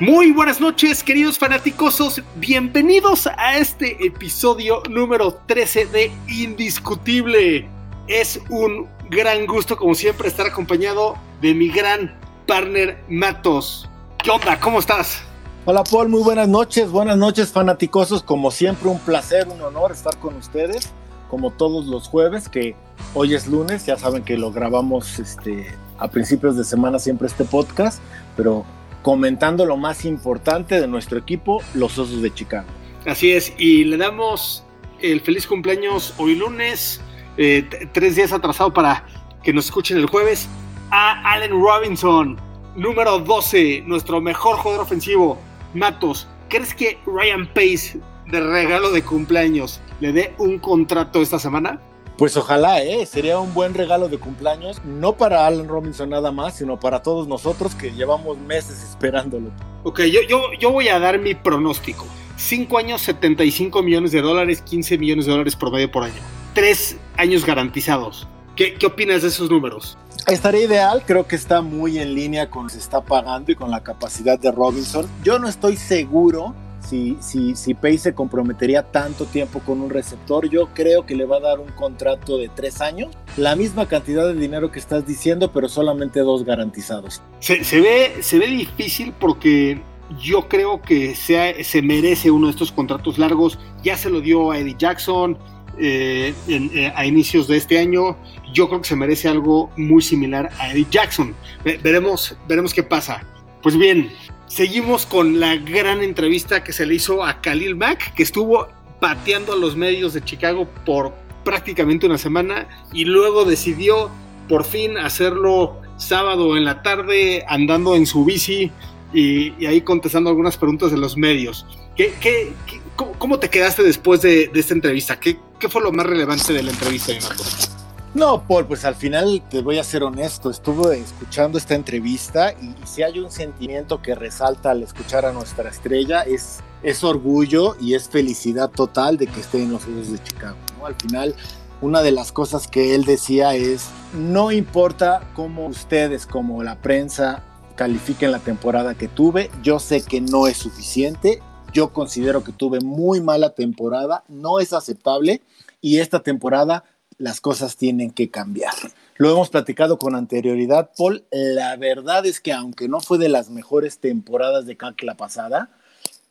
Muy 0.00 0.30
buenas 0.30 0.60
noches, 0.60 1.02
queridos 1.02 1.38
fanáticosos. 1.38 2.22
Bienvenidos 2.36 3.26
a 3.26 3.56
este 3.56 4.06
episodio 4.06 4.80
número 4.88 5.34
13 5.46 5.86
de 5.86 6.12
Indiscutible. 6.28 7.68
Es 8.06 8.40
un 8.48 8.86
gran 9.10 9.44
gusto, 9.44 9.76
como 9.76 9.96
siempre, 9.96 10.28
estar 10.28 10.46
acompañado 10.46 11.16
de 11.40 11.52
mi 11.52 11.68
gran 11.68 12.16
partner 12.46 13.02
Matos. 13.08 13.88
¿Qué 14.22 14.30
onda? 14.30 14.60
¿Cómo 14.60 14.78
estás? 14.78 15.20
Hola 15.64 15.82
Paul, 15.82 16.08
muy 16.08 16.22
buenas 16.22 16.46
noches, 16.46 16.92
buenas 16.92 17.16
noches 17.16 17.50
fanaticosos, 17.50 18.22
como 18.22 18.52
siempre 18.52 18.88
un 18.88 19.00
placer, 19.00 19.48
un 19.48 19.60
honor 19.60 19.90
estar 19.90 20.16
con 20.18 20.36
ustedes, 20.36 20.92
como 21.28 21.50
todos 21.50 21.86
los 21.86 22.06
jueves, 22.06 22.48
que 22.48 22.76
hoy 23.14 23.34
es 23.34 23.48
lunes, 23.48 23.84
ya 23.84 23.96
saben 23.96 24.22
que 24.22 24.38
lo 24.38 24.52
grabamos 24.52 25.18
este, 25.18 25.66
a 25.98 26.06
principios 26.06 26.56
de 26.56 26.62
semana 26.62 27.00
siempre 27.00 27.26
este 27.26 27.44
podcast, 27.44 27.98
pero 28.36 28.64
comentando 29.08 29.64
lo 29.64 29.78
más 29.78 30.04
importante 30.04 30.78
de 30.78 30.86
nuestro 30.86 31.16
equipo, 31.16 31.62
los 31.72 31.96
Osos 31.98 32.20
de 32.20 32.30
Chicago. 32.30 32.66
Así 33.06 33.32
es, 33.32 33.54
y 33.56 33.84
le 33.84 33.96
damos 33.96 34.66
el 35.00 35.22
feliz 35.22 35.46
cumpleaños 35.46 36.12
hoy 36.18 36.34
lunes, 36.34 37.00
eh, 37.38 37.66
tres 37.92 38.16
días 38.16 38.34
atrasado 38.34 38.74
para 38.74 39.06
que 39.42 39.54
nos 39.54 39.64
escuchen 39.64 39.96
el 39.96 40.04
jueves, 40.04 40.46
a 40.90 41.32
Allen 41.32 41.52
Robinson, 41.52 42.36
número 42.76 43.18
12, 43.18 43.82
nuestro 43.86 44.20
mejor 44.20 44.56
jugador 44.56 44.84
ofensivo. 44.84 45.38
Matos, 45.72 46.28
¿crees 46.50 46.74
que 46.74 46.98
Ryan 47.06 47.46
Pace, 47.54 47.98
de 48.26 48.40
regalo 48.40 48.90
de 48.90 49.02
cumpleaños, 49.02 49.80
le 50.00 50.12
dé 50.12 50.34
un 50.36 50.58
contrato 50.58 51.22
esta 51.22 51.38
semana? 51.38 51.80
Pues 52.18 52.36
ojalá, 52.36 52.82
¿eh? 52.82 53.06
sería 53.06 53.38
un 53.38 53.54
buen 53.54 53.74
regalo 53.74 54.08
de 54.08 54.18
cumpleaños, 54.18 54.82
no 54.84 55.16
para 55.16 55.46
Allen 55.46 55.68
Robinson 55.68 56.10
nada 56.10 56.32
más, 56.32 56.56
sino 56.56 56.80
para 56.80 57.00
todos 57.00 57.28
nosotros 57.28 57.76
que 57.76 57.92
llevamos 57.92 58.36
meses 58.38 58.82
esperándolo. 58.82 59.52
Ok, 59.84 60.00
yo, 60.00 60.22
yo, 60.28 60.52
yo 60.58 60.72
voy 60.72 60.88
a 60.88 60.98
dar 60.98 61.20
mi 61.20 61.36
pronóstico. 61.36 62.04
5 62.36 62.76
años, 62.76 63.02
75 63.02 63.84
millones 63.84 64.10
de 64.10 64.20
dólares, 64.20 64.62
15 64.62 64.98
millones 64.98 65.26
de 65.26 65.30
dólares 65.30 65.54
promedio 65.54 65.92
por 65.92 66.02
año. 66.02 66.20
3 66.54 66.96
años 67.18 67.46
garantizados. 67.46 68.26
¿Qué, 68.56 68.74
¿Qué 68.74 68.86
opinas 68.86 69.22
de 69.22 69.28
esos 69.28 69.48
números? 69.48 69.96
Estaría 70.26 70.64
ideal, 70.64 71.04
creo 71.06 71.28
que 71.28 71.36
está 71.36 71.62
muy 71.62 72.00
en 72.00 72.16
línea 72.16 72.50
con 72.50 72.64
lo 72.64 72.68
que 72.68 72.74
se 72.74 72.80
está 72.80 73.00
pagando 73.00 73.52
y 73.52 73.54
con 73.54 73.70
la 73.70 73.84
capacidad 73.84 74.36
de 74.40 74.50
Robinson. 74.50 75.06
Yo 75.22 75.38
no 75.38 75.48
estoy 75.48 75.76
seguro 75.76 76.52
si, 76.88 77.16
si, 77.20 77.54
si 77.54 77.74
Pace 77.74 77.98
se 77.98 78.14
comprometería 78.14 78.82
tanto 78.82 79.24
tiempo 79.26 79.60
con 79.60 79.80
un 79.80 79.90
receptor. 79.90 80.48
Yo 80.48 80.68
creo 80.74 81.04
que 81.06 81.14
le 81.14 81.24
va 81.24 81.36
a 81.36 81.40
dar 81.40 81.58
un 81.60 81.70
contrato 81.72 82.38
de 82.38 82.48
tres 82.48 82.80
años, 82.80 83.10
la 83.36 83.54
misma 83.56 83.86
cantidad 83.86 84.26
de 84.26 84.34
dinero 84.34 84.70
que 84.70 84.78
estás 84.78 85.06
diciendo, 85.06 85.52
pero 85.52 85.68
solamente 85.68 86.20
dos 86.20 86.44
garantizados. 86.44 87.22
Se, 87.40 87.64
se 87.64 87.80
ve, 87.80 88.12
se 88.22 88.38
ve 88.38 88.46
difícil 88.46 89.12
porque 89.18 89.80
yo 90.22 90.48
creo 90.48 90.80
que 90.80 91.14
sea, 91.14 91.52
se 91.62 91.82
merece 91.82 92.30
uno 92.30 92.46
de 92.46 92.52
estos 92.52 92.72
contratos 92.72 93.18
largos. 93.18 93.58
Ya 93.82 93.96
se 93.96 94.08
lo 94.08 94.20
dio 94.20 94.50
a 94.50 94.58
Eddie 94.58 94.76
Jackson 94.78 95.36
eh, 95.78 96.34
en- 96.48 96.70
eh, 96.74 96.92
a 96.96 97.04
inicios 97.06 97.46
de 97.46 97.56
este 97.58 97.78
año. 97.78 98.16
Yo 98.52 98.68
creo 98.68 98.80
que 98.80 98.88
se 98.88 98.96
merece 98.96 99.28
algo 99.28 99.70
muy 99.76 100.00
similar 100.02 100.48
a 100.58 100.72
Eddie 100.72 100.86
Jackson. 100.90 101.34
Ve- 101.64 101.78
veremos, 101.82 102.34
veremos 102.48 102.72
qué 102.72 102.82
pasa. 102.82 103.22
Pues 103.62 103.76
bien, 103.76 104.10
seguimos 104.48 105.06
con 105.06 105.40
la 105.40 105.56
gran 105.56 106.02
entrevista 106.02 106.64
que 106.64 106.72
se 106.72 106.86
le 106.86 106.94
hizo 106.94 107.24
a 107.24 107.40
Khalil 107.40 107.76
Mack, 107.76 108.14
que 108.14 108.22
estuvo 108.22 108.68
pateando 109.00 109.52
a 109.52 109.56
los 109.56 109.76
medios 109.76 110.14
de 110.14 110.22
Chicago 110.24 110.68
por 110.84 111.14
prácticamente 111.44 112.06
una 112.06 112.18
semana 112.18 112.68
y 112.92 113.04
luego 113.04 113.44
decidió 113.44 114.10
por 114.48 114.64
fin 114.64 114.98
hacerlo 114.98 115.80
sábado 115.96 116.56
en 116.56 116.64
la 116.64 116.82
tarde 116.82 117.44
andando 117.48 117.94
en 117.96 118.06
su 118.06 118.24
bici 118.24 118.70
y, 119.12 119.64
ahí 119.64 119.80
contestando 119.80 120.30
algunas 120.30 120.56
preguntas 120.56 120.90
de 120.90 120.98
los 120.98 121.16
medios. 121.16 121.66
¿Qué, 121.96 122.14
qué- 122.20 122.52
cómo, 122.96 123.38
te 123.38 123.48
quedaste 123.48 123.82
después 123.82 124.20
de, 124.22 124.50
esta 124.54 124.74
entrevista? 124.74 125.18
¿Qué, 125.18 125.38
¿Qué 125.58 125.68
fue 125.68 125.82
lo 125.82 125.92
más 125.92 126.06
relevante 126.06 126.52
de 126.52 126.62
la 126.62 126.70
entrevista, 126.70 127.12
Donato? 127.12 127.77
No, 128.18 128.42
Paul, 128.48 128.66
pues 128.66 128.84
al 128.84 128.96
final 128.96 129.44
te 129.48 129.62
voy 129.62 129.78
a 129.78 129.84
ser 129.84 130.02
honesto, 130.02 130.50
estuve 130.50 130.98
escuchando 130.98 131.56
esta 131.56 131.76
entrevista 131.76 132.52
y, 132.52 132.74
si 132.84 133.04
hay 133.04 133.20
un 133.20 133.30
sentimiento 133.30 134.02
que 134.02 134.16
resalta 134.16 134.72
al 134.72 134.82
escuchar 134.82 135.24
a 135.24 135.30
nuestra 135.30 135.70
estrella 135.70 136.22
es, 136.22 136.58
es 136.82 137.04
orgullo 137.04 137.76
y 137.80 137.94
es 137.94 138.08
felicidad 138.08 138.70
total 138.70 139.18
de 139.18 139.28
que 139.28 139.38
esté 139.38 139.62
en 139.62 139.70
los 139.70 139.84
Osos 139.84 140.10
de 140.10 140.20
Chicago. 140.24 140.56
¿no? 140.76 140.86
Al 140.86 140.96
final, 140.96 141.36
una 141.80 142.02
de 142.02 142.10
las 142.10 142.32
cosas 142.32 142.66
que 142.66 142.96
él 142.96 143.04
decía 143.04 143.54
es, 143.54 143.86
no 144.12 144.50
importa 144.50 145.22
cómo 145.36 145.66
ustedes 145.66 146.26
como 146.26 146.64
la 146.64 146.82
prensa 146.82 147.44
califiquen 147.76 148.32
la 148.32 148.40
temporada 148.40 148.96
que 148.96 149.06
tuve, 149.06 149.48
yo 149.62 149.78
sé 149.78 150.02
que 150.02 150.20
no 150.20 150.48
es 150.48 150.56
suficiente, 150.56 151.40
yo 151.72 151.92
considero 151.92 152.42
que 152.42 152.50
tuve 152.50 152.80
muy 152.80 153.20
mala 153.20 153.50
temporada, 153.50 154.24
no 154.26 154.58
es 154.58 154.72
aceptable 154.72 155.40
y 155.80 155.98
esta 155.98 156.18
temporada 156.18 156.82
las 157.18 157.40
cosas 157.40 157.76
tienen 157.76 158.10
que 158.10 158.30
cambiar. 158.30 158.74
Lo 159.16 159.30
hemos 159.30 159.50
platicado 159.50 159.98
con 159.98 160.14
anterioridad, 160.14 160.90
Paul. 160.96 161.24
La 161.30 161.76
verdad 161.76 162.24
es 162.24 162.40
que 162.40 162.52
aunque 162.52 162.88
no 162.88 163.00
fue 163.00 163.18
de 163.18 163.28
las 163.28 163.50
mejores 163.50 163.98
temporadas 163.98 164.66
de 164.66 164.76
CAC 164.76 165.02
la 165.02 165.16
pasada, 165.16 165.70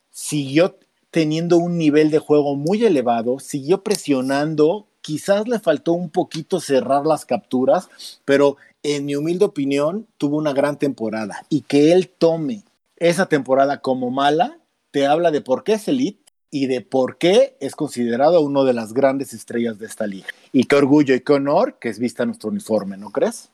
siguió 0.10 0.78
teniendo 1.12 1.58
un 1.58 1.78
nivel 1.78 2.10
de 2.10 2.20
juego 2.20 2.56
muy 2.56 2.84
elevado, 2.86 3.40
siguió 3.40 3.84
presionando, 3.84 4.88
quizás 5.02 5.48
le 5.48 5.60
faltó 5.60 5.94
un 5.94 6.10
poquito 6.10 6.60
cerrar 6.60 7.06
las 7.06 7.26
capturas, 7.26 7.90
pero 8.26 8.58
en 8.84 9.06
mi 9.06 9.16
humilde 9.16 9.46
opinión 9.46 10.08
tuvo 10.18 10.38
una 10.38 10.54
gran 10.54 10.78
temporada 10.78 11.46
y 11.50 11.62
que 11.62 11.92
él 11.92 12.10
tome 12.10 12.64
esa 12.98 13.28
temporada 13.28 13.82
como 13.82 14.12
mala, 14.12 14.58
te 14.92 15.06
habla 15.06 15.32
de 15.32 15.42
por 15.42 15.64
qué 15.64 15.74
es 15.74 15.88
elite 15.88 16.27
y 16.52 16.68
de 16.68 16.82
por 16.82 17.18
qué 17.18 17.56
es 17.60 17.76
considerado 17.76 18.42
uno 18.42 18.64
de 18.64 18.74
las 18.74 18.94
grandes 18.94 19.34
estrellas 19.34 19.80
de 19.80 19.86
esta 19.86 20.08
liga. 20.08 20.28
Y 20.54 20.64
qué 20.66 20.76
orgullo 20.76 21.14
y 21.16 21.22
qué 21.22 21.34
honor 21.34 21.78
que 21.80 21.90
es 21.90 22.00
vista 22.00 22.26
nuestro 22.26 22.50
uniforme, 22.50 22.98
¿no 22.98 23.12
crees? 23.12 23.50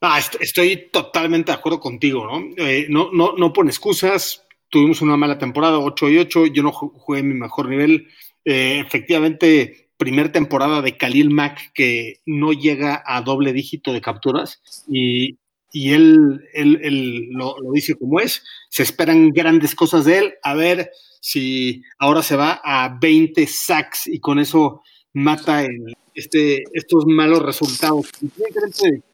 Ah, 0.00 0.18
est- 0.18 0.36
estoy 0.40 0.88
totalmente 0.92 1.50
de 1.50 1.58
acuerdo 1.58 1.80
contigo, 1.80 2.24
¿no? 2.26 2.44
Eh, 2.56 2.86
no, 2.88 3.10
no, 3.12 3.32
no 3.36 3.52
pone 3.52 3.70
excusas. 3.70 4.44
Tuvimos 4.68 5.00
una 5.02 5.16
mala 5.16 5.38
temporada, 5.38 5.78
8 5.80 6.08
y 6.10 6.18
8. 6.18 6.46
Yo 6.46 6.62
no 6.62 6.72
ju- 6.72 6.92
jugué 6.94 7.22
mi 7.24 7.34
mejor 7.34 7.68
nivel. 7.68 8.06
Eh, 8.44 8.78
efectivamente, 8.86 9.90
primer 9.96 10.30
temporada 10.30 10.80
de 10.82 10.96
Khalil 10.96 11.30
Mack 11.30 11.72
que 11.74 12.20
no 12.26 12.52
llega 12.52 13.02
a 13.04 13.20
doble 13.22 13.52
dígito 13.52 13.92
de 13.92 14.00
capturas 14.00 14.62
y, 14.88 15.36
y 15.72 15.92
él, 15.94 16.44
él, 16.54 16.78
él 16.84 17.28
lo 17.30 17.56
dice 17.72 17.96
como 17.96 18.20
es. 18.20 18.44
Se 18.70 18.84
esperan 18.84 19.30
grandes 19.30 19.74
cosas 19.74 20.04
de 20.04 20.18
él. 20.18 20.34
A 20.44 20.54
ver 20.54 20.92
si 21.28 21.82
ahora 21.98 22.22
se 22.22 22.36
va 22.36 22.58
a 22.64 22.96
20 22.98 23.46
sacks 23.46 24.06
y 24.06 24.18
con 24.18 24.38
eso 24.38 24.80
mata 25.12 25.66
este, 26.14 26.62
estos 26.72 27.04
malos 27.06 27.42
resultados. 27.42 28.08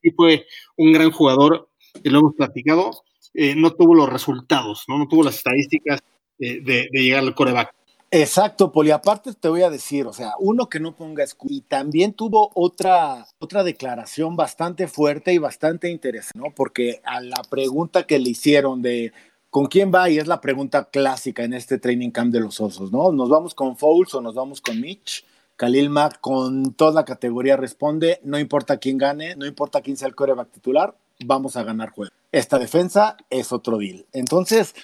Que 0.00 0.12
fue 0.14 0.46
un 0.76 0.92
gran 0.92 1.10
jugador, 1.10 1.70
y 2.04 2.10
lo 2.10 2.20
hemos 2.20 2.34
platicado, 2.36 3.02
eh, 3.32 3.56
no 3.56 3.72
tuvo 3.72 3.96
los 3.96 4.08
resultados, 4.08 4.84
no, 4.86 4.96
no 4.96 5.08
tuvo 5.08 5.24
las 5.24 5.38
estadísticas 5.38 6.00
eh, 6.38 6.60
de, 6.62 6.88
llegar 6.92 7.24
al 7.24 7.34
coreback. 7.34 7.74
Exacto, 8.12 8.70
Poli. 8.70 8.92
Aparte 8.92 9.32
te 9.34 9.48
voy 9.48 9.62
a 9.62 9.70
decir, 9.70 10.06
o 10.06 10.12
sea, 10.12 10.34
uno 10.38 10.68
que 10.68 10.78
no 10.78 10.94
ponga 10.94 11.24
y 11.48 11.62
también 11.62 12.12
tuvo 12.12 12.52
otra, 12.54 13.26
otra 13.40 13.64
declaración 13.64 14.36
bastante 14.36 14.86
fuerte 14.86 15.32
y 15.32 15.38
bastante 15.38 15.90
interesante, 15.90 16.38
¿no? 16.38 16.54
Porque 16.54 17.00
a 17.04 17.20
la 17.20 17.42
pregunta 17.50 18.06
que 18.06 18.20
le 18.20 18.30
hicieron 18.30 18.82
de 18.82 19.12
¿con 19.54 19.66
quién 19.66 19.92
va? 19.94 20.10
Y 20.10 20.18
es 20.18 20.26
la 20.26 20.40
pregunta 20.40 20.90
clásica 20.90 21.44
en 21.44 21.54
este 21.54 21.78
training 21.78 22.10
camp 22.10 22.32
de 22.32 22.40
los 22.40 22.60
osos, 22.60 22.90
¿no? 22.90 23.12
¿Nos 23.12 23.28
vamos 23.28 23.54
con 23.54 23.76
Fouls 23.76 24.12
o 24.14 24.20
nos 24.20 24.34
vamos 24.34 24.60
con 24.60 24.80
Mitch? 24.80 25.24
Khalil 25.54 25.90
Mack 25.90 26.18
con 26.20 26.74
toda 26.74 27.04
categoría 27.04 27.56
responde, 27.56 28.18
no 28.24 28.40
importa 28.40 28.78
quién 28.78 28.98
gane, 28.98 29.36
no 29.36 29.46
importa 29.46 29.80
quién 29.80 29.96
sea 29.96 30.08
el 30.08 30.16
coreback 30.16 30.50
titular, 30.50 30.96
vamos 31.24 31.56
a 31.56 31.62
ganar 31.62 31.90
juego. 31.90 32.12
Esta 32.32 32.58
defensa 32.58 33.16
es 33.30 33.52
otro 33.52 33.78
deal. 33.78 34.04
Entonces, 34.12 34.74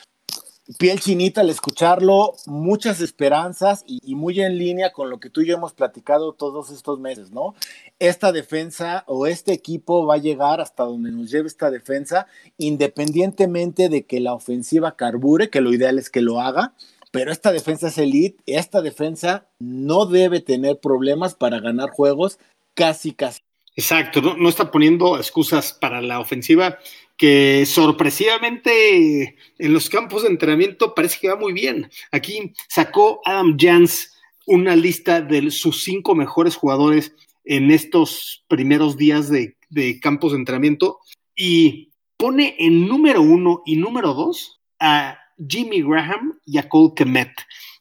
piel 0.79 1.01
chinita 1.01 1.41
al 1.41 1.51
escucharlo, 1.51 2.35
muchas 2.47 3.01
esperanzas 3.01 3.85
y, 3.87 4.15
muy 4.15 4.41
en 4.41 4.59
línea 4.59 4.93
con 4.93 5.11
lo 5.11 5.19
que 5.19 5.31
tú 5.31 5.41
y 5.41 5.47
yo 5.47 5.57
hemos 5.57 5.73
platicado 5.73 6.33
todos 6.33 6.71
estos 6.71 7.01
meses, 7.01 7.33
¿no? 7.33 7.55
Esta 7.99 8.33
defensa 8.33 9.05
o 9.07 9.27
este 9.27 9.53
equipo 9.53 10.07
va 10.07 10.15
a 10.15 10.19
llegar 10.19 10.61
hasta 10.61 10.85
donde 10.85 11.11
nos 11.11 11.31
lleve 11.31 11.49
esta 11.49 11.71
defensa, 11.71 12.27
independientemente 12.59 13.89
de 13.89 14.05
que 14.05 14.21
la 14.21 14.35
ofensiva 14.35 14.97
carbure, 14.97 15.51
que 15.51 15.61
lo 15.61 15.73
ideal 15.73 15.99
es 15.99 16.11
que 16.11 16.21
lo 16.21 16.41
haga, 16.41 16.75
pero 17.11 17.33
esta 17.33 17.53
defensa 17.53 17.89
es 17.89 17.99
elite, 17.99 18.43
esta 18.47 18.83
defensa 18.83 19.47
no 19.59 20.07
debe 20.07 20.41
tener 20.41 20.79
problemas 20.79 21.35
para 21.35 21.59
ganar 21.59 21.91
juegos 21.91 22.39
casi, 22.75 23.13
casi. 23.13 23.41
Exacto, 23.77 24.21
no, 24.21 24.37
no 24.37 24.49
está 24.49 24.71
poniendo 24.71 25.17
excusas 25.17 25.73
para 25.73 26.01
la 26.03 26.21
ofensiva 26.21 26.79
que 27.21 27.67
sorpresivamente 27.67 29.37
en 29.59 29.75
los 29.75 29.91
campos 29.91 30.23
de 30.23 30.31
entrenamiento 30.31 30.95
parece 30.95 31.19
que 31.21 31.29
va 31.29 31.37
muy 31.37 31.53
bien. 31.53 31.91
Aquí 32.13 32.55
sacó 32.67 33.21
Adam 33.27 33.59
Jans 33.61 34.19
una 34.47 34.75
lista 34.75 35.21
de 35.21 35.51
sus 35.51 35.85
cinco 35.85 36.15
mejores 36.15 36.57
jugadores 36.57 37.15
en 37.45 37.71
estos 37.73 38.47
primeros 38.49 38.97
días 38.97 39.29
de, 39.29 39.55
campos 40.01 40.33
de 40.33 40.39
entrenamiento 40.39 41.01
y 41.37 41.91
pone 42.17 42.57
en 42.59 42.89
número 42.89 43.21
uno 43.21 43.61
y 43.67 43.77
número 43.77 44.15
dos 44.15 44.63
a 44.79 45.19
Jimmy 45.47 45.83
Graham 45.83 46.39
y 46.47 46.57
a 46.57 46.71
Cole 46.71 46.95
Kemet. 46.97 47.33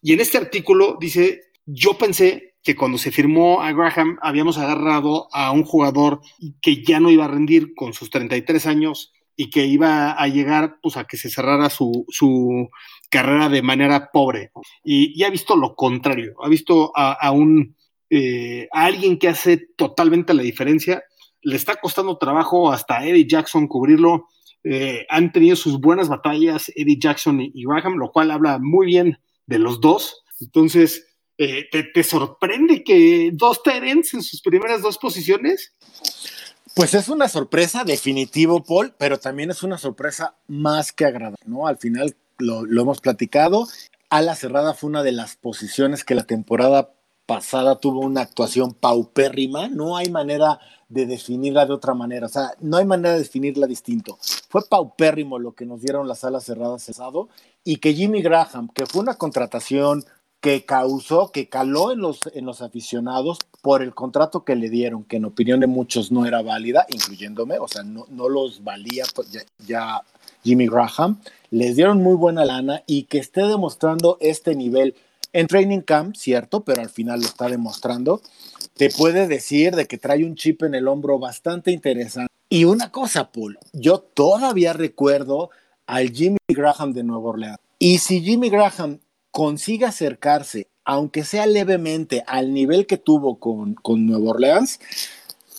Y 0.02 0.12
en 0.12 0.20
este 0.20 0.38
artículo 0.38 0.98
dice, 1.00 1.44
yo 1.66 1.98
pensé 1.98 2.56
que 2.62 2.76
cuando 2.76 2.98
se 2.98 3.10
firmó 3.10 3.62
a 3.62 3.72
Graham 3.72 4.20
habíamos 4.22 4.58
agarrado 4.58 5.30
a 5.32 5.52
un 5.52 5.64
jugador 5.64 6.20
que 6.62 6.84
ya 6.84 7.00
no 7.00 7.10
iba 7.10 7.24
a 7.24 7.30
rendir 7.30 7.74
con 7.74 7.94
sus 7.94 8.10
33 8.10 8.66
años 8.66 9.14
y 9.42 9.50
que 9.50 9.66
iba 9.66 10.12
a 10.12 10.28
llegar 10.28 10.80
pues, 10.82 10.98
a 10.98 11.06
que 11.06 11.16
se 11.16 11.30
cerrara 11.30 11.70
su, 11.70 12.06
carrera 13.10 13.48
de 13.48 13.62
manera 13.62 14.12
pobre. 14.12 14.52
Y, 14.84 15.24
ha 15.24 15.30
visto 15.30 15.56
lo 15.56 15.76
contrario, 15.76 16.36
ha 16.44 16.50
visto 16.50 16.92
a, 16.94 17.32
un, 17.32 17.74
eh, 18.10 18.68
alguien 18.74 19.18
que 19.18 19.30
hace 19.30 19.70
totalmente 19.78 20.34
la 20.34 20.44
diferencia. 20.44 21.06
Le 21.42 21.56
está 21.56 21.78
costando 21.78 22.18
trabajo 22.18 22.70
hasta 22.70 23.06
Eddie 23.06 23.30
Jackson 23.30 23.70
cubrirlo. 23.70 24.28
Eh, 24.66 25.06
han 25.08 25.32
tenido 25.32 25.56
sus 25.56 25.80
buenas 25.80 26.10
batallas 26.10 26.70
Eddie 26.76 27.00
Jackson 27.00 27.40
y, 27.40 27.64
Graham, 27.64 27.96
lo 27.96 28.12
cual 28.12 28.32
habla 28.32 28.60
muy 28.62 28.88
bien 28.88 29.20
de 29.46 29.60
los 29.60 29.80
dos. 29.80 30.22
Entonces, 30.42 31.08
eh, 31.38 31.70
¿te, 31.72 32.04
sorprende 32.04 32.84
que 32.84 33.30
dos 33.32 33.64
Tyrants 33.64 34.14
en 34.16 34.22
sus 34.22 34.42
primeras 34.42 34.82
dos 34.82 34.98
posiciones? 34.98 35.74
Pues 36.75 36.94
es 36.94 37.10
una 37.10 37.27
sorpresa, 37.27 37.83
definitivo, 37.83 38.63
Paul, 38.63 38.94
pero 38.98 39.19
también 39.19 39.51
es 39.51 39.63
una 39.63 39.77
sorpresa 39.77 40.36
más 40.48 40.92
que 40.92 41.06
agradable, 41.06 41.44
¿no? 41.45 41.68
Al 41.68 41.77
final 41.77 42.16
lo, 42.38 42.63
hemos 42.66 43.01
platicado. 43.01 43.68
Ala 44.10 44.36
cerrada 44.36 44.74
fue 44.74 44.89
una 44.89 45.04
de 45.04 45.12
las 45.12 45.36
posiciones 45.36 46.04
que 46.04 46.16
la 46.16 46.24
temporada 46.24 46.94
pasada 47.25 47.80
tuvo 47.80 48.00
una 48.01 48.21
actuación 48.21 48.74
paupérrima. 48.74 49.68
No 49.68 49.98
hay 49.98 50.10
manera 50.10 50.60
de 50.88 51.06
definirla 51.06 51.66
de 51.66 51.74
otra 51.74 51.94
manera. 51.94 52.25
O 52.25 52.30
sea, 52.30 52.54
no 52.60 52.77
hay 52.77 52.86
manera 52.86 53.13
de 53.13 53.19
definirla 53.19 53.68
distinto. 53.68 54.18
Fue 54.50 54.63
paupérrimo 54.68 55.38
lo 55.38 55.54
que 55.54 55.66
nos 55.66 55.81
dieron 55.81 56.07
las 56.07 56.24
alas 56.24 56.45
cerradas 56.45 56.83
cesado 56.83 57.30
y 57.63 57.77
que 57.77 57.94
Jimmy 57.94 58.21
Graham, 58.21 58.69
que 58.74 58.86
fue 58.86 59.01
una 59.01 59.13
contratación 59.16 60.04
que 60.42 60.66
causó, 60.66 61.32
que 61.32 61.50
caló 61.50 61.92
en 61.92 62.00
los, 62.00 62.22
en 62.34 62.46
los 62.46 62.62
aficionados 62.62 63.40
por 63.62 63.84
el 63.84 63.94
contrato 63.94 64.46
que 64.46 64.56
le 64.56 64.70
dieron, 64.70 65.04
que 65.04 65.18
en 65.18 65.26
opinión 65.26 65.60
de 65.60 65.68
muchos 65.68 66.12
no 66.12 66.26
era 66.26 66.42
válida, 66.42 66.86
incluyéndome, 66.90 67.60
o 67.60 67.68
sea, 67.68 67.84
no, 67.84 68.06
no 68.10 68.30
los 68.30 68.64
valía 68.64 69.04
pues, 69.14 69.30
ya, 69.68 70.02
Jimmy 70.44 70.68
Graham, 70.68 71.20
les 71.52 71.76
dieron 71.76 72.02
muy 72.02 72.16
buena 72.16 72.46
lana 72.46 72.84
y 72.88 73.04
que 73.04 73.18
esté 73.18 73.42
demostrando 73.42 74.18
este 74.22 74.56
nivel 74.56 74.96
en 75.34 75.48
training 75.48 75.82
camp, 75.82 76.16
cierto, 76.16 76.64
pero 76.64 76.82
al 76.82 76.90
final 76.90 77.20
lo 77.20 77.26
está 77.26 77.50
demostrando, 77.50 78.22
te 78.76 78.90
puede 78.90 79.28
decir 79.28 79.76
de 79.76 79.86
que 79.86 79.98
trae 79.98 80.24
un 80.24 80.36
chip 80.36 80.64
en 80.64 80.74
el 80.74 80.88
hombro 80.88 81.20
bastante 81.20 81.72
interesante. 81.72 82.30
Y 82.48 82.64
una 82.64 82.92
cosa, 82.92 83.32
Paul, 83.32 83.60
yo 83.74 84.00
todavía 84.00 84.74
recuerdo 84.74 85.50
al 85.86 86.12
Jimmy 86.12 86.38
Graham 86.48 86.94
de 86.94 87.04
Nueva 87.04 87.30
Orleans. 87.30 87.60
Y 87.78 88.00
si 88.00 88.22
Jimmy 88.22 88.50
Graham 88.50 89.00
consigue 89.40 89.86
acercarse, 89.86 90.68
aunque 90.84 91.24
sea 91.24 91.46
levemente, 91.46 92.26
al 92.28 92.54
nivel 92.54 92.86
que 92.86 92.98
tuvo 92.98 93.40
con, 93.40 93.74
con 93.74 94.06
Nueva 94.06 94.32
Orleans, 94.32 94.82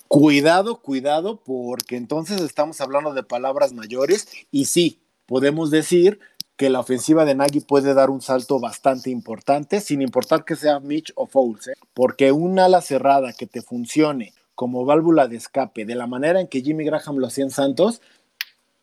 cuidado, 0.07 0.83
cuidado, 0.83 1.41
porque 1.43 1.97
entonces 1.97 2.43
estamos 2.43 2.83
hablando 2.83 3.15
de 3.15 3.23
palabras 3.23 3.73
mayores 3.73 4.29
y 4.51 4.67
sí, 4.67 5.01
podemos 5.25 5.71
decir 5.71 6.21
que 6.59 6.69
la 6.69 6.81
ofensiva 6.81 7.25
de 7.25 7.35
Nagy 7.35 7.61
puede 7.61 7.95
dar 7.95 8.11
un 8.11 8.21
salto 8.21 8.61
bastante 8.61 9.09
importante, 9.09 9.81
sin 9.81 10.03
importar 10.03 10.45
que 10.45 10.57
sea 10.57 10.79
Mitch 10.79 11.11
o 11.15 11.27
Fouls, 11.27 11.69
¿eh? 11.69 11.75
porque 11.95 12.33
un 12.33 12.59
ala 12.59 12.83
cerrada 12.83 13.33
que 13.33 13.47
te 13.47 13.63
funcione 13.63 14.35
como 14.55 14.85
válvula 14.85 15.27
de 15.27 15.39
escape 15.39 15.87
de 15.87 15.95
la 15.95 16.07
manera 16.07 16.39
en 16.39 16.49
que 16.49 16.61
Jimmy 16.61 16.85
Graham 16.85 17.17
lo 17.17 17.29
hacía 17.29 17.45
en 17.45 17.51
Santos, 17.51 18.03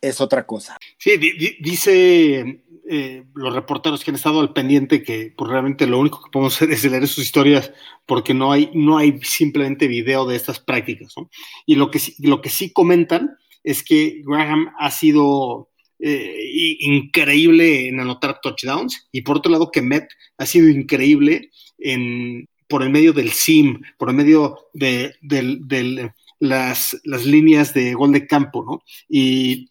es 0.01 0.21
otra 0.21 0.47
cosa. 0.47 0.77
Sí, 0.97 1.17
dice 1.59 2.63
eh, 2.89 3.25
los 3.35 3.53
reporteros 3.53 4.03
que 4.03 4.11
han 4.11 4.15
estado 4.15 4.39
al 4.39 4.53
pendiente 4.53 5.03
que 5.03 5.33
pues, 5.35 5.51
realmente 5.51 5.87
lo 5.87 5.99
único 5.99 6.23
que 6.23 6.31
podemos 6.31 6.55
hacer 6.55 6.71
es 6.71 6.83
leer 6.85 7.07
sus 7.07 7.23
historias 7.23 7.73
porque 8.05 8.33
no 8.33 8.51
hay, 8.51 8.69
no 8.73 8.97
hay 8.97 9.19
simplemente 9.23 9.87
video 9.87 10.25
de 10.25 10.37
estas 10.37 10.59
prácticas. 10.59 11.13
Y 11.65 11.75
lo 11.75 11.91
que, 11.91 11.99
lo 12.19 12.41
que 12.41 12.49
sí 12.49 12.71
comentan 12.71 13.37
es 13.63 13.83
que 13.83 14.21
Graham 14.25 14.69
ha 14.79 14.89
sido 14.91 15.69
eh, 15.99 16.77
increíble 16.79 17.89
en 17.89 17.99
anotar 17.99 18.39
touchdowns 18.41 19.09
y 19.11 19.21
por 19.21 19.37
otro 19.37 19.51
lado 19.51 19.71
que 19.71 19.81
Met 19.81 20.07
ha 20.37 20.45
sido 20.45 20.69
increíble 20.69 21.49
en, 21.79 22.47
por 22.67 22.83
el 22.83 22.89
medio 22.89 23.11
del 23.11 23.31
SIM, 23.31 23.81
por 23.97 24.09
el 24.09 24.15
medio 24.15 24.69
de, 24.73 25.13
las, 26.39 26.97
las, 27.03 27.25
líneas 27.25 27.73
de 27.73 27.93
gol 27.95 28.13
de 28.13 28.27
campo, 28.27 28.63
¿no? 28.63 28.83
Y, 29.09 29.67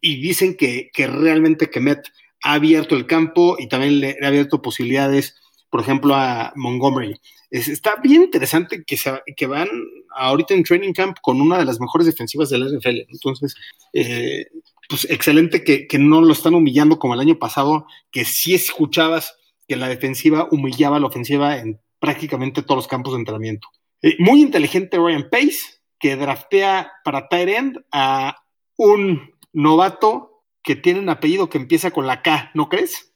dicen 0.00 0.56
que, 0.56 0.90
que 0.94 1.08
realmente 1.08 1.68
Kemet 1.68 2.06
ha 2.44 2.52
abierto 2.52 2.94
el 2.94 3.06
campo 3.06 3.56
y 3.58 3.68
también 3.68 4.00
le, 4.00 4.16
ha 4.22 4.28
abierto 4.28 4.62
posibilidades, 4.62 5.34
por 5.70 5.80
ejemplo, 5.80 6.14
a 6.14 6.52
Montgomery. 6.54 7.18
está 7.50 7.96
bien 8.02 8.22
interesante 8.22 8.84
que, 8.84 8.96
se, 8.96 9.22
que 9.34 9.46
van 9.46 9.68
ahorita 10.14 10.54
en 10.54 10.62
training 10.62 10.92
camp 10.92 11.16
con 11.22 11.40
una 11.40 11.58
de 11.58 11.64
las 11.64 11.80
mejores 11.80 12.06
defensivas 12.06 12.50
del 12.50 12.76
NFL. 12.76 13.06
Entonces, 13.08 13.54
eh, 13.94 14.46
pues 14.88 15.06
excelente 15.10 15.64
que, 15.64 15.88
no 15.98 16.20
lo 16.20 16.32
están 16.32 16.54
humillando 16.54 16.98
como 16.98 17.14
el 17.14 17.20
año 17.20 17.38
pasado, 17.38 17.86
que 18.10 18.26
sí 18.26 18.54
escuchabas 18.54 19.34
que 19.66 19.76
la 19.76 19.88
defensiva 19.88 20.46
humillaba 20.50 20.98
a 20.98 21.00
la 21.00 21.06
ofensiva 21.06 21.56
en 21.56 21.80
prácticamente 21.98 22.62
todos 22.62 22.76
los 22.76 22.88
campos 22.88 23.14
de 23.14 23.20
entrenamiento. 23.20 23.68
Eh, 24.02 24.16
muy 24.18 24.42
inteligente 24.42 24.98
Ryan 24.98 25.28
Pace, 25.30 25.80
que 25.98 26.16
draftea 26.16 26.92
para 27.02 27.28
tight 27.28 27.48
end 27.48 27.84
a 27.90 28.36
un 28.76 29.30
novato 29.54 30.33
que 30.64 30.74
tiene 30.74 30.98
un 30.98 31.10
apellido 31.10 31.48
que 31.48 31.58
empieza 31.58 31.92
con 31.92 32.06
la 32.06 32.22
K, 32.22 32.50
¿no 32.54 32.68
crees? 32.68 33.12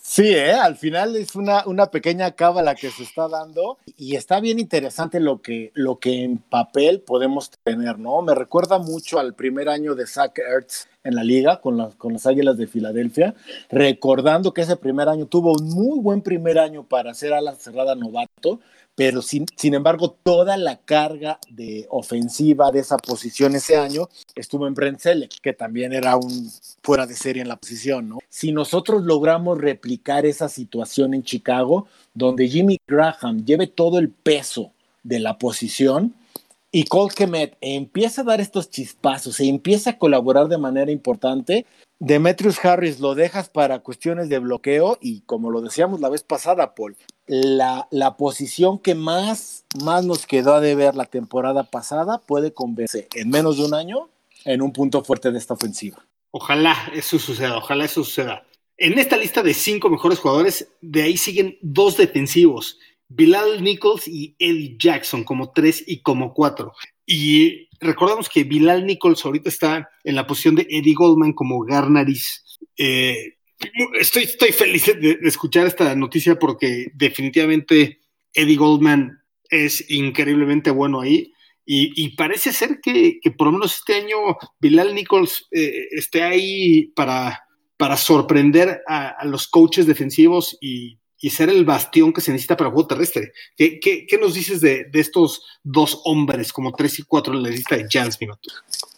Sí, 0.00 0.34
¿eh? 0.34 0.52
al 0.52 0.76
final 0.76 1.16
es 1.16 1.36
una, 1.36 1.64
una 1.66 1.90
pequeña 1.90 2.30
cábala 2.30 2.74
que 2.74 2.90
se 2.90 3.02
está 3.02 3.28
dando 3.28 3.76
y 3.98 4.16
está 4.16 4.40
bien 4.40 4.58
interesante 4.58 5.20
lo 5.20 5.42
que, 5.42 5.70
lo 5.74 5.98
que 5.98 6.24
en 6.24 6.38
papel 6.38 7.02
podemos 7.02 7.50
tener, 7.62 7.98
¿no? 7.98 8.22
Me 8.22 8.34
recuerda 8.34 8.78
mucho 8.78 9.18
al 9.18 9.34
primer 9.34 9.68
año 9.68 9.94
de 9.94 10.06
Zach 10.06 10.38
Ertz 10.38 10.88
en 11.04 11.14
la 11.14 11.22
liga 11.22 11.60
con 11.60 11.76
las, 11.76 11.94
con 11.96 12.14
las 12.14 12.26
Águilas 12.26 12.56
de 12.56 12.66
Filadelfia, 12.66 13.34
recordando 13.68 14.54
que 14.54 14.62
ese 14.62 14.76
primer 14.76 15.10
año 15.10 15.26
tuvo 15.26 15.52
un 15.52 15.68
muy 15.68 15.98
buen 16.00 16.22
primer 16.22 16.58
año 16.58 16.84
para 16.84 17.12
ser 17.12 17.34
a 17.34 17.42
la 17.42 17.54
cerrada 17.54 17.94
novato, 17.94 18.60
pero 18.98 19.22
sin, 19.22 19.46
sin, 19.54 19.74
embargo 19.74 20.10
toda 20.24 20.56
la 20.56 20.78
carga 20.78 21.38
de 21.48 21.86
ofensiva 21.88 22.72
de 22.72 22.80
esa 22.80 22.96
posición 22.96 23.54
ese 23.54 23.76
año 23.76 24.08
estuvo 24.34 24.66
en 24.66 24.74
Brent 24.74 24.98
Selleck, 24.98 25.40
que 25.40 25.52
también 25.52 25.92
era 25.92 26.16
un 26.16 26.50
fuera 26.82 27.06
de 27.06 27.14
serie 27.14 27.42
en 27.42 27.46
la 27.46 27.54
posición, 27.54 28.08
¿no? 28.08 28.18
Si 28.28 28.50
nosotros 28.50 29.04
logramos 29.04 29.56
replicar 29.56 30.26
esa 30.26 30.48
situación 30.48 31.14
en 31.14 31.22
Chicago, 31.22 31.86
donde 32.12 32.48
Jimmy 32.48 32.80
Graham 32.88 33.44
lleve 33.44 33.68
todo 33.68 34.00
el 34.00 34.10
peso 34.10 34.72
de 35.04 35.20
la 35.20 35.38
posición, 35.38 36.16
y 36.70 36.84
Cole 36.84 37.14
Kemet 37.14 37.56
empieza 37.60 38.22
a 38.22 38.24
dar 38.24 38.40
estos 38.40 38.70
chispazos 38.70 39.40
e 39.40 39.46
empieza 39.46 39.90
a 39.90 39.98
colaborar 39.98 40.48
de 40.48 40.58
manera 40.58 40.90
importante, 40.90 41.66
Demetrius 41.98 42.64
Harris 42.64 43.00
lo 43.00 43.14
dejas 43.14 43.48
para 43.48 43.80
cuestiones 43.80 44.28
de 44.28 44.38
bloqueo 44.38 44.98
y 45.00 45.22
como 45.22 45.50
lo 45.50 45.60
decíamos 45.60 46.00
la 46.00 46.08
vez 46.08 46.22
pasada, 46.22 46.74
Paul, 46.74 46.96
la, 47.26 47.88
la 47.90 48.16
posición 48.16 48.78
que 48.78 48.94
más, 48.94 49.64
más 49.82 50.04
nos 50.04 50.26
quedó 50.26 50.54
a 50.54 50.60
deber 50.60 50.94
la 50.94 51.06
temporada 51.06 51.64
pasada 51.64 52.18
puede 52.18 52.52
convertirse 52.52 53.08
en 53.14 53.30
menos 53.30 53.58
de 53.58 53.64
un 53.64 53.74
año 53.74 54.08
en 54.44 54.62
un 54.62 54.72
punto 54.72 55.02
fuerte 55.02 55.32
de 55.32 55.38
esta 55.38 55.54
ofensiva. 55.54 56.04
Ojalá 56.30 56.76
eso 56.94 57.18
suceda, 57.18 57.56
ojalá 57.56 57.84
eso 57.84 58.04
suceda. 58.04 58.44
En 58.76 58.96
esta 58.96 59.16
lista 59.16 59.42
de 59.42 59.54
cinco 59.54 59.88
mejores 59.88 60.20
jugadores, 60.20 60.68
de 60.80 61.02
ahí 61.02 61.16
siguen 61.16 61.58
dos 61.62 61.96
defensivos, 61.96 62.78
Bilal 63.08 63.62
Nichols 63.62 64.06
y 64.06 64.36
Eddie 64.38 64.76
Jackson 64.78 65.24
como 65.24 65.52
tres 65.52 65.82
y 65.86 66.02
como 66.02 66.34
cuatro. 66.34 66.72
Y 67.06 67.68
recordamos 67.80 68.28
que 68.28 68.44
Bilal 68.44 68.86
Nichols 68.86 69.24
ahorita 69.24 69.48
está 69.48 69.88
en 70.04 70.14
la 70.14 70.26
posición 70.26 70.56
de 70.56 70.66
Eddie 70.68 70.94
Goldman 70.94 71.32
como 71.32 71.60
Garnaris. 71.60 72.44
Eh, 72.76 73.38
Estoy, 73.98 74.52
feliz 74.52 74.86
de, 74.86 75.18
escuchar 75.22 75.66
esta 75.66 75.94
noticia 75.96 76.38
porque 76.38 76.92
definitivamente 76.94 78.00
Eddie 78.32 78.56
Goldman 78.56 79.20
es 79.50 79.90
increíblemente 79.90 80.70
bueno 80.70 81.00
ahí. 81.00 81.32
Y, 81.70 82.16
parece 82.16 82.54
ser 82.54 82.80
que, 82.80 83.20
por 83.36 83.48
lo 83.48 83.52
menos 83.52 83.76
este 83.76 83.96
año 83.96 84.16
Bilal 84.58 84.94
Nichols 84.94 85.48
eh, 85.50 85.88
esté 85.90 86.22
ahí 86.22 86.86
para, 86.96 87.44
para 87.76 87.98
sorprender 87.98 88.80
a, 88.86 89.22
los 89.26 89.48
coaches 89.48 89.86
defensivos 89.86 90.56
y, 90.62 90.97
ser 91.30 91.48
el 91.48 91.64
bastión 91.64 92.12
que 92.12 92.20
se 92.20 92.32
necesita 92.32 92.56
para 92.56 92.68
el 92.68 92.74
juego 92.74 92.88
terrestre. 92.88 93.32
¿Qué, 93.56 93.80
qué, 93.80 94.18
nos 94.20 94.34
dices 94.34 94.60
de, 94.60 94.88
estos 94.94 95.42
dos 95.62 96.00
hombres, 96.04 96.52
como 96.52 96.72
tres 96.72 96.98
y 96.98 97.02
cuatro 97.02 97.34
en 97.34 97.42
la 97.42 97.50
lista 97.50 97.76
de 97.76 97.86
Jans? 97.90 98.18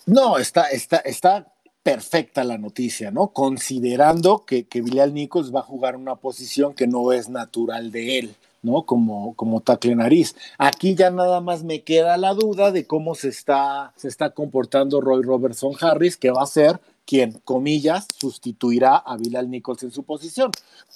No, 0.07 0.39
está, 0.39 0.69
está, 0.69 0.99
está 0.99 1.53
perfecta 1.83 2.45
la 2.45 2.59
noticia, 2.59 3.11
¿no? 3.11 3.29
Considerando 3.29 4.45
que, 4.45 4.65
que 4.65 4.83
Bilal 4.83 5.15
Nichols 5.15 5.55
va 5.55 5.61
a 5.61 5.65
jugar 5.65 5.97
una 5.97 6.17
posición 6.17 6.75
que 6.75 6.87
no 6.87 7.13
es 7.13 7.29
natural 7.29 7.91
de 7.91 8.19
él. 8.19 8.37
¿no? 8.63 8.85
Como, 8.85 9.35
como 9.37 9.61
tacle 9.61 9.95
nariz. 9.97 10.37
Aquí 10.59 10.95
ya 10.95 11.11
nada 11.11 11.41
más 11.41 11.65
me 11.65 11.83
queda 11.83 12.17
la 12.17 12.35
duda 12.35 12.73
de 12.73 12.87
cómo 12.87 13.15
se 13.15 13.29
está, 13.29 13.93
se 13.97 14.09
está 14.09 14.31
comportando 14.31 15.01
Roy 15.01 15.23
Robertson 15.23 15.73
Harris, 15.81 16.17
que 16.17 16.31
va 16.31 16.43
a 16.43 16.47
ser 16.47 16.79
quien, 17.11 17.41
comillas, 17.45 18.07
sustituirá 18.17 18.95
a 18.95 19.17
Bilal 19.17 19.51
Nichols 19.51 19.83
en 19.83 19.91
su 19.91 20.05
posición. 20.05 20.53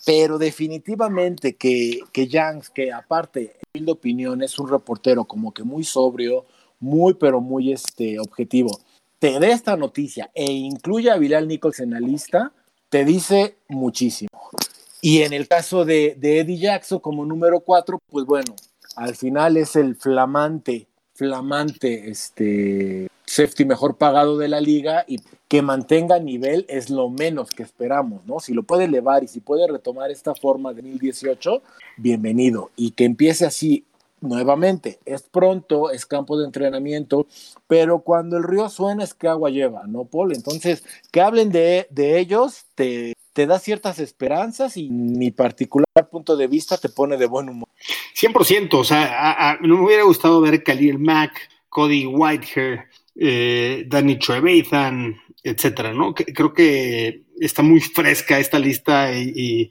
Pero 0.06 0.38
definitivamente 0.38 1.56
que, 1.56 1.98
que 2.12 2.28
Yanks, 2.28 2.70
que 2.70 2.92
aparte, 2.92 3.56
de 3.72 3.90
opinión, 3.90 4.40
es 4.42 4.56
un 4.60 4.68
reportero 4.68 5.24
como 5.24 5.52
que 5.52 5.64
muy 5.64 5.82
sobrio, 5.82 6.46
muy, 6.78 7.14
pero 7.14 7.40
muy 7.40 7.72
este, 7.72 8.20
objetivo 8.20 8.78
te 9.24 9.40
dé 9.40 9.52
esta 9.52 9.74
noticia 9.74 10.30
e 10.34 10.52
incluya 10.52 11.14
a 11.14 11.16
Bilal 11.16 11.48
Nichols 11.48 11.80
en 11.80 11.92
la 11.92 12.00
lista, 12.00 12.52
te 12.90 13.06
dice 13.06 13.56
muchísimo. 13.68 14.28
Y 15.00 15.22
en 15.22 15.32
el 15.32 15.48
caso 15.48 15.86
de, 15.86 16.18
Eddie 16.20 16.58
Jackson 16.58 16.98
como 16.98 17.24
número 17.24 17.60
cuatro, 17.60 17.98
pues 18.10 18.26
bueno, 18.26 18.54
al 18.96 19.16
final 19.16 19.56
es 19.56 19.76
el 19.76 19.96
flamante, 19.96 20.88
flamante 21.14 22.10
este, 22.10 23.08
safety 23.34 23.64
mejor 23.64 23.96
pagado 23.96 24.38
de 24.38 24.48
la 24.48 24.60
liga 24.60 25.04
y 25.08 25.18
que 25.48 25.60
mantenga 25.60 26.20
nivel 26.20 26.64
es 26.68 26.88
lo 26.88 27.10
menos 27.10 27.50
que 27.50 27.64
esperamos, 27.64 28.24
¿no? 28.26 28.38
Si 28.38 28.54
lo 28.54 28.62
puede 28.62 28.84
elevar 28.84 29.24
y 29.24 29.28
si 29.28 29.40
puede 29.40 29.66
retomar 29.66 30.12
esta 30.12 30.36
forma 30.36 30.72
de 30.72 30.82
2018, 30.82 31.62
bienvenido. 31.96 32.70
Y 32.76 32.92
que 32.92 33.04
empiece 33.04 33.44
así 33.44 33.84
nuevamente, 34.20 35.00
es 35.04 35.22
pronto, 35.22 35.90
es 35.90 36.06
campo 36.06 36.38
de 36.38 36.46
entrenamiento, 36.46 37.26
pero 37.66 38.02
cuando 38.02 38.36
el 38.36 38.44
río 38.44 38.68
suena 38.68 39.02
es 39.02 39.14
que 39.14 39.26
agua 39.26 39.50
lleva, 39.50 39.82
¿no, 39.88 40.04
Paul? 40.04 40.32
Entonces, 40.32 40.84
que 41.10 41.20
hablen 41.20 41.50
de, 41.50 41.88
ellos 41.96 42.66
te, 42.76 43.14
da 43.34 43.58
ciertas 43.58 43.98
esperanzas 43.98 44.76
y 44.76 44.88
mi 44.88 45.32
particular 45.32 45.86
punto 46.08 46.36
de 46.36 46.46
vista 46.46 46.78
te 46.78 46.88
pone 46.88 47.16
de 47.16 47.26
buen 47.26 47.48
humor. 47.48 47.68
100%, 48.14 48.74
o 48.74 48.84
sea, 48.84 49.58
no 49.60 49.76
me 49.76 49.84
hubiera 49.84 50.04
gustado 50.04 50.40
ver 50.40 50.62
Khalil 50.62 51.00
Mack, 51.00 51.32
Cody 51.68 52.06
Whitehair, 52.06 52.84
eh, 53.16 53.84
Danny 53.86 54.18
Trevathan, 54.18 55.16
etcétera, 55.42 55.92
¿no? 55.92 56.14
Creo 56.14 56.52
que 56.52 57.24
está 57.38 57.62
muy 57.62 57.80
fresca 57.80 58.38
esta 58.38 58.58
lista 58.58 59.12
y, 59.14 59.70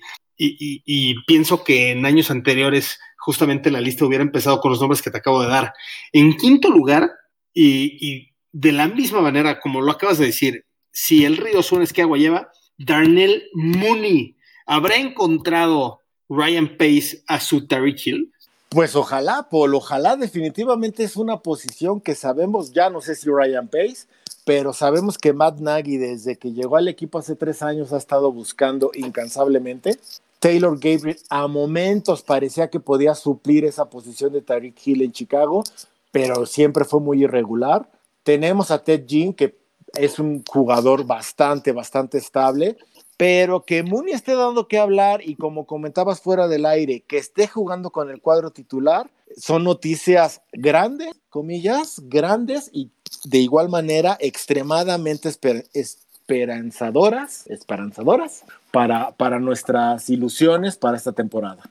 pienso 1.26 1.64
que 1.64 1.92
en 1.92 2.06
años 2.06 2.30
anteriores 2.30 3.00
justamente 3.18 3.72
la 3.72 3.80
lista 3.80 4.06
hubiera 4.06 4.24
empezado 4.24 4.60
con 4.60 4.72
los 4.72 4.82
nombres 4.82 5.02
que 5.02 5.12
te 5.12 5.18
acabo 5.18 5.42
de 5.42 5.48
dar. 5.48 5.74
En 6.12 6.36
quinto 6.36 6.70
lugar, 6.70 7.12
y, 7.54 8.30
de 8.52 8.72
la 8.72 8.88
misma 8.88 9.22
manera 9.22 9.60
como 9.60 9.82
lo 9.82 9.92
acabas 9.92 10.20
de 10.20 10.28
decir, 10.28 10.66
si 10.92 11.26
el 11.26 11.38
río 11.38 11.64
suena 11.64 11.84
es 11.84 11.94
que 11.94 12.04
agua 12.04 12.18
lleva, 12.18 12.52
Darnell 12.78 13.44
Mooney 13.54 14.38
habrá 14.66 14.98
encontrado 14.98 16.02
Ryan 16.30 16.78
Pace 16.78 17.24
a 17.28 17.40
su 17.40 17.68
Tariq 17.68 18.06
Hill. 18.06 18.33
Pues 18.74 18.96
ojalá, 18.96 19.48
Paul, 19.52 19.76
ojalá 19.76 20.16
definitivamente 20.16 21.04
es 21.04 21.16
una 21.16 21.42
posición 21.42 22.02
que 22.02 22.16
sabemos, 22.16 22.72
ya 22.74 22.90
no 22.90 23.02
sé 23.02 23.16
si 23.16 23.30
Ryan 23.30 23.68
Pace, 23.68 24.08
pero 24.46 24.74
sabemos 24.74 25.18
que 25.20 25.32
Matt 25.32 25.60
Nagy 25.60 25.98
desde 25.98 26.38
que 26.38 26.54
llegó 26.54 26.78
al 26.78 26.88
equipo 26.88 27.20
hace 27.20 27.36
tres 27.36 27.62
años 27.62 27.94
ha 27.94 27.98
estado 27.98 28.32
buscando 28.32 28.92
incansablemente 28.96 30.00
Taylor 30.44 30.78
Gabriel 30.78 31.18
a 31.30 31.48
momentos 31.48 32.22
parecía 32.22 32.70
que 32.70 32.82
podía 32.82 33.16
suplir 33.16 33.64
esa 33.64 33.86
posición 33.86 34.34
de 34.34 34.42
Tariq 34.42 34.76
Hill 34.86 35.02
en 35.02 35.14
Chicago, 35.14 35.64
pero 36.12 36.46
siempre 36.46 36.84
fue 36.84 37.00
muy 37.00 37.24
irregular. 37.24 37.90
Tenemos 38.24 38.70
a 38.70 38.84
Ted 38.84 39.06
Jean, 39.06 39.32
que 39.32 39.56
es 39.94 40.20
un 40.20 40.44
jugador 40.44 41.06
bastante, 41.06 41.72
bastante 41.72 42.18
estable, 42.18 42.76
pero 43.24 43.64
que 43.64 43.84
Mooney 43.84 44.14
esté 44.14 44.36
dando 44.36 44.68
que 44.68 44.78
hablar 44.78 45.22
y 45.24 45.36
como 45.36 45.66
comentabas 45.66 46.20
fuera 46.20 46.50
del 46.50 46.66
aire, 46.66 47.06
que 47.08 47.18
esté 47.18 47.48
jugando 47.48 47.90
con 47.90 48.10
el 48.10 48.20
cuadro 48.20 48.52
titular, 48.52 49.10
son 49.38 49.64
noticias 49.64 50.42
grandes, 50.52 51.14
comillas, 51.30 52.02
grandes 52.10 52.70
y 52.74 52.92
de 53.24 53.38
igual 53.38 53.70
manera 53.70 54.18
extremadamente 54.20 55.32
esperanzadoras, 55.74 57.48
esperanzadoras 57.48 58.44
para, 58.72 59.12
para 59.12 59.40
nuestras 59.40 60.10
ilusiones 60.10 60.76
para 60.76 60.98
esta 60.98 61.14
temporada. 61.14 61.64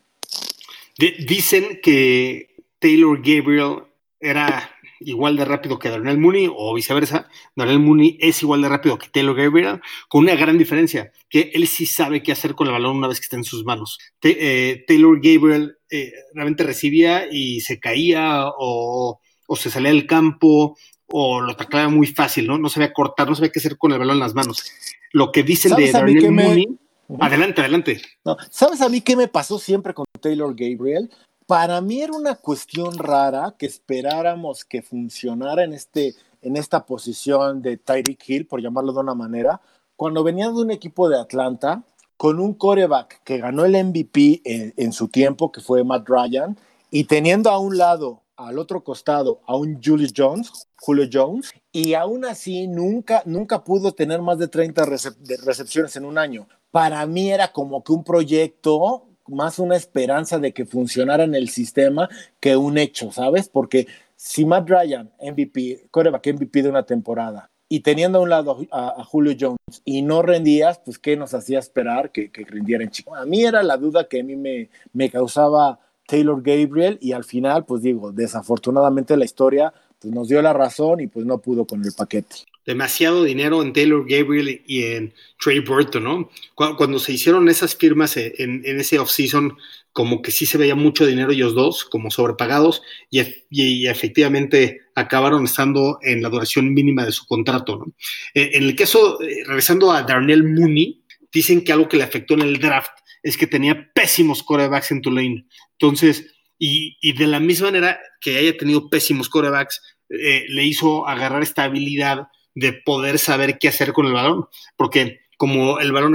dicen 0.97 1.81
que 1.83 2.65
Taylor 2.79 3.19
Gabriel 3.19 3.83
era 4.21 4.72
igual 5.07 5.37
de 5.37 5.45
rápido 5.45 5.79
que 5.79 5.89
Darnell 5.89 6.19
Mooney 6.19 6.49
o 6.55 6.75
viceversa. 6.75 7.29
Darnell 7.57 7.81
Mooney 7.81 8.19
es 8.21 8.43
igual 8.43 8.63
de 8.63 8.69
rápido 8.69 8.99
que 8.99 9.09
Taylor 9.09 9.37
Gabriel, 9.37 9.81
con 10.09 10.25
una 10.25 10.35
gran 10.35 10.59
diferencia, 10.59 11.13
que 11.29 11.51
él 11.55 11.67
sí 11.67 11.87
sabe 11.87 12.23
qué 12.23 12.33
hacer 12.33 12.55
con 12.55 12.67
el 12.67 12.73
balón 12.73 12.97
una 12.97 13.09
vez 13.09 13.19
que 13.19 13.25
está 13.25 13.37
en 13.37 13.45
sus 13.45 13.65
manos. 13.65 13.99
Eh, 14.23 14.85
Taylor 14.87 15.17
Gabriel 15.17 15.77
eh, 15.91 16.13
realmente 16.35 16.65
recibía 16.65 17.27
y 17.31 17.61
se 17.61 17.81
caía 17.81 18.47
o, 18.47 19.21
o, 19.47 19.57
se 19.57 19.71
salía 19.71 19.91
del 19.91 20.07
campo 20.07 20.77
o 21.07 21.41
lo 21.41 21.57
taclaba 21.57 21.89
muy 21.89 22.07
fácil, 22.07 22.47
¿no? 22.47 22.59
No 22.59 22.69
sabía 22.69 22.93
cortar, 22.93 23.29
no 23.29 23.35
sabía 23.35 23.53
qué 23.53 23.59
hacer 23.59 23.77
con 23.77 23.93
el 23.93 23.99
balón 23.99 24.15
en 24.15 24.21
las 24.21 24.35
manos. 24.35 24.65
Lo 25.13 25.31
que 25.31 25.43
dicen 25.43 25.77
de 25.77 25.93
Darnell 25.93 26.31
Mooney... 26.33 26.79
Adelante, 27.21 27.61
adelante. 27.61 28.01
No, 28.25 28.37
¿Sabes 28.51 28.81
a 28.81 28.89
mí 28.89 29.01
qué 29.01 29.17
me 29.17 29.29
pasó 29.29 29.59
siempre 29.59 29.93
con 29.93 30.07
Taylor 30.21 30.55
Gabriel? 30.57 31.11
Para 31.47 31.81
mí 31.81 32.03
era 32.03 32.13
una 32.13 32.37
cuestión 32.37 32.97
rara 32.99 33.55
que 33.59 33.67
esperáramos 33.67 34.65
que 34.65 34.83
funcionara 34.83 35.65
en, 35.65 35.73
este, 35.73 36.15
en 36.41 36.57
esta 36.57 36.87
posición 36.87 37.63
de 37.63 37.77
Tyreek 37.77 38.29
Hill, 38.29 38.47
por 38.47 38.63
llamarlo 38.63 38.93
de 38.93 39.01
una 39.01 39.15
manera, 39.15 39.61
cuando 39.97 40.25
venía 40.25 40.47
de 40.47 40.55
un 40.55 40.71
equipo 40.71 41.09
de 41.09 41.19
Atlanta 41.19 41.85
con 42.17 42.39
un 42.39 42.55
coreback 42.55 43.23
que 43.25 43.39
ganó 43.39 43.65
el 43.65 43.73
MVP 43.73 44.43
en, 44.77 44.93
su 44.93 45.09
tiempo, 45.09 45.51
que 45.51 45.61
fue 45.61 45.83
Matt 45.83 46.09
Ryan, 46.09 46.57
y 46.89 47.05
teniendo 47.05 47.51
a 47.51 47.59
un 47.59 47.77
lado, 47.77 48.23
al 48.37 48.59
otro 48.59 48.85
costado, 48.85 49.41
a 49.47 49.57
un 49.57 49.83
Julius 49.83 50.13
Jones, 50.17 50.69
Julio 50.77 51.09
Jones, 51.13 51.53
y 51.73 51.95
aún 51.95 52.25
así 52.25 52.69
nunca, 52.69 53.23
nunca 53.27 53.65
pudo 53.65 53.93
tener 53.93 54.23
más 54.23 54.39
de 54.39 54.47
30 54.47 54.85
recepciones 54.85 55.97
en 55.97 56.05
un 56.05 56.17
año. 56.17 56.47
Para 56.71 57.05
mí 57.07 57.31
era 57.31 57.51
como 57.51 57.83
que 57.83 57.93
un 57.93 58.05
proyecto, 58.05 59.09
más 59.29 59.59
una 59.59 59.77
esperanza 59.77 60.39
de 60.39 60.53
que 60.53 60.67
funcionara 60.67 61.25
en 61.25 61.35
el 61.35 61.49
sistema 61.49 62.09
que 62.41 62.57
un 62.57 62.79
hecho, 62.79 63.13
¿sabes? 63.13 63.49
Porque 63.49 63.87
si 64.17 64.45
Matt 64.45 64.69
Ryan, 64.69 65.11
MVP, 65.21 65.87
coreback 65.91 66.35
MVP 66.35 66.63
de 66.63 66.69
una 66.69 66.85
temporada, 66.85 67.51
y 67.69 67.81
teniendo 67.81 68.19
a 68.19 68.21
un 68.21 68.29
lado 68.29 68.59
a, 68.71 69.03
Julio 69.05 69.35
Jones 69.41 69.83
y 69.87 70.03
no 70.03 70.21
rendías, 70.21 70.79
pues 70.85 70.99
¿qué 70.99 71.17
nos 71.17 71.33
hacía 71.33 71.59
esperar 71.59 72.13
que, 72.13 72.31
que 72.31 72.45
rindiera 72.45 72.85
en? 72.85 72.91
A 73.17 73.25
mí 73.25 73.45
era 73.45 73.63
la 73.63 73.79
duda 73.79 74.09
que 74.09 74.21
a 74.21 74.25
mí 74.25 74.37
me, 74.37 74.69
me 74.93 75.09
causaba 75.09 75.81
Taylor 76.07 76.43
Gabriel 76.43 76.99
y 77.01 77.13
al 77.13 77.25
final, 77.25 77.65
pues 77.65 77.81
digo, 77.81 78.13
desafortunadamente 78.13 79.17
la 79.17 79.25
historia 79.25 79.73
pues 79.99 80.13
nos 80.13 80.29
dio 80.29 80.43
la 80.43 80.53
razón 80.53 81.01
y 81.01 81.07
pues 81.07 81.25
no 81.25 81.39
pudo 81.39 81.65
con 81.65 81.83
el 81.83 81.93
paquete. 81.97 82.45
Demasiado 82.65 83.25
dinero 83.25 83.63
en 83.63 83.73
Taylor 83.73 84.07
Gabriel 84.09 84.63
y 84.67 84.85
en 84.85 85.15
Trey 85.43 85.61
Burton, 85.61 86.05
¿no? 86.05 86.31
Cuando, 86.55 86.99
se 86.99 87.13
hicieron 87.13 87.49
esas 87.49 87.75
firmas 87.75 88.17
en, 88.17 88.63
en 88.65 88.81
ese 88.81 88.99
offseason, 88.99 89.57
como 89.93 90.23
que 90.23 90.31
sí 90.31 90.47
se 90.47 90.59
veía 90.59 90.75
mucho 90.75 91.07
dinero 91.07 91.33
ellos 91.33 91.55
dos, 91.55 91.85
como 91.85 92.11
sobrepagados, 92.11 92.83
y, 93.11 93.21
y, 93.51 93.87
efectivamente 93.87 94.81
acabaron 94.95 95.45
estando 95.45 95.99
en 96.03 96.23
la 96.23 96.31
duración 96.31 96.73
mínima 96.73 97.05
de 97.05 97.13
su 97.13 97.27
contrato, 97.27 97.77
¿no? 97.77 97.93
Eh, 98.35 98.53
en 98.55 98.65
el 98.65 98.75
caso, 98.75 99.21
eh, 99.21 99.45
regresando 99.47 99.93
a 99.93 100.03
Darnell 100.03 100.45
Mooney, 100.45 101.03
dicen 101.33 101.63
que 101.63 101.73
algo 101.73 101.89
que 101.89 101.99
le 101.99 102.05
afectó 102.05 102.35
en 102.35 102.43
el 102.43 102.59
draft 102.59 102.93
es 103.23 103.37
que 103.37 103.47
tenía 103.47 103.91
pésimos 103.95 104.43
corebacks 104.43 104.91
en 104.91 105.03
Tulane. 105.03 105.47
Entonces, 105.73 106.35
y, 106.59 106.97
y, 107.01 107.13
de 107.13 107.27
la 107.27 107.41
misma 107.41 107.69
manera 107.69 108.01
que 108.21 108.37
haya 108.37 108.57
tenido 108.57 108.89
pésimos 108.89 109.29
corebacks, 109.29 109.81
eh, 110.09 110.45
le 110.49 110.65
hizo 110.65 111.07
agarrar 111.07 111.43
esta 111.43 111.65
habilidad 111.65 112.29
de 112.55 112.73
poder 112.73 113.19
saber 113.19 113.59
qué 113.59 113.69
hacer 113.69 113.93
con 113.93 114.07
el 114.07 114.13
balón, 114.13 114.47
porque 114.77 115.21
como 115.37 115.81
el 115.81 115.93
balón 115.93 116.15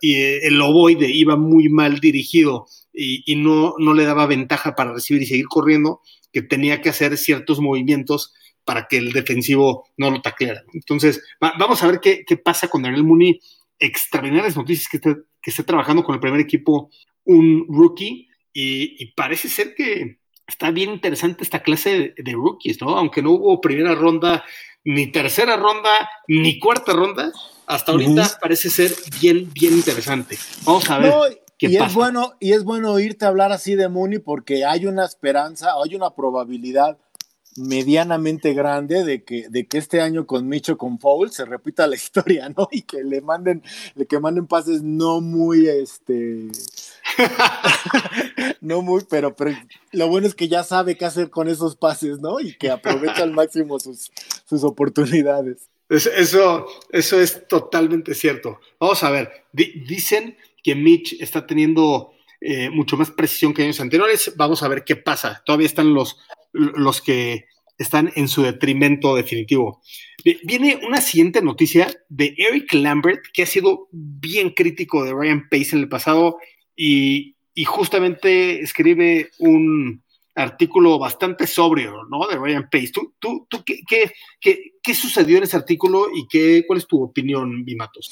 y 0.00 0.14
eh, 0.14 0.46
el 0.46 0.60
ovoide 0.60 1.10
iba 1.10 1.36
muy 1.36 1.68
mal 1.68 2.00
dirigido 2.00 2.66
y, 2.92 3.36
no, 3.36 3.74
no 3.78 3.94
le 3.94 4.04
daba 4.04 4.26
ventaja 4.26 4.74
para 4.74 4.92
recibir 4.92 5.22
y 5.22 5.26
seguir 5.26 5.46
corriendo, 5.46 6.00
que 6.32 6.42
tenía 6.42 6.80
que 6.80 6.88
hacer 6.88 7.16
ciertos 7.16 7.60
movimientos 7.60 8.34
para 8.64 8.86
que 8.86 8.98
el 8.98 9.12
defensivo 9.12 9.88
no 9.96 10.10
lo 10.10 10.20
tacleara. 10.20 10.62
Entonces, 10.74 11.22
vamos 11.40 11.82
a 11.82 11.86
ver 11.86 12.00
qué, 12.00 12.24
qué, 12.26 12.36
pasa 12.36 12.68
con 12.68 12.82
Daniel 12.82 13.04
Mooney. 13.04 13.40
Extraordinarias 13.78 14.56
noticias 14.56 14.88
que 14.88 14.98
que 15.40 15.50
esté 15.50 15.62
trabajando 15.62 16.04
con 16.04 16.14
el 16.14 16.20
primer 16.20 16.40
equipo 16.40 16.90
un 17.24 17.66
rookie 17.68 18.28
y, 18.52 19.12
parece 19.12 19.48
ser 19.48 19.74
que 19.74 20.18
está 20.46 20.70
bien 20.70 20.90
interesante 20.90 21.44
esta 21.44 21.62
clase 21.62 22.14
de, 22.16 22.32
rookies, 22.32 22.80
¿no? 22.80 22.96
Aunque 22.96 23.22
no 23.22 23.32
hubo 23.32 23.60
primera 23.60 23.94
ronda, 23.94 24.44
ni 24.88 25.06
tercera 25.08 25.54
ronda, 25.58 25.90
ni 26.28 26.58
cuarta 26.58 26.94
ronda, 26.94 27.30
hasta 27.66 27.92
ahorita 27.92 28.38
parece 28.40 28.70
ser 28.70 28.90
bien, 29.20 29.52
bien 29.52 29.74
interesante. 29.74 30.38
Vamos 30.64 30.88
a 30.88 30.98
ver. 30.98 31.42
y 31.58 31.76
es 31.76 31.92
bueno, 31.92 32.32
y 32.40 32.52
es 32.54 32.64
bueno 32.64 32.92
oírte 32.92 33.26
hablar 33.26 33.52
así 33.52 33.74
de 33.74 33.90
Mooney 33.90 34.18
porque 34.18 34.64
hay 34.64 34.86
una 34.86 35.04
esperanza, 35.04 35.72
hay 35.84 35.94
una 35.94 36.14
probabilidad 36.14 36.96
medianamente 37.56 38.54
grande 38.54 39.04
de 39.04 39.24
que, 39.24 39.50
de 39.50 39.66
que 39.66 39.76
este 39.76 40.00
año 40.00 40.26
con 40.26 40.48
Micho 40.48 40.78
con 40.78 40.96
Paul 40.96 41.30
se 41.30 41.44
repita 41.44 41.86
la 41.86 41.96
historia, 41.96 42.48
¿no? 42.48 42.68
Y 42.70 42.82
que 42.82 43.04
le 43.04 43.20
manden, 43.20 43.62
de 43.94 44.06
que 44.06 44.18
manden 44.18 44.46
pases 44.46 44.82
no 44.82 45.20
muy 45.20 45.68
este 45.68 46.48
no 48.60 48.82
muy, 48.82 49.04
pero, 49.08 49.34
pero 49.34 49.52
lo 49.92 50.08
bueno 50.08 50.26
es 50.26 50.34
que 50.34 50.48
ya 50.48 50.62
sabe 50.62 50.96
qué 50.96 51.04
hacer 51.04 51.30
con 51.30 51.48
esos 51.48 51.76
pases, 51.76 52.20
¿no? 52.20 52.40
Y 52.40 52.56
que 52.56 52.70
aprovecha 52.70 53.22
al 53.22 53.32
máximo 53.32 53.78
sus, 53.80 54.10
sus 54.48 54.64
oportunidades. 54.64 55.68
Eso, 55.88 56.66
eso 56.90 57.20
es 57.20 57.46
totalmente 57.48 58.14
cierto. 58.14 58.60
Vamos 58.78 59.02
a 59.02 59.10
ver, 59.10 59.30
dicen 59.52 60.36
que 60.62 60.74
Mitch 60.74 61.20
está 61.20 61.46
teniendo 61.46 62.12
eh, 62.40 62.70
mucho 62.70 62.96
más 62.96 63.10
precisión 63.10 63.54
que 63.54 63.62
años 63.62 63.80
anteriores. 63.80 64.32
Vamos 64.36 64.62
a 64.62 64.68
ver 64.68 64.84
qué 64.84 64.96
pasa. 64.96 65.42
Todavía 65.44 65.66
están 65.66 65.94
los, 65.94 66.18
los 66.52 67.00
que 67.00 67.46
están 67.78 68.12
en 68.16 68.28
su 68.28 68.42
detrimento 68.42 69.14
definitivo. 69.14 69.80
Viene 70.42 70.80
una 70.86 71.00
siguiente 71.00 71.40
noticia 71.40 71.88
de 72.08 72.34
Eric 72.36 72.74
Lambert, 72.74 73.22
que 73.32 73.44
ha 73.44 73.46
sido 73.46 73.88
bien 73.92 74.50
crítico 74.50 75.04
de 75.04 75.14
Ryan 75.14 75.48
Pace 75.48 75.70
en 75.72 75.78
el 75.78 75.88
pasado 75.88 76.38
y, 76.76 77.34
justamente 77.66 78.60
escribe 78.60 79.30
un 79.40 80.04
artículo 80.38 80.98
bastante 80.98 81.46
sobrio, 81.46 82.04
¿no? 82.10 82.26
De 82.28 82.36
Ryan 82.36 82.68
Pace. 82.70 82.90
¿Tú, 82.92 83.12
tú, 83.18 83.46
tú 83.48 83.62
qué, 83.64 83.80
qué, 84.40 84.72
qué, 84.82 84.94
sucedió 84.94 85.38
en 85.38 85.44
ese 85.44 85.56
artículo 85.56 86.06
y 86.14 86.26
qué, 86.28 86.64
cuál 86.66 86.78
es 86.78 86.86
tu 86.86 87.02
opinión, 87.02 87.64
Bimatos? 87.64 88.10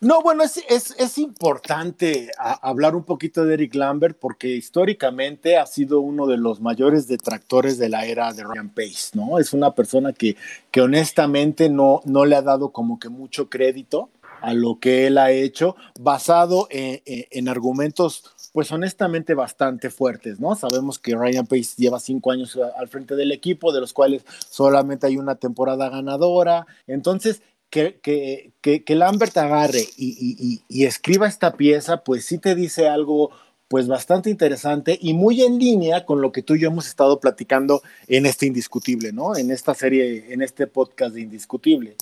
No, 0.00 0.22
bueno, 0.22 0.44
es, 0.44 0.62
es, 0.68 0.94
es 0.98 1.18
importante 1.18 2.30
hablar 2.38 2.94
un 2.94 3.02
poquito 3.02 3.44
de 3.44 3.54
Eric 3.54 3.74
Lambert 3.74 4.16
porque 4.20 4.48
históricamente 4.48 5.56
ha 5.56 5.66
sido 5.66 6.00
uno 6.00 6.26
de 6.26 6.36
los 6.36 6.60
mayores 6.60 7.08
detractores 7.08 7.78
de 7.78 7.88
la 7.88 8.06
era 8.06 8.32
de 8.32 8.44
Ryan 8.44 8.70
Pace, 8.70 9.10
¿no? 9.14 9.40
Es 9.40 9.52
una 9.52 9.74
persona 9.74 10.12
que, 10.12 10.36
que 10.70 10.82
honestamente 10.82 11.68
no, 11.68 12.00
no 12.04 12.24
le 12.26 12.36
ha 12.36 12.42
dado 12.42 12.70
como 12.70 13.00
que 13.00 13.08
mucho 13.08 13.48
crédito 13.48 14.10
a 14.40 14.54
lo 14.54 14.78
que 14.78 15.06
él 15.06 15.18
ha 15.18 15.30
hecho, 15.30 15.76
basado 15.98 16.68
en, 16.70 17.00
en, 17.04 17.48
argumentos, 17.48 18.24
pues 18.58 18.72
honestamente 18.72 19.34
bastante 19.34 19.88
fuertes, 19.88 20.40
¿no? 20.40 20.56
Sabemos 20.56 20.98
que 20.98 21.14
Ryan 21.14 21.46
Pace 21.46 21.74
lleva 21.76 22.00
cinco 22.00 22.32
años 22.32 22.58
al 22.76 22.88
frente 22.88 23.14
del 23.14 23.30
equipo, 23.30 23.72
de 23.72 23.78
los 23.78 23.92
cuales 23.92 24.24
solamente 24.50 25.06
hay 25.06 25.16
una 25.16 25.36
temporada 25.36 25.88
ganadora. 25.88 26.66
Entonces, 26.88 27.40
que, 27.70 28.00
que, 28.02 28.52
que, 28.60 28.94
Lambert 28.96 29.36
agarre 29.36 29.84
y, 29.96 30.60
y, 30.68 30.84
escriba 30.86 31.28
esta 31.28 31.52
pieza, 31.52 32.02
pues 32.02 32.24
sí 32.24 32.38
te 32.38 32.56
dice 32.56 32.88
algo 32.88 33.30
pues 33.68 33.86
bastante 33.86 34.28
interesante 34.28 34.98
y 35.00 35.14
muy 35.14 35.42
en 35.42 35.60
línea 35.60 36.04
con 36.04 36.20
lo 36.20 36.32
que 36.32 36.42
tú 36.42 36.56
y 36.56 36.62
yo 36.62 36.68
hemos 36.70 36.88
estado 36.88 37.20
platicando 37.20 37.82
en 38.08 38.26
este 38.26 38.46
Indiscutible, 38.46 39.12
¿no? 39.12 39.36
En 39.36 39.52
esta 39.52 39.72
serie, 39.72 40.32
en 40.32 40.42
este 40.42 40.66
podcast 40.66 41.14
de 41.14 41.20
Indiscutible. 41.20 41.94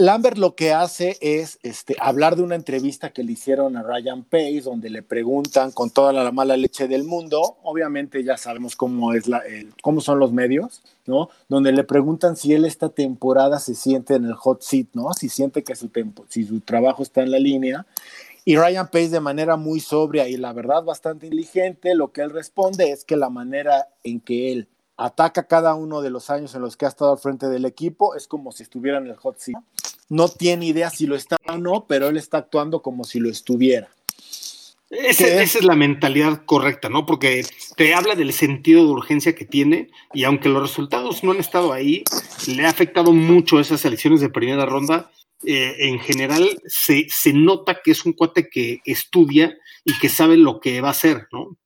Lambert 0.00 0.38
lo 0.38 0.54
que 0.54 0.72
hace 0.72 1.18
es 1.20 1.58
este, 1.64 1.96
hablar 1.98 2.36
de 2.36 2.44
una 2.44 2.54
entrevista 2.54 3.10
que 3.10 3.24
le 3.24 3.32
hicieron 3.32 3.76
a 3.76 3.82
Ryan 3.82 4.22
Pace, 4.22 4.60
donde 4.62 4.90
le 4.90 5.02
preguntan 5.02 5.72
con 5.72 5.90
toda 5.90 6.12
la 6.12 6.30
mala 6.30 6.56
leche 6.56 6.86
del 6.86 7.02
mundo, 7.02 7.56
obviamente 7.64 8.22
ya 8.22 8.36
sabemos 8.36 8.76
cómo, 8.76 9.12
es 9.12 9.24
cómo 9.82 10.00
son 10.00 10.20
los 10.20 10.30
medios, 10.32 10.82
¿no? 11.04 11.30
Donde 11.48 11.72
le 11.72 11.82
preguntan 11.82 12.36
si 12.36 12.54
él 12.54 12.64
esta 12.64 12.90
temporada 12.90 13.58
se 13.58 13.74
siente 13.74 14.14
en 14.14 14.24
el 14.26 14.34
hot 14.34 14.62
seat, 14.62 14.86
¿no? 14.92 15.12
Si 15.14 15.28
siente 15.28 15.64
que 15.64 15.74
su, 15.74 15.90
si 16.28 16.44
su 16.44 16.60
trabajo 16.60 17.02
está 17.02 17.22
en 17.22 17.32
la 17.32 17.40
línea. 17.40 17.84
Y 18.44 18.56
Ryan 18.56 18.86
Pace 18.86 19.08
de 19.08 19.20
manera 19.20 19.56
muy 19.56 19.80
sobria 19.80 20.28
y 20.28 20.36
la 20.36 20.52
verdad 20.52 20.84
bastante 20.84 21.26
inteligente, 21.26 21.96
lo 21.96 22.12
que 22.12 22.20
él 22.20 22.30
responde 22.30 22.92
es 22.92 23.04
que 23.04 23.16
la 23.16 23.30
manera 23.30 23.88
en 24.04 24.20
que 24.20 24.52
él 24.52 24.68
ataca 24.98 25.44
cada 25.44 25.74
uno 25.74 26.02
de 26.02 26.10
los 26.10 26.28
años 26.28 26.54
en 26.54 26.60
los 26.60 26.76
que 26.76 26.84
ha 26.84 26.88
estado 26.88 27.12
al 27.12 27.18
frente 27.18 27.48
del 27.48 27.64
equipo 27.64 28.14
es 28.14 28.28
como 28.28 28.52
si 28.52 28.64
estuviera 28.64 28.98
en 28.98 29.06
el 29.06 29.16
hot 29.16 29.38
seat 29.38 29.62
no 30.08 30.28
tiene 30.28 30.66
idea 30.66 30.90
si 30.90 31.06
lo 31.06 31.16
está 31.16 31.36
o 31.46 31.58
no, 31.58 31.86
pero 31.86 32.08
él 32.08 32.16
está 32.16 32.38
actuando 32.38 32.82
como 32.82 33.04
si 33.04 33.20
lo 33.20 33.28
estuviera. 33.28 33.88
esa 34.90 35.42
es 35.42 35.62
la 35.62 35.74
mentalidad 35.74 36.44
correcta, 36.46 36.88
¿no? 36.88 37.04
Porque 37.04 37.44
te 37.76 37.94
habla 37.94 38.14
del 38.14 38.32
sentido 38.32 38.84
de 38.84 38.90
urgencia 38.90 39.34
que 39.34 39.44
tiene 39.44 39.90
y 40.14 40.24
aunque 40.24 40.48
los 40.48 40.62
resultados 40.62 41.22
no 41.22 41.32
han 41.32 41.40
estado 41.40 41.72
ahí, 41.72 42.04
le 42.46 42.64
ha 42.64 42.70
afectado 42.70 43.12
mucho 43.12 43.60
esas 43.60 43.84
elecciones 43.84 44.20
de 44.20 44.30
primera 44.30 44.64
ronda. 44.66 45.10
Eh, 45.44 45.76
en 45.86 46.00
general 46.00 46.60
se, 46.66 47.06
se, 47.08 47.32
nota 47.32 47.78
que 47.84 47.92
es 47.92 48.04
un 48.04 48.12
cuate 48.12 48.48
que 48.50 48.80
estudia 48.84 49.56
y 49.84 49.96
que 50.00 50.08
sabe 50.08 50.36
lo 50.36 50.58
que 50.58 50.80
va 50.80 50.88
a 50.88 50.90
hacer, 50.90 51.28
¿no? 51.30 51.56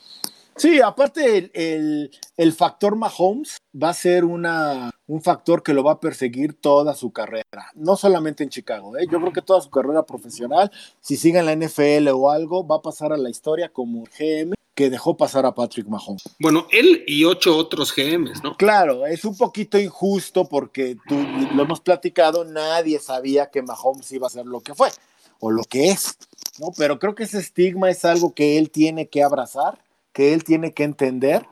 Sí, 0.57 0.81
aparte 0.81 1.51
el, 1.55 2.53
factor 2.53 2.97
Mahomes 2.97 3.59
va 3.75 3.91
a 3.91 3.95
ser 3.95 4.25
una, 4.25 4.91
un 5.07 5.23
factor 5.23 5.63
que 5.63 5.73
lo 5.73 5.83
va 5.83 5.93
a 5.93 6.01
perseguir 6.01 6.55
toda 6.55 6.95
su 6.95 7.13
carrera, 7.13 7.71
no 7.75 7.97
solamente 7.97 8.45
en 8.45 8.51
Chicago, 8.51 8.97
¿eh? 8.99 9.07
yo 9.11 9.19
creo 9.21 9.33
que 9.33 9.43
toda 9.43 9.61
su 9.61 9.71
carrera 9.71 10.05
profesional, 10.05 10.71
si 11.01 11.17
sigue 11.17 11.39
en 11.39 11.47
la 11.47 11.57
NFL 11.57 12.09
o 12.09 12.31
algo, 12.31 12.67
va 12.67 12.77
a 12.77 12.83
pasar 12.83 13.13
a 13.13 13.17
la 13.17 13.31
historia 13.31 13.71
como 13.71 14.05
GM 14.19 14.55
que 14.75 14.89
dejó 14.89 15.17
pasar 15.17 15.45
a 15.45 15.55
Patrick 15.55 15.87
Mahomes. 15.87 16.23
Bueno, 16.39 16.67
él 16.71 17.05
y 17.07 17.25
ocho 17.25 17.57
otros 17.57 17.95
GMs, 17.95 18.43
¿no? 18.43 18.57
Claro, 18.57 19.07
es 19.07 19.25
un 19.25 19.37
poquito 19.37 19.79
injusto 19.79 20.49
porque 20.49 20.97
tú, 21.09 21.17
lo 21.55 21.63
hemos 21.63 21.81
platicado, 21.81 22.45
nadie 22.45 22.99
sabía 22.99 23.51
que 23.51 23.63
Mahomes 23.63 24.11
iba 24.13 24.27
a 24.27 24.31
ser 24.31 24.47
lo 24.47 24.61
que 24.61 24.75
fue 24.75 24.89
o 25.41 25.51
lo 25.51 25.65
que 25.65 25.91
es, 25.91 26.17
¿no? 26.59 26.69
Pero 26.77 26.99
creo 26.99 27.15
que 27.15 27.25
ese 27.25 27.39
estigma 27.39 27.91
es 27.91 28.05
algo 28.05 28.33
que 28.33 28.59
él 28.59 28.71
tiene 28.71 29.09
que 29.09 29.23
abrazar 29.23 29.79
que 30.13 30.33
él 30.33 30.45
tiene 30.45 30.73
que 30.73 30.85
entender. 30.85 31.47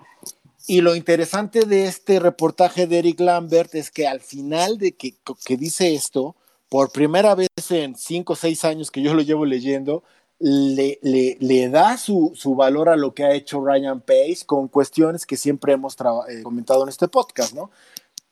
Y 0.66 0.82
lo 0.82 0.94
interesante 0.94 1.64
de 1.64 1.86
este 1.86 2.20
reportaje 2.20 2.86
de 2.86 2.98
Eric 2.98 3.20
Lambert 3.20 3.74
es 3.74 3.90
que 3.90 4.06
al 4.06 4.20
final 4.20 4.78
de 4.78 4.92
que, 4.92 5.14
que 5.44 5.56
dice 5.56 5.94
esto, 5.94 6.36
por 6.68 6.92
primera 6.92 7.34
vez 7.34 7.48
en 7.70 7.96
cinco 7.96 8.34
o 8.34 8.36
seis 8.36 8.64
años 8.64 8.90
que 8.90 9.02
yo 9.02 9.14
lo 9.14 9.22
llevo 9.22 9.44
leyendo, 9.44 10.04
le, 10.38 10.98
le, 11.02 11.36
le 11.40 11.68
da 11.68 11.98
su, 11.98 12.32
su, 12.34 12.54
valor 12.54 12.88
a 12.88 12.96
lo 12.96 13.12
que 13.12 13.24
ha 13.24 13.34
hecho 13.34 13.62
Ryan 13.62 14.00
Pace 14.00 14.40
con 14.46 14.68
cuestiones 14.68 15.26
que 15.26 15.36
siempre 15.36 15.74
hemos 15.74 15.96
eh, 16.28 16.42
comentado 16.42 16.82
en 16.82 16.88
este 16.88 17.08
podcast, 17.08 17.54
¿no? 17.54 17.70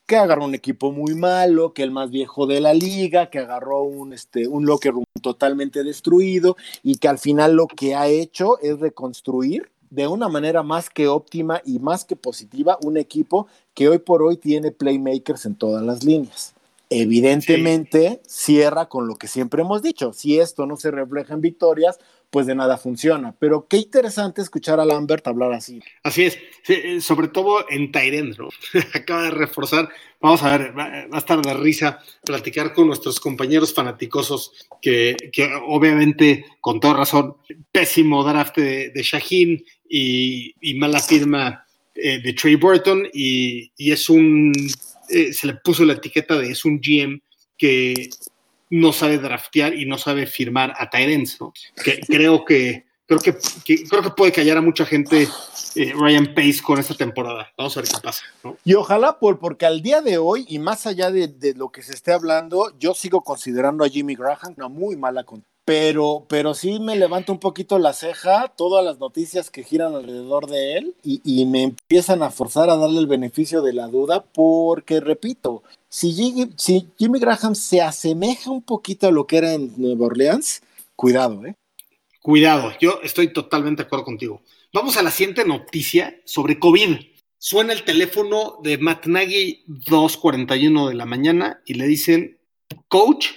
Que 0.07 0.15
agarró 0.15 0.45
un 0.45 0.55
equipo 0.55 0.91
muy 0.91 1.13
malo, 1.13 1.73
que 1.73 1.83
el 1.83 1.91
más 1.91 2.09
viejo 2.09 2.47
de 2.47 2.61
la 2.61 2.73
liga, 2.73 3.29
que 3.29 3.39
agarró 3.39 3.83
un, 3.83 4.13
este, 4.13 4.47
un 4.47 4.65
locker 4.65 4.93
room 4.93 5.03
totalmente 5.21 5.83
destruido 5.83 6.57
y 6.81 6.97
que 6.97 7.07
al 7.07 7.19
final 7.19 7.53
lo 7.53 7.67
que 7.67 7.93
ha 7.93 8.07
hecho 8.07 8.59
es 8.59 8.79
reconstruir 8.79 9.69
de 9.89 10.07
una 10.07 10.29
manera 10.29 10.63
más 10.63 10.89
que 10.89 11.07
óptima 11.07 11.61
y 11.65 11.79
más 11.79 12.05
que 12.05 12.15
positiva 12.15 12.77
un 12.83 12.97
equipo 12.97 13.47
que 13.73 13.89
hoy 13.89 13.99
por 13.99 14.23
hoy 14.23 14.37
tiene 14.37 14.71
playmakers 14.71 15.45
en 15.45 15.55
todas 15.55 15.83
las 15.83 16.03
líneas. 16.03 16.53
Evidentemente 16.91 18.19
cierra 18.25 18.87
con 18.87 19.07
lo 19.07 19.15
que 19.15 19.27
siempre 19.27 19.61
hemos 19.61 19.83
dicho, 19.83 20.11
si 20.11 20.39
esto 20.39 20.65
no 20.65 20.75
se 20.75 20.89
refleja 20.89 21.35
en 21.35 21.41
victorias, 21.41 21.99
pues 22.31 22.45
de 22.45 22.55
nada 22.55 22.77
funciona. 22.77 23.35
Pero 23.39 23.67
qué 23.67 23.77
interesante 23.77 24.41
escuchar 24.41 24.79
a 24.79 24.85
Lambert 24.85 25.27
hablar 25.27 25.53
así. 25.53 25.81
Así 26.03 26.23
es, 26.23 26.37
eh, 26.67 27.01
sobre 27.01 27.27
todo 27.27 27.65
en 27.69 27.91
Tyrend, 27.91 28.37
¿no? 28.37 28.49
Acaba 28.93 29.23
de 29.23 29.31
reforzar, 29.31 29.89
vamos 30.19 30.41
a 30.43 30.57
ver, 30.57 30.77
va, 30.77 30.85
a 31.11 31.17
estar 31.17 31.41
de 31.41 31.53
risa 31.53 31.99
platicar 32.23 32.73
con 32.73 32.87
nuestros 32.87 33.19
compañeros 33.19 33.73
fanaticosos 33.73 34.67
que, 34.81 35.15
obviamente, 35.67 36.45
con 36.61 36.79
toda 36.79 36.95
razón, 36.95 37.35
pésimo 37.71 38.23
draft 38.23 38.57
de, 38.57 38.89
de 38.89 39.03
y, 39.89 40.73
mala 40.75 40.99
firma 40.99 41.65
eh, 41.95 42.21
de 42.21 42.33
Trey 42.33 42.55
Burton 42.55 43.07
y, 43.13 43.71
es 43.77 44.09
un, 44.09 44.53
eh, 45.09 45.33
se 45.33 45.47
le 45.47 45.55
puso 45.55 45.83
la 45.83 45.93
etiqueta 45.93 46.37
de 46.37 46.51
es 46.51 46.63
un 46.63 46.79
GM 46.79 47.21
que 47.57 48.09
no 48.69 48.93
sabe 48.93 49.17
draftear 49.17 49.73
y 49.73 49.85
no 49.85 49.97
sabe 49.97 50.27
firmar 50.27 50.73
a 50.77 50.89
Tyrens, 50.89 51.41
¿no? 51.41 51.53
Que, 51.83 51.99
creo 52.01 52.45
que 52.45 52.85
creo 53.07 53.19
que, 53.19 53.35
creo 53.89 54.03
que 54.03 54.09
puede 54.11 54.31
callar 54.31 54.57
a 54.57 54.61
mucha 54.61 54.85
gente 54.85 55.27
eh, 55.75 55.93
Ryan 55.95 56.35
Pace 56.35 56.61
con 56.61 56.77
esta 56.77 56.93
temporada. 56.93 57.51
Vamos 57.57 57.75
a 57.75 57.81
ver 57.81 57.89
qué 57.89 57.97
pasa. 58.03 58.21
Y 58.63 58.75
ojalá, 58.75 59.17
por, 59.17 59.39
porque 59.39 59.65
al 59.65 59.81
día 59.81 60.01
de 60.01 60.19
hoy, 60.19 60.45
y 60.47 60.59
más 60.59 60.85
allá 60.85 61.09
de, 61.09 61.27
de, 61.27 61.55
lo 61.55 61.71
que 61.71 61.81
se 61.81 61.93
esté 61.93 62.13
hablando, 62.13 62.71
yo 62.77 62.93
sigo 62.93 63.21
considerando 63.21 63.83
a 63.83 63.89
Jimmy 63.89 64.13
Graham 64.13 64.53
una 64.57 64.67
muy 64.67 64.95
mala 64.95 65.23
pero, 65.69 66.25
pero 66.27 66.55
sí 66.55 66.79
me 66.79 66.95
levanta 66.95 67.31
un 67.31 67.37
poquito 67.37 67.77
la 67.77 67.93
ceja 67.93 68.51
todas 68.57 68.83
las 68.83 68.97
noticias 68.97 69.51
que 69.51 69.63
giran 69.63 69.93
alrededor 69.93 70.47
de 70.47 70.77
él 70.79 70.95
y, 71.03 71.45
me 71.45 71.61
empiezan 71.61 72.23
a 72.23 72.31
forzar 72.31 72.71
a 72.71 72.75
darle 72.75 72.97
el 72.97 73.05
beneficio 73.05 73.61
de 73.61 73.73
la 73.73 73.87
duda 73.87 74.23
porque, 74.33 74.99
repito, 74.99 75.61
si 75.87 76.11
Jimmy, 76.13 76.49
si 76.57 76.87
Jimmy 76.97 77.19
Graham 77.19 77.53
se 77.53 77.83
asemeja 77.83 78.49
un 78.49 78.63
poquito 78.63 79.05
a 79.05 79.11
lo 79.11 79.27
que 79.27 79.37
era 79.37 79.53
en 79.53 79.71
Nueva 79.77 80.07
Orleans, 80.07 80.63
cuidado, 80.95 81.45
¿eh? 81.45 81.53
Cuidado, 82.23 82.71
yo 82.81 82.99
estoy 83.03 83.31
totalmente 83.31 83.83
de 83.83 83.85
acuerdo 83.85 84.05
contigo. 84.05 84.41
Vamos 84.73 84.97
a 84.97 85.03
la 85.03 85.11
siguiente 85.11 85.45
noticia 85.45 86.19
sobre 86.25 86.57
COVID. 86.57 86.95
Suena 87.37 87.73
el 87.73 87.83
teléfono 87.83 88.57
de 88.63 88.79
Matt 88.79 89.05
Nagy 89.05 89.65
2.41 89.67 90.89
de 90.89 90.95
la 90.95 91.05
mañana 91.05 91.61
y 91.63 91.75
le 91.75 91.85
dicen, 91.85 92.39
coach, 92.87 93.27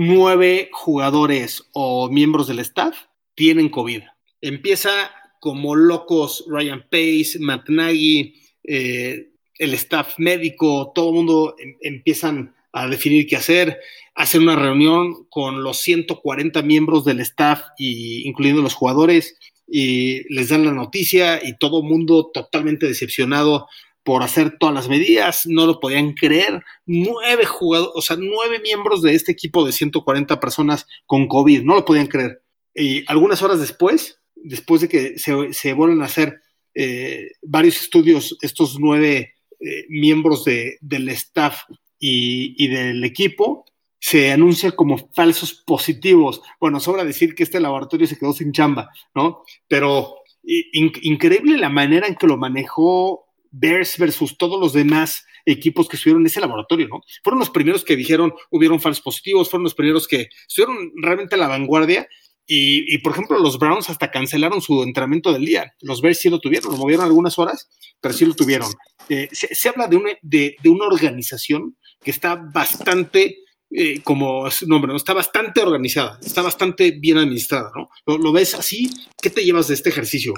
nueve 0.00 0.68
jugadores 0.70 1.64
o 1.72 2.08
miembros 2.08 2.46
del 2.46 2.60
staff 2.60 2.96
tienen 3.34 3.68
COVID. 3.68 4.02
Empieza 4.40 5.10
como 5.40 5.74
locos 5.74 6.44
Ryan 6.46 6.84
Pace, 6.88 7.38
Matt 7.40 7.68
Nagy, 7.68 8.32
eh, 8.62 9.30
el 9.58 9.74
staff 9.74 10.14
médico, 10.18 10.92
todo 10.94 11.08
el 11.08 11.14
mundo 11.16 11.56
em, 11.58 11.76
empiezan 11.80 12.54
a 12.72 12.86
definir 12.86 13.26
qué 13.26 13.34
hacer, 13.34 13.80
hacen 14.14 14.42
una 14.42 14.54
reunión 14.54 15.26
con 15.30 15.64
los 15.64 15.78
140 15.78 16.62
miembros 16.62 17.04
del 17.04 17.18
staff, 17.18 17.62
y, 17.76 18.24
incluyendo 18.28 18.62
los 18.62 18.74
jugadores, 18.74 19.36
y 19.66 20.32
les 20.32 20.50
dan 20.50 20.64
la 20.64 20.72
noticia 20.72 21.40
y 21.44 21.58
todo 21.58 21.80
el 21.80 21.88
mundo 21.88 22.30
totalmente 22.32 22.86
decepcionado 22.86 23.66
por 24.08 24.22
hacer 24.22 24.56
todas 24.58 24.74
las 24.74 24.88
medidas, 24.88 25.42
no 25.44 25.66
lo 25.66 25.80
podían 25.80 26.14
creer. 26.14 26.62
Nueve 26.86 27.44
jugadores, 27.44 27.92
o 27.94 28.00
sea, 28.00 28.16
nueve 28.18 28.58
miembros 28.58 29.02
de 29.02 29.14
este 29.14 29.32
equipo 29.32 29.66
de 29.66 29.72
140 29.72 30.40
personas 30.40 30.86
con 31.04 31.28
COVID, 31.28 31.62
no 31.62 31.74
lo 31.74 31.84
podían 31.84 32.06
creer. 32.06 32.42
Y 32.74 33.04
algunas 33.06 33.42
horas 33.42 33.60
después, 33.60 34.18
después 34.34 34.80
de 34.80 34.88
que 34.88 35.18
se, 35.18 35.52
se 35.52 35.74
vuelvan 35.74 36.00
a 36.00 36.06
hacer 36.06 36.40
eh, 36.74 37.32
varios 37.42 37.82
estudios, 37.82 38.38
estos 38.40 38.80
nueve 38.80 39.34
eh, 39.60 39.84
miembros 39.90 40.42
de, 40.46 40.78
del 40.80 41.10
staff 41.10 41.64
y, 41.98 42.54
y, 42.56 42.68
del 42.68 43.04
equipo, 43.04 43.66
se 44.00 44.32
anuncia 44.32 44.70
como 44.70 45.10
falsos 45.14 45.52
positivos. 45.52 46.40
Bueno, 46.58 46.80
sobra 46.80 47.04
decir 47.04 47.34
que 47.34 47.42
este 47.42 47.60
laboratorio 47.60 48.06
se 48.06 48.18
quedó 48.18 48.32
sin 48.32 48.52
chamba, 48.52 48.88
¿no? 49.14 49.42
Pero 49.68 50.14
in, 50.42 50.92
increíble 51.02 51.58
la 51.58 51.68
manera 51.68 52.06
en 52.06 52.14
que 52.14 52.26
lo 52.26 52.38
manejó 52.38 53.27
Bears 53.50 53.98
versus 53.98 54.36
todos 54.36 54.60
los 54.60 54.72
demás 54.72 55.24
equipos 55.44 55.88
que 55.88 55.96
estuvieron 55.96 56.22
en 56.22 56.26
ese 56.26 56.40
laboratorio, 56.40 56.88
¿no? 56.88 57.00
Fueron 57.22 57.38
los 57.38 57.50
primeros 57.50 57.84
que 57.84 57.96
dijeron 57.96 58.32
hubieron 58.50 58.80
falsos 58.80 59.02
positivos, 59.02 59.50
fueron 59.50 59.64
los 59.64 59.74
primeros 59.74 60.06
que 60.06 60.28
estuvieron 60.46 60.92
realmente 60.96 61.34
a 61.34 61.38
la 61.38 61.48
vanguardia 61.48 62.08
y, 62.50 62.94
y, 62.94 62.98
por 62.98 63.12
ejemplo, 63.12 63.38
los 63.38 63.58
Browns 63.58 63.90
hasta 63.90 64.10
cancelaron 64.10 64.62
su 64.62 64.82
entrenamiento 64.82 65.34
del 65.34 65.44
día. 65.44 65.74
Los 65.82 66.00
Bears 66.00 66.18
sí 66.18 66.30
lo 66.30 66.40
tuvieron, 66.40 66.72
lo 66.72 66.78
movieron 66.78 67.04
algunas 67.04 67.38
horas, 67.38 67.68
pero 68.00 68.14
sí 68.14 68.24
lo 68.24 68.34
tuvieron. 68.34 68.70
Eh, 69.10 69.28
se, 69.32 69.54
se, 69.54 69.68
habla 69.68 69.86
de 69.86 69.96
una, 69.96 70.10
de, 70.22 70.56
de, 70.62 70.68
una 70.70 70.86
organización 70.86 71.76
que 72.02 72.10
está 72.10 72.36
bastante, 72.36 73.40
eh, 73.70 74.00
como 74.02 74.50
su 74.50 74.66
nombre, 74.66 74.90
¿no? 74.90 74.96
está 74.96 75.12
bastante 75.12 75.60
organizada, 75.60 76.18
está 76.22 76.40
bastante 76.40 76.92
bien 76.92 77.18
administrada, 77.18 77.70
¿no? 77.76 77.90
¿Lo, 78.06 78.16
¿Lo, 78.16 78.32
ves 78.32 78.54
así? 78.54 78.90
¿Qué 79.20 79.28
te 79.28 79.44
llevas 79.44 79.68
de 79.68 79.74
este 79.74 79.90
ejercicio? 79.90 80.32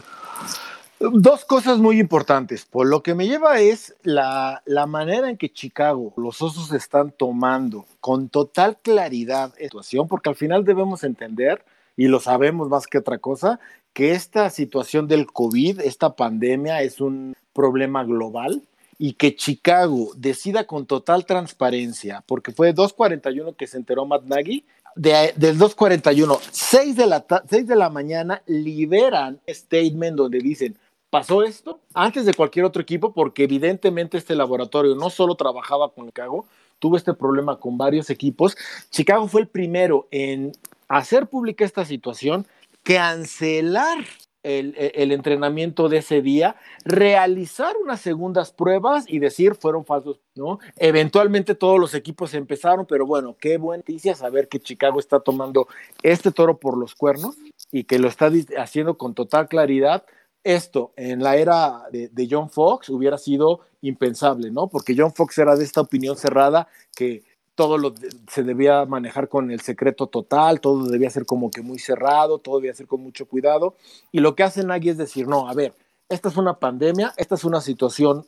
Dos 1.01 1.47
cosas 1.47 1.79
muy 1.79 1.99
importantes. 1.99 2.67
Por 2.67 2.87
lo 2.87 3.03
que 3.03 3.15
me 3.15 3.27
lleva 3.27 3.59
es 3.59 3.97
la, 4.03 4.63
la, 4.67 4.85
manera 4.85 5.31
en 5.31 5.39
que 5.39 5.51
Chicago, 5.51 6.13
los 6.19 6.43
osos 6.43 6.73
están 6.73 7.11
tomando 7.11 7.87
con 8.01 8.29
total 8.29 8.77
claridad 8.83 9.55
la 9.59 9.65
situación, 9.65 10.09
porque 10.09 10.29
al 10.29 10.37
final 10.37 10.63
debemos 10.67 11.03
entender, 11.03 11.65
y 11.97 12.09
lo 12.09 12.21
sabemos 12.21 12.69
más 12.69 12.87
que 12.87 12.99
otra 12.99 13.17
cosa, 13.17 13.61
que 13.95 14.13
esta 14.13 14.51
situación 14.51 15.09
del 15.09 15.27
COVID, 15.27 15.81
esta 15.81 16.17
pandemia, 16.17 16.83
es 16.83 17.01
un 17.01 17.35
problema 17.55 18.05
global 18.05 18.63
y 18.99 19.15
que 19.15 19.35
Chicago 19.35 20.13
decida 20.19 20.67
con 20.67 20.85
total 20.85 21.25
transparencia, 21.25 22.23
porque 22.27 22.53
fue 22.53 22.75
2.41 22.75 23.57
que 23.57 23.67
se 23.67 23.79
enteró 23.79 24.05
Matt 24.05 24.25
Nagy, 24.25 24.67
de, 24.97 25.33
del 25.37 25.59
2.41, 25.59 26.39
6 26.51 26.97
de, 26.97 27.07
la 27.07 27.25
6 27.49 27.67
de 27.67 27.77
la 27.77 27.89
mañana 27.89 28.43
liberan 28.45 29.41
statement 29.49 30.17
donde 30.17 30.41
dicen, 30.41 30.77
pasó 31.11 31.43
esto 31.43 31.81
antes 31.93 32.25
de 32.25 32.35
cualquier 32.35 32.65
otro 32.65 32.81
equipo, 32.81 33.13
porque 33.13 33.45
evidentemente 33.45 34.17
este 34.17 34.35
laboratorio 34.35 34.95
no 34.95 35.11
solo 35.11 35.35
trabajaba 35.35 35.93
con 35.93 36.07
Chicago, 36.07 36.47
tuvo 36.79 36.97
este 36.97 37.13
problema 37.15 37.59
con 37.59 37.77
varios 37.77 38.11
equipos. 38.11 38.57
Chicago 38.91 39.29
fue 39.29 39.43
el 39.43 39.49
primero 39.49 40.09
en 40.11 40.53
hacer 40.89 41.29
pública 41.29 41.65
esta 41.65 41.85
situación, 41.85 42.47
cancelar 42.83 43.99
el, 44.43 44.75
el, 44.77 45.13
entrenamiento 45.13 45.89
de 45.89 45.99
ese 45.99 46.23
día, 46.23 46.57
realizar 46.85 47.77
unas 47.77 48.01
segundas 48.01 48.53
pruebas 48.53 49.05
y 49.07 49.19
decir 49.19 49.55
fueron 49.55 49.85
falsos, 49.85 50.19
¿no? 50.35 50.59
Eventualmente 50.77 51.55
todos 51.55 51.79
los 51.79 51.95
equipos 51.95 52.33
empezaron, 52.33 52.87
pero 52.87 53.05
bueno, 53.05 53.37
qué 53.39 53.59
buena 53.59 53.83
noticia 53.83 54.15
saber 54.15 54.49
que 54.49 54.59
Chicago 54.59 54.99
está 54.99 55.21
tomando 55.21 55.69
este 56.03 56.33
toro 56.33 56.59
por 56.59 56.79
los 56.79 56.95
cuernos 56.95 57.37
y 57.71 57.85
que 57.85 57.99
lo 57.99 58.09
está 58.09 58.31
haciendo 58.57 58.97
con 58.97 59.15
total 59.15 59.49
claridad. 59.49 60.05
Esto 60.43 60.93
en 60.97 61.23
la 61.23 61.37
era 61.37 61.85
de, 61.93 62.29
John 62.31 62.49
Fox 62.49 62.89
hubiera 62.89 63.19
sido 63.19 63.61
impensable, 63.83 64.51
¿no? 64.51 64.69
Porque 64.69 64.95
John 64.97 65.13
Fox 65.13 65.37
era 65.39 65.55
de 65.57 65.65
esta 65.65 65.83
opinión 65.83 66.17
cerrada 66.17 66.69
que 66.95 67.25
todo 67.55 67.95
se 68.29 68.43
debía 68.43 68.87
manejar 68.87 69.29
con 69.29 69.51
el 69.51 69.61
secreto 69.61 70.07
total, 70.07 70.61
todo 70.61 70.87
debía 70.87 71.11
ser 71.11 71.27
como 71.27 71.51
que 71.51 71.61
muy 71.61 71.79
cerrado, 71.79 72.39
todo 72.39 72.57
debía 72.57 72.75
ser 72.75 72.87
con 72.87 73.03
mucho 73.03 73.27
cuidado. 73.27 73.75
Y 74.13 74.21
lo 74.21 74.35
que 74.35 74.43
hace 74.43 74.65
Nagy 74.65 74.91
es 74.91 74.97
decir, 74.97 75.29
no, 75.29 75.47
a 75.47 75.53
ver, 75.53 75.75
esta 76.09 76.31
es 76.31 76.39
una 76.39 76.59
pandemia, 76.59 77.13
esta 77.19 77.35
es 77.35 77.45
una 77.45 77.61
situación 77.61 78.25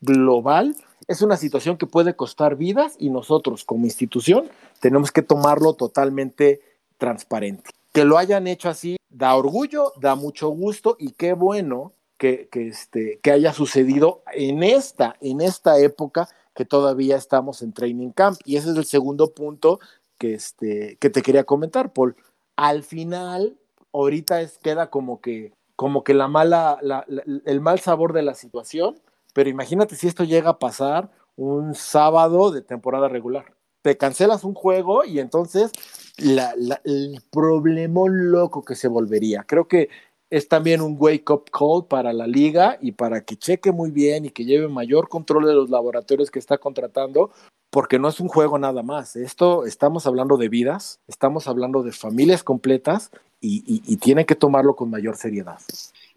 global, 0.00 0.76
es 1.08 1.20
una 1.22 1.36
situación 1.36 1.78
que 1.78 1.86
puede 1.86 2.14
costar 2.14 2.56
vidas 2.56 2.94
y 2.98 3.10
nosotros 3.10 3.64
como 3.64 3.86
institución 3.86 4.48
tenemos 4.80 5.10
que 5.10 5.22
tomarlo 5.22 5.74
totalmente 5.74 6.60
transparente. 6.96 7.70
Que 7.92 8.04
lo 8.04 8.18
hayan 8.18 8.46
hecho 8.46 8.68
así 8.68 8.95
da 9.08 9.34
orgullo, 9.36 9.92
da 10.00 10.14
mucho 10.14 10.48
gusto 10.48 10.96
y 10.98 11.12
qué 11.12 11.32
bueno 11.32 11.92
que, 12.18 12.48
que, 12.50 12.68
este, 12.68 13.20
que 13.22 13.30
haya 13.30 13.52
sucedido 13.52 14.22
en 14.32 14.62
esta, 14.62 15.16
en 15.20 15.40
esta 15.40 15.78
época 15.78 16.28
que 16.54 16.64
todavía 16.64 17.16
estamos 17.16 17.62
en 17.62 17.72
training 17.72 18.10
camp. 18.10 18.38
Y 18.44 18.56
ese 18.56 18.70
es 18.70 18.76
el 18.76 18.86
segundo 18.86 19.32
punto 19.32 19.78
que, 20.18 20.34
este, 20.34 20.96
que 20.98 21.10
te 21.10 21.22
quería 21.22 21.44
comentar, 21.44 21.92
Paul. 21.92 22.16
Al 22.56 22.82
final, 22.82 23.58
ahorita 23.92 24.40
es, 24.40 24.58
queda 24.58 24.90
como 24.90 25.20
que, 25.20 25.52
como 25.76 26.02
que 26.02 26.14
la 26.14 26.28
mala, 26.28 26.78
la, 26.80 27.04
la, 27.06 27.22
el 27.44 27.60
mal 27.60 27.80
sabor 27.80 28.14
de 28.14 28.22
la 28.22 28.34
situación, 28.34 28.98
pero 29.34 29.50
imagínate 29.50 29.96
si 29.96 30.08
esto 30.08 30.24
llega 30.24 30.50
a 30.50 30.58
pasar 30.58 31.10
un 31.36 31.74
sábado 31.74 32.50
de 32.50 32.62
temporada 32.62 33.08
regular. 33.08 33.55
Te 33.86 33.96
cancelas 33.96 34.42
un 34.42 34.54
juego 34.54 35.04
y 35.04 35.20
entonces 35.20 35.70
el 36.18 37.22
problema 37.30 38.00
loco 38.08 38.64
que 38.64 38.74
se 38.74 38.88
volvería. 38.88 39.44
Creo 39.46 39.68
que 39.68 39.90
es 40.28 40.48
también 40.48 40.80
un 40.80 40.96
wake 40.98 41.30
up 41.30 41.44
call 41.52 41.86
para 41.86 42.12
la 42.12 42.26
liga 42.26 42.78
y 42.82 42.90
para 42.90 43.20
que 43.20 43.36
cheque 43.36 43.70
muy 43.70 43.92
bien 43.92 44.24
y 44.24 44.30
que 44.30 44.44
lleve 44.44 44.66
mayor 44.66 45.08
control 45.08 45.46
de 45.46 45.54
los 45.54 45.70
laboratorios 45.70 46.32
que 46.32 46.40
está 46.40 46.58
contratando, 46.58 47.30
porque 47.70 48.00
no 48.00 48.08
es 48.08 48.18
un 48.18 48.26
juego 48.26 48.58
nada 48.58 48.82
más. 48.82 49.14
Esto 49.14 49.64
estamos 49.66 50.04
hablando 50.08 50.36
de 50.36 50.48
vidas, 50.48 50.98
estamos 51.06 51.46
hablando 51.46 51.84
de 51.84 51.92
familias 51.92 52.42
completas 52.42 53.12
y, 53.40 53.62
y, 53.72 53.82
y 53.86 53.98
tiene 53.98 54.26
que 54.26 54.34
tomarlo 54.34 54.74
con 54.74 54.90
mayor 54.90 55.16
seriedad. 55.16 55.60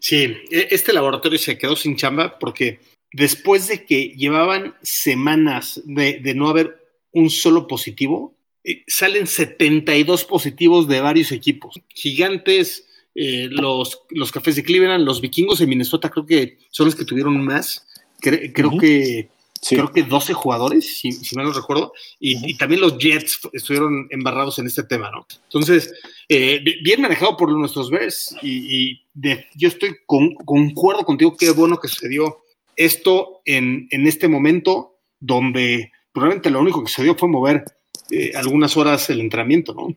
Sí, 0.00 0.34
este 0.50 0.92
laboratorio 0.92 1.38
se 1.38 1.56
quedó 1.56 1.76
sin 1.76 1.94
chamba 1.94 2.36
porque 2.36 2.80
después 3.12 3.68
de 3.68 3.86
que 3.86 4.08
llevaban 4.08 4.74
semanas 4.82 5.80
de, 5.84 6.18
de 6.18 6.34
no 6.34 6.48
haber 6.48 6.79
un 7.12 7.30
solo 7.30 7.66
positivo, 7.66 8.34
eh, 8.64 8.84
salen 8.86 9.26
72 9.26 10.24
positivos 10.24 10.86
de 10.88 11.00
varios 11.00 11.32
equipos. 11.32 11.80
Gigantes, 11.88 12.86
eh, 13.14 13.48
los, 13.50 14.02
los 14.10 14.30
cafés 14.32 14.56
de 14.56 14.62
Cleveland, 14.62 15.04
los 15.04 15.20
vikingos 15.20 15.58
de 15.58 15.66
Minnesota 15.66 16.10
creo 16.10 16.26
que 16.26 16.58
son 16.70 16.86
los 16.86 16.94
que 16.94 17.04
tuvieron 17.04 17.42
más. 17.44 17.86
Cre 18.20 18.52
creo 18.52 18.68
uh 18.68 18.72
-huh. 18.72 18.80
que 18.80 19.28
sí. 19.60 19.76
creo 19.76 19.90
que 19.92 20.02
12 20.02 20.34
jugadores, 20.34 20.98
si, 20.98 21.12
si 21.12 21.34
mal 21.34 21.46
no 21.46 21.52
recuerdo, 21.52 21.92
y, 22.18 22.36
uh 22.36 22.38
-huh. 22.38 22.50
y, 22.50 22.56
también 22.56 22.80
los 22.82 22.98
Jets 22.98 23.40
estuvieron 23.52 24.06
embarrados 24.10 24.58
en 24.58 24.66
este 24.66 24.82
tema, 24.82 25.10
¿no? 25.10 25.26
Entonces, 25.44 25.92
eh, 26.28 26.62
bien 26.82 27.00
manejado 27.00 27.36
por 27.36 27.50
nuestros 27.50 27.90
Bears, 27.90 28.36
y, 28.42 28.90
y 28.90 29.02
de, 29.14 29.46
yo 29.56 29.68
estoy 29.68 29.96
con, 30.06 30.34
concuerdo 30.34 31.04
contigo, 31.04 31.36
qué 31.36 31.50
bueno 31.50 31.78
que 31.78 31.88
sucedió 31.88 32.44
esto 32.76 33.40
en, 33.44 33.88
en 33.90 34.06
este 34.06 34.28
momento, 34.28 34.98
donde 35.18 35.90
probablemente 36.12 36.50
lo 36.50 36.60
único 36.60 36.82
que 36.82 36.88
sucedió 36.88 37.14
fue 37.14 37.28
mover 37.28 37.64
eh, 38.10 38.32
algunas 38.34 38.76
horas 38.76 39.08
el 39.10 39.20
entrenamiento, 39.20 39.74
¿no? 39.74 39.88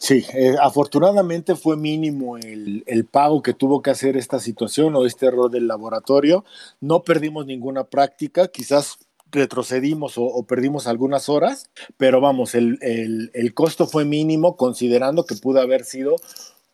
Sí, 0.00 0.24
eh, 0.32 0.54
afortunadamente 0.60 1.56
fue 1.56 1.76
mínimo 1.76 2.36
el, 2.38 2.84
el, 2.86 3.04
pago 3.04 3.42
que 3.42 3.52
tuvo 3.52 3.82
que 3.82 3.90
hacer 3.90 4.16
esta 4.16 4.38
situación 4.38 4.94
o 4.94 5.04
este 5.04 5.26
error 5.26 5.50
del 5.50 5.66
laboratorio. 5.66 6.44
No 6.80 7.02
perdimos 7.02 7.46
ninguna 7.46 7.84
práctica, 7.84 8.46
quizás 8.46 8.98
retrocedimos 9.32 10.16
o, 10.16 10.22
o 10.22 10.46
perdimos 10.46 10.86
algunas 10.86 11.28
horas, 11.28 11.68
pero 11.96 12.20
vamos, 12.20 12.54
el, 12.54 12.78
el, 12.80 13.30
el, 13.34 13.54
costo 13.54 13.86
fue 13.86 14.04
mínimo 14.04 14.56
considerando 14.56 15.26
que 15.26 15.34
pudo 15.34 15.60
haber 15.60 15.84
sido 15.84 16.16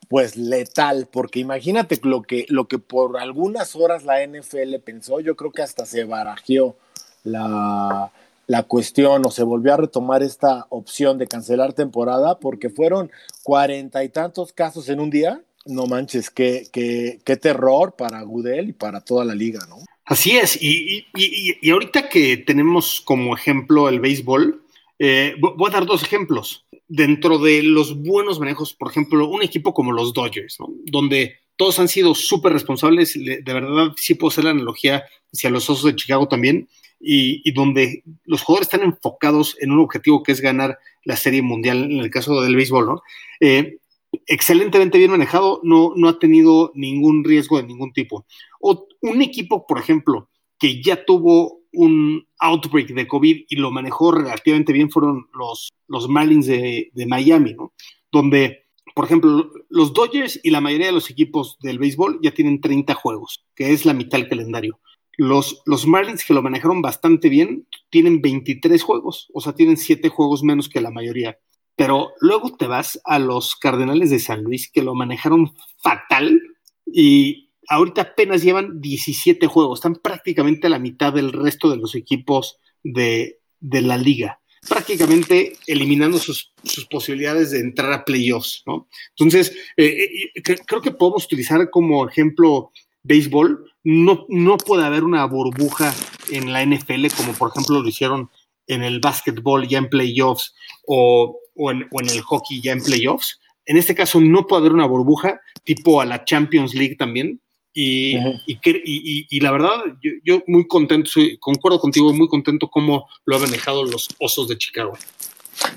pues 0.08 0.36
letal, 0.36 1.08
porque 1.10 1.40
imagínate 1.40 1.98
lo 2.02 2.22
que, 2.22 2.44
lo 2.48 2.68
que 2.68 2.78
por 2.78 3.18
algunas 3.18 3.74
horas 3.74 4.04
la 4.04 4.24
NFL 4.24 4.76
pensó, 4.84 5.20
yo 5.20 5.34
creo 5.34 5.50
que 5.50 5.62
hasta 5.62 5.86
se 5.86 6.04
barajeó 6.04 6.76
la, 7.24 8.12
la 8.46 8.64
cuestión 8.64 9.24
o 9.26 9.30
se 9.30 9.42
volvió 9.42 9.74
a 9.74 9.78
retomar 9.78 10.22
esta 10.22 10.66
opción 10.70 11.18
de 11.18 11.26
cancelar 11.26 11.72
temporada 11.72 12.38
porque 12.38 12.70
fueron 12.70 13.10
cuarenta 13.42 14.04
y 14.04 14.08
tantos 14.08 14.52
casos 14.52 14.88
en 14.88 15.00
un 15.00 15.10
día 15.10 15.42
No 15.66 15.86
manches, 15.86 16.30
qué, 16.30 16.66
qué, 16.72 17.20
qué 17.24 17.36
terror 17.36 17.94
para 17.96 18.22
Gudel 18.22 18.70
y 18.70 18.72
para 18.72 19.00
toda 19.00 19.24
la 19.24 19.34
liga, 19.34 19.60
¿no? 19.68 19.76
Así 20.04 20.32
es, 20.32 20.58
y, 20.60 21.06
y, 21.16 21.56
y, 21.62 21.70
ahorita 21.70 22.10
que 22.10 22.36
tenemos 22.36 23.00
como 23.00 23.34
ejemplo 23.34 23.88
el 23.88 24.00
béisbol, 24.00 24.62
eh, 24.98 25.34
voy 25.40 25.70
a 25.70 25.72
dar 25.72 25.86
dos 25.86 26.02
ejemplos. 26.02 26.66
Dentro 26.88 27.38
de 27.38 27.62
los 27.62 27.96
buenos 28.02 28.38
manejos, 28.38 28.74
por 28.74 28.90
ejemplo, 28.90 29.26
un 29.26 29.42
equipo 29.42 29.72
como 29.72 29.92
los 29.92 30.12
Dodgers, 30.12 30.60
¿no? 30.60 30.68
donde 30.84 31.38
todos 31.56 31.78
han 31.78 31.88
sido 31.88 32.14
súper 32.14 32.52
responsables, 32.52 33.14
de 33.14 33.42
verdad 33.46 33.92
sí 33.96 34.14
puedo 34.14 34.30
hacer 34.30 34.44
la 34.44 34.50
analogía 34.50 35.04
hacia 35.32 35.48
los 35.48 35.70
Osos 35.70 35.84
de 35.84 35.96
Chicago 35.96 36.28
también, 36.28 36.68
y, 37.04 37.52
donde 37.52 38.02
los 38.24 38.42
jugadores 38.42 38.72
están 38.72 38.82
enfocados 38.82 39.56
en 39.60 39.70
un 39.72 39.80
objetivo 39.80 40.22
que 40.22 40.32
es 40.32 40.40
ganar 40.40 40.78
la 41.04 41.16
Serie 41.16 41.42
Mundial, 41.42 41.84
en 41.84 41.98
el 41.98 42.10
caso 42.10 42.40
del 42.40 42.56
béisbol, 42.56 42.86
¿no? 42.86 43.02
Eh, 43.40 43.78
excelentemente 44.26 44.98
bien 44.98 45.10
manejado, 45.10 45.60
no, 45.62 45.92
no 45.96 46.08
ha 46.08 46.18
tenido 46.18 46.72
ningún 46.74 47.24
riesgo 47.24 47.58
de 47.58 47.66
ningún 47.66 47.92
tipo. 47.92 48.24
Un 48.60 49.22
equipo, 49.22 49.66
por 49.66 49.78
ejemplo, 49.78 50.30
que 50.58 50.82
ya 50.82 51.04
tuvo 51.04 51.60
un 51.72 52.26
outbreak 52.38 52.88
de 52.88 53.06
COVID 53.06 53.44
y 53.48 53.56
lo 53.56 53.70
manejó 53.70 54.12
relativamente 54.12 54.72
bien 54.72 54.90
fueron 54.90 55.26
los, 55.34 55.72
los 55.88 56.08
Marlins 56.08 56.46
de, 56.46 56.90
de 56.94 57.06
Miami, 57.06 57.54
¿no? 57.54 57.72
Donde, 58.12 58.66
por 58.94 59.04
ejemplo, 59.04 59.50
los 59.68 59.92
Dodgers 59.92 60.40
y 60.42 60.50
la 60.50 60.60
mayoría 60.60 60.86
de 60.86 60.92
los 60.92 61.10
equipos 61.10 61.58
del 61.60 61.78
béisbol 61.78 62.20
ya 62.22 62.32
tienen 62.32 62.60
30 62.60 62.94
juegos, 62.94 63.44
que 63.54 63.72
es 63.72 63.84
la 63.84 63.92
mitad 63.92 64.18
del 64.18 64.28
calendario. 64.28 64.78
Los, 65.16 65.62
los 65.66 65.86
Marlins, 65.86 66.24
que 66.24 66.34
lo 66.34 66.42
manejaron 66.42 66.82
bastante 66.82 67.28
bien, 67.28 67.66
tienen 67.90 68.20
23 68.20 68.82
juegos, 68.82 69.28
o 69.32 69.40
sea, 69.40 69.54
tienen 69.54 69.76
7 69.76 70.08
juegos 70.08 70.42
menos 70.42 70.68
que 70.68 70.80
la 70.80 70.90
mayoría. 70.90 71.38
Pero 71.76 72.12
luego 72.20 72.56
te 72.56 72.66
vas 72.66 73.00
a 73.04 73.18
los 73.18 73.56
Cardenales 73.56 74.10
de 74.10 74.18
San 74.18 74.42
Luis, 74.42 74.70
que 74.70 74.82
lo 74.82 74.94
manejaron 74.94 75.54
fatal 75.82 76.40
y 76.86 77.50
ahorita 77.68 78.02
apenas 78.02 78.42
llevan 78.42 78.80
17 78.80 79.46
juegos, 79.46 79.78
están 79.78 79.96
prácticamente 79.96 80.66
a 80.66 80.70
la 80.70 80.78
mitad 80.78 81.12
del 81.12 81.32
resto 81.32 81.70
de 81.70 81.76
los 81.76 81.94
equipos 81.94 82.58
de, 82.82 83.40
la 83.60 83.96
liga, 83.96 84.40
prácticamente 84.68 85.54
eliminando 85.66 86.18
sus, 86.18 86.52
posibilidades 86.90 87.50
de 87.50 87.60
entrar 87.60 87.92
a 87.92 88.04
playoffs, 88.04 88.62
¿no? 88.66 88.88
Entonces, 89.10 89.56
eh, 89.76 90.08
eh, 90.34 90.42
creo 90.66 90.80
que 90.80 90.90
podemos 90.90 91.24
utilizar 91.24 91.70
como 91.70 92.08
ejemplo 92.08 92.70
béisbol, 93.02 93.73
no, 93.84 94.24
no 94.28 94.56
puede 94.56 94.84
haber 94.84 95.04
una 95.04 95.24
burbuja 95.26 95.94
en 96.30 96.52
la 96.52 96.64
NFL 96.64 97.06
como 97.16 97.32
por 97.34 97.50
ejemplo 97.50 97.80
lo 97.80 97.88
hicieron 97.88 98.30
en 98.66 98.82
el 98.82 98.98
básquetbol 98.98 99.68
ya 99.68 99.78
en 99.78 99.88
playoffs 99.88 100.54
o, 100.86 101.38
o, 101.54 101.70
en, 101.70 101.86
el 101.92 102.20
hockey 102.22 102.60
ya 102.60 102.72
en 102.72 102.82
playoffs. 102.82 103.40
En 103.66 103.76
este 103.76 103.94
caso 103.94 104.20
no 104.20 104.46
puede 104.46 104.60
haber 104.60 104.72
una 104.72 104.86
burbuja 104.86 105.40
tipo 105.64 106.00
a 106.00 106.04
la 106.04 106.24
Champions 106.24 106.74
League 106.74 106.96
también. 106.96 107.40
Y, 107.76 108.16
y, 108.46 109.40
la 109.40 109.50
verdad, 109.50 109.80
yo, 110.22 110.42
muy 110.46 110.64
contento, 110.68 111.10
concuerdo 111.40 111.80
contigo, 111.80 112.12
muy 112.12 112.28
contento 112.28 112.68
cómo 112.68 113.08
lo 113.24 113.34
han 113.34 113.42
manejado 113.42 113.84
los 113.84 114.08
Osos 114.20 114.46
de 114.46 114.56
Chicago. 114.56 114.92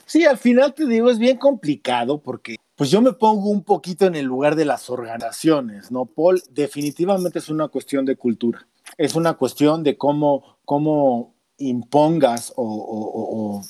Sí, 0.05 0.23
al 0.23 0.37
final 0.37 0.75
te 0.75 0.85
digo, 0.85 1.09
es 1.09 1.17
bien 1.17 1.37
complicado 1.37 2.21
porque 2.21 2.57
pues 2.77 2.91
yo 2.91 3.01
me 3.01 3.11
pongo 3.11 3.49
un 3.49 3.63
poquito 3.63 4.05
en 4.05 4.15
el 4.15 4.27
lugar 4.27 4.55
de 4.55 4.63
las 4.63 4.89
organizaciones, 4.91 5.91
¿no, 5.91 6.05
Paul? 6.05 6.41
Definitivamente 6.51 7.39
es 7.39 7.49
una 7.49 7.67
cuestión 7.69 8.05
de 8.05 8.15
cultura, 8.15 8.67
es 8.99 9.15
una 9.15 9.33
cuestión 9.33 9.83
de 9.83 9.97
cómo, 9.97 10.57
cómo 10.63 11.33
impongas 11.57 12.53
o, 12.55 13.63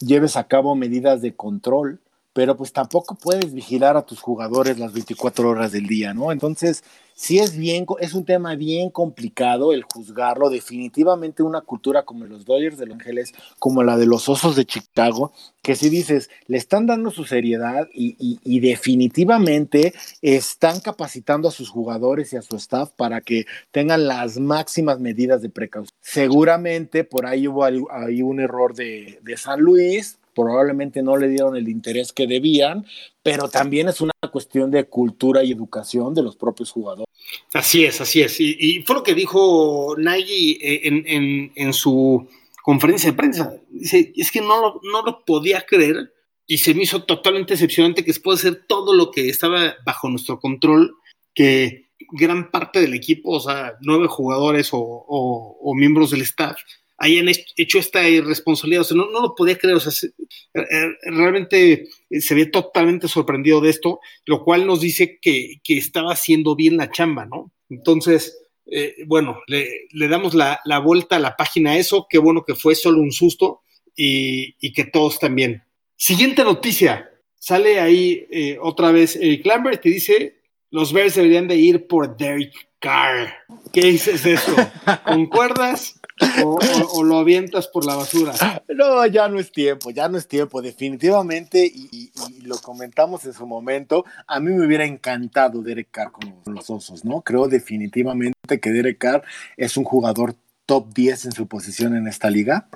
lleves 0.00 0.36
a 0.36 0.48
cabo 0.48 0.74
medidas 0.74 1.22
de 1.22 1.36
control, 1.36 2.00
pero 2.32 2.56
pues 2.56 2.72
tampoco 2.72 3.16
puedes 3.16 3.52
vigilar 3.52 3.96
a 3.96 4.02
tus 4.02 4.20
jugadores 4.20 4.78
las 4.78 4.92
24 4.92 5.48
horas 5.48 5.72
del 5.72 5.86
día, 5.86 6.14
¿no? 6.14 6.30
Entonces, 6.30 6.84
sí 7.20 7.38
es 7.38 7.56
bien, 7.56 7.86
es 7.98 8.14
un 8.14 8.24
tema 8.24 8.54
bien 8.54 8.88
complicado 8.88 9.72
el 9.72 9.82
juzgarlo. 9.82 10.48
Definitivamente 10.48 11.42
una 11.42 11.60
cultura 11.60 12.04
como 12.04 12.24
los 12.24 12.44
Dodgers 12.44 12.78
de 12.78 12.86
Los 12.86 12.94
Ángeles, 12.94 13.32
como 13.58 13.82
la 13.82 13.96
de 13.96 14.06
los 14.06 14.28
Osos 14.28 14.54
de 14.54 14.64
Chicago, 14.64 15.32
que 15.60 15.74
si 15.74 15.90
dices, 15.90 16.30
le 16.46 16.56
están 16.56 16.86
dando 16.86 17.10
su 17.10 17.24
seriedad 17.24 17.88
y, 17.92 18.60
definitivamente 18.60 19.92
están 20.22 20.80
capacitando 20.80 21.48
a 21.48 21.52
sus 21.52 21.68
jugadores 21.68 22.32
y 22.32 22.36
a 22.36 22.42
su 22.42 22.56
staff 22.56 22.90
para 22.96 23.20
que 23.20 23.46
tengan 23.70 24.06
las 24.06 24.38
máximas 24.38 25.00
medidas 25.00 25.42
de 25.42 25.48
precaución. 25.48 25.96
Seguramente 26.00 27.04
por 27.04 27.26
ahí 27.26 27.48
hubo 27.48 27.64
ahí 27.64 28.22
un 28.22 28.40
error 28.40 28.74
de, 28.74 29.18
de 29.22 29.36
San 29.36 29.60
Luis, 29.60 30.19
probablemente 30.34 31.02
no 31.02 31.16
le 31.16 31.28
dieron 31.28 31.56
el 31.56 31.68
interés 31.68 32.12
que 32.12 32.26
debían, 32.26 32.86
pero 33.22 33.48
también 33.48 33.88
es 33.88 34.00
una 34.00 34.12
cuestión 34.30 34.70
de 34.70 34.84
cultura 34.84 35.42
y 35.42 35.52
educación 35.52 36.14
de 36.14 36.22
los 36.22 36.36
propios 36.36 36.70
jugadores. 36.70 37.06
Así 37.52 37.84
es, 37.84 38.00
así 38.00 38.22
es. 38.22 38.40
Y, 38.40 38.82
fue 38.86 38.96
lo 38.96 39.02
que 39.02 39.14
dijo 39.14 39.94
Nagy 39.98 40.58
eh, 40.60 41.50
en, 41.54 41.72
su 41.72 42.26
conferencia 42.62 43.10
de 43.10 43.16
prensa. 43.16 43.54
Dice, 43.70 44.12
es 44.16 44.30
que 44.30 44.40
no 44.40 44.60
lo, 44.60 44.80
no 44.90 45.02
lo 45.02 45.24
podía 45.24 45.62
creer 45.62 46.12
y 46.46 46.58
se 46.58 46.74
me 46.74 46.82
hizo 46.82 47.04
totalmente 47.04 47.54
decepcionante 47.54 48.02
que 48.02 48.10
después 48.10 48.42
de 48.42 48.48
hacer 48.48 48.64
todo 48.66 48.94
lo 48.94 49.10
que 49.10 49.28
estaba 49.28 49.76
bajo 49.84 50.08
nuestro 50.08 50.40
control, 50.40 50.96
que 51.34 51.90
gran 52.12 52.50
parte 52.50 52.80
del 52.80 52.94
equipo, 52.94 53.30
o 53.30 53.40
sea, 53.40 53.74
nueve 53.80 54.08
jugadores 54.08 54.70
o 54.72 55.72
miembros 55.76 56.10
del 56.10 56.22
staff, 56.22 56.58
hayan 57.00 57.28
hecho 57.56 57.78
esta 57.78 58.06
irresponsabilidad. 58.08 58.82
O 58.82 58.84
sea, 58.84 58.96
no, 58.96 59.10
lo 59.10 59.34
podía 59.34 59.58
creer. 59.58 59.76
O 59.76 59.80
sea, 59.80 60.08
eh, 60.08 60.60
eh, 60.70 60.88
realmente 61.04 61.88
se 62.10 62.34
ve 62.34 62.46
totalmente 62.46 63.08
sorprendido 63.08 63.60
de 63.60 63.70
esto, 63.70 64.00
lo 64.26 64.44
cual 64.44 64.66
nos 64.66 64.82
dice 64.82 65.18
que, 65.20 65.60
estaba 65.66 66.12
haciendo 66.12 66.54
bien 66.54 66.76
la 66.76 66.90
chamba, 66.90 67.24
¿no? 67.24 67.50
Entonces, 67.70 68.38
eh, 68.66 68.96
bueno, 69.06 69.40
le, 69.46 69.88
damos 70.08 70.34
la, 70.34 70.60
vuelta 70.84 71.16
a 71.16 71.20
la 71.20 71.36
página 71.36 71.72
a 71.72 71.78
eso. 71.78 72.06
Qué 72.08 72.18
bueno 72.18 72.44
que 72.44 72.54
fue 72.54 72.74
solo 72.74 73.00
un 73.00 73.12
susto 73.12 73.62
y, 73.96 74.72
que 74.72 74.84
todos 74.84 75.18
también. 75.18 75.62
Siguiente 75.96 76.44
noticia. 76.44 77.06
Sale 77.38 77.80
ahí 77.80 78.26
otra 78.60 78.92
vez 78.92 79.16
Eric 79.16 79.46
Lambert 79.46 79.86
y 79.86 79.90
dice, 79.90 80.36
los 80.70 80.92
Bears 80.92 81.14
deberían 81.14 81.48
de 81.48 81.56
ir 81.56 81.86
por 81.86 82.14
Derek 82.18 82.52
Carr. 82.80 83.34
¿Qué 83.72 83.82
dices 83.82 84.26
eso? 84.26 84.56
¿Concuerdas? 85.04 86.00
o, 86.44 87.02
lo 87.02 87.18
avientas 87.18 87.68
por 87.68 87.86
la 87.86 87.94
basura. 87.94 88.32
No, 88.68 89.04
ya 89.06 89.28
no 89.28 89.38
es 89.38 89.52
tiempo, 89.52 89.90
ya 89.90 90.08
no 90.08 90.18
es 90.18 90.26
tiempo, 90.26 90.62
definitivamente, 90.62 91.64
y, 91.66 92.10
lo 92.42 92.58
comentamos 92.58 93.24
en 93.24 93.32
su 93.32 93.46
momento, 93.46 94.04
a 94.26 94.40
mí 94.40 94.50
me 94.50 94.66
hubiera 94.66 94.84
encantado 94.84 95.62
Derek 95.62 95.88
Carr 95.90 96.12
con 96.12 96.54
los 96.54 96.68
Osos, 96.70 97.04
¿no? 97.04 97.20
Creo 97.22 97.48
definitivamente 97.48 98.60
que 98.60 98.70
Derek 98.70 98.98
Carr 98.98 99.22
es 99.56 99.76
un 99.76 99.84
jugador 99.84 100.34
top 100.66 100.92
10 100.94 101.26
en 101.26 101.32
su 101.32 101.46
posición 101.46 101.96
en 101.96 102.06
esta 102.06 102.30
liga. 102.30 102.68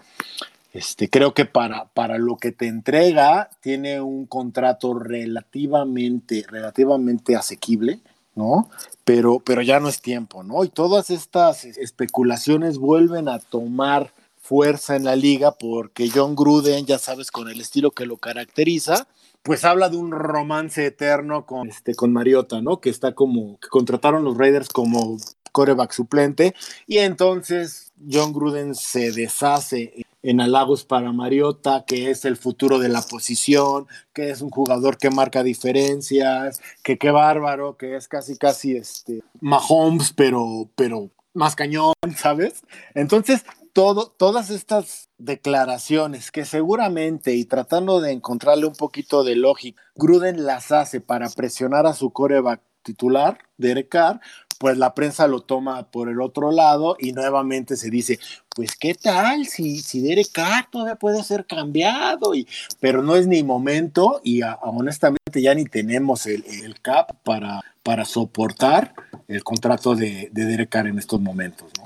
Este, 0.73 1.09
creo 1.09 1.35
que 1.35 1.45
para, 1.45 1.87
para 1.87 2.19
lo 2.19 2.37
que 2.37 2.51
te 2.51 2.67
entrega, 2.67 3.49
tiene 3.61 4.01
un 4.01 4.27
contrato 4.27 4.95
relativamente, 4.99 6.45
relativamente 6.49 7.37
asequible. 7.37 8.01
¿No? 8.35 8.69
Pero, 9.05 9.41
pero 9.41 9.63
ya 9.63 9.81
no 9.81 9.89
es 9.89 10.01
tiempo, 10.01 10.43
¿no? 10.43 10.65
Y 10.65 10.69
todas 10.69 11.11
estas 11.11 11.65
especulaciones 11.65 12.79
vuelven 12.79 13.29
a 13.29 13.39
tomar 13.39 14.13
fuerza 14.41 14.97
en 14.97 15.05
la 15.05 15.17
liga 15.17 15.53
porque 15.53 16.11
John 16.15 16.37
Gruden, 16.37 16.85
ya 16.87 16.99
sabes, 16.99 17.31
con 17.31 17.49
el 17.49 17.61
estilo 17.61 17.93
que 17.93 18.07
lo 18.07 18.19
caracteriza, 18.19 19.07
pues 19.43 19.65
habla 19.65 19.89
de 19.89 19.97
un 19.97 20.11
romance 20.11 20.85
eterno 20.85 21.47
con, 21.47 21.69
este, 21.69 21.95
con 21.95 22.13
Mariota, 22.13 22.61
¿no? 22.61 22.81
Que 22.81 22.91
está 22.91 23.15
como, 23.15 23.59
que 23.61 23.69
contrataron 23.69 24.25
los 24.25 24.37
Raiders 24.37 24.69
como 24.69 25.19
coreback 25.53 25.93
suplente 25.93 26.55
y 26.87 26.99
entonces 26.99 27.93
John 28.11 28.33
Gruden 28.33 28.75
se 28.75 29.13
deshace 29.13 30.05
en 30.25 30.41
halagos 30.41 30.85
para 30.85 31.13
Mariota, 31.13 31.85
que 31.87 32.11
es 32.11 32.25
el 32.25 32.39
futuro 32.39 32.79
de 32.79 32.89
la 32.89 33.03
posición, 33.03 33.87
que 34.15 34.31
es 34.31 34.41
un 34.41 34.51
jugador 34.51 34.97
que 34.97 35.11
marca 35.11 35.43
diferencias, 35.43 36.63
que 36.83 36.97
qué 36.97 37.11
bárbaro, 37.11 37.77
que 37.77 37.95
es 37.95 38.09
casi 38.09 38.37
casi 38.39 38.75
este 38.75 39.23
Mahomes, 39.41 40.15
pero, 40.15 40.71
pero 40.77 41.11
más 41.35 41.55
cañón, 41.55 41.93
¿sabes? 42.17 42.63
Entonces, 42.95 43.45
todas 43.75 44.51
estas 44.51 45.11
declaraciones 45.19 46.31
que 46.31 46.47
seguramente, 46.47 47.35
y 47.35 47.45
tratando 47.45 48.01
de 48.01 48.13
encontrarle 48.13 48.67
un 48.67 48.77
poquito 48.77 49.25
de 49.25 49.37
lógica, 49.37 49.83
Gruden 49.95 50.47
las 50.47 50.73
hace 50.73 51.03
para 51.03 51.29
presionar 51.29 51.87
a 51.87 51.93
su 51.93 52.11
coreback 52.11 52.63
titular, 52.83 53.39
Derek 53.59 53.89
Carr, 53.89 54.21
pues 54.59 54.79
la 54.79 54.95
prensa 54.95 55.27
lo 55.27 55.41
toma 55.41 55.91
por 55.91 56.09
el 56.09 56.21
otro 56.21 56.51
lado 56.51 56.97
y 56.99 57.13
nuevamente 57.13 57.77
se 57.77 57.91
dice, 57.91 58.19
pues 58.55 58.77
qué 58.77 58.95
tal 58.95 59.47
si, 59.47 59.81
si 59.81 60.01
Derek 60.01 60.31
Carr 60.33 60.69
todavía 60.71 60.97
puede 60.97 61.23
ser 61.25 61.47
cambiado, 61.47 62.35
y, 62.35 62.47
pero 62.81 63.03
no 63.03 63.17
es 63.17 63.27
ni 63.27 63.43
momento 63.43 64.21
y 64.25 64.41
honestamente 64.63 65.43
ya 65.43 65.55
ni 65.55 65.65
tenemos 65.65 66.27
el, 66.27 66.45
cap 66.83 67.13
para, 67.25 67.61
para 67.83 68.05
soportar 68.05 68.95
el 69.29 69.43
contrato 69.43 69.95
de, 69.95 70.29
de 70.33 70.45
Derek 70.45 70.69
Carr 70.69 70.89
en 70.89 70.99
estos 70.99 71.21
momentos, 71.21 71.71
¿no? 71.79 71.85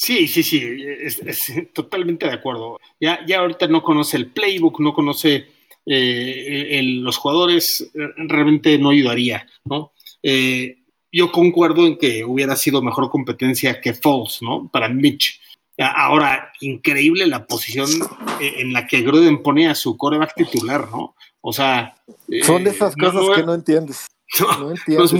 Sí, 0.00 0.28
sí, 0.28 0.44
sí, 0.44 0.62
es, 1.02 1.20
totalmente 1.72 2.26
de 2.26 2.32
acuerdo. 2.32 2.78
Ya, 3.00 3.18
ya 3.26 3.40
ahorita 3.40 3.66
no 3.66 3.82
conoce 3.82 4.16
el 4.16 4.30
playbook, 4.30 4.78
no 4.78 4.94
conoce 4.94 5.48
eh, 5.84 6.80
los 6.84 7.16
jugadores 7.16 7.90
realmente 7.94 8.78
no 8.78 8.90
ayudaría, 8.90 9.48
¿no? 9.64 9.92
Yo 11.12 11.32
concuerdo 11.32 11.86
en 11.86 11.98
que 11.98 12.24
hubiera 12.24 12.56
sido 12.56 12.82
mejor 12.82 13.10
competencia 13.10 13.80
que 13.80 13.94
Falls, 13.94 14.40
¿no? 14.42 14.68
Para 14.68 14.88
Mitch. 14.88 15.40
Ahora, 15.78 16.52
increíble 16.60 17.26
la 17.26 17.46
posición 17.46 17.88
en 18.40 18.72
la 18.72 18.86
que 18.86 19.02
Gruden 19.02 19.42
pone 19.42 19.68
a 19.68 19.74
su 19.74 19.96
coreback 19.96 20.34
titular, 20.34 20.90
¿no? 20.90 21.14
O 21.40 21.52
sea. 21.52 21.94
Son 22.42 22.64
de 22.64 22.70
esas 22.70 22.96
cosas 22.96 23.36
que 23.36 23.42
no 23.42 23.54
entiendes. 23.54 24.06
No, 24.60 24.70
entiendes. 24.70 25.14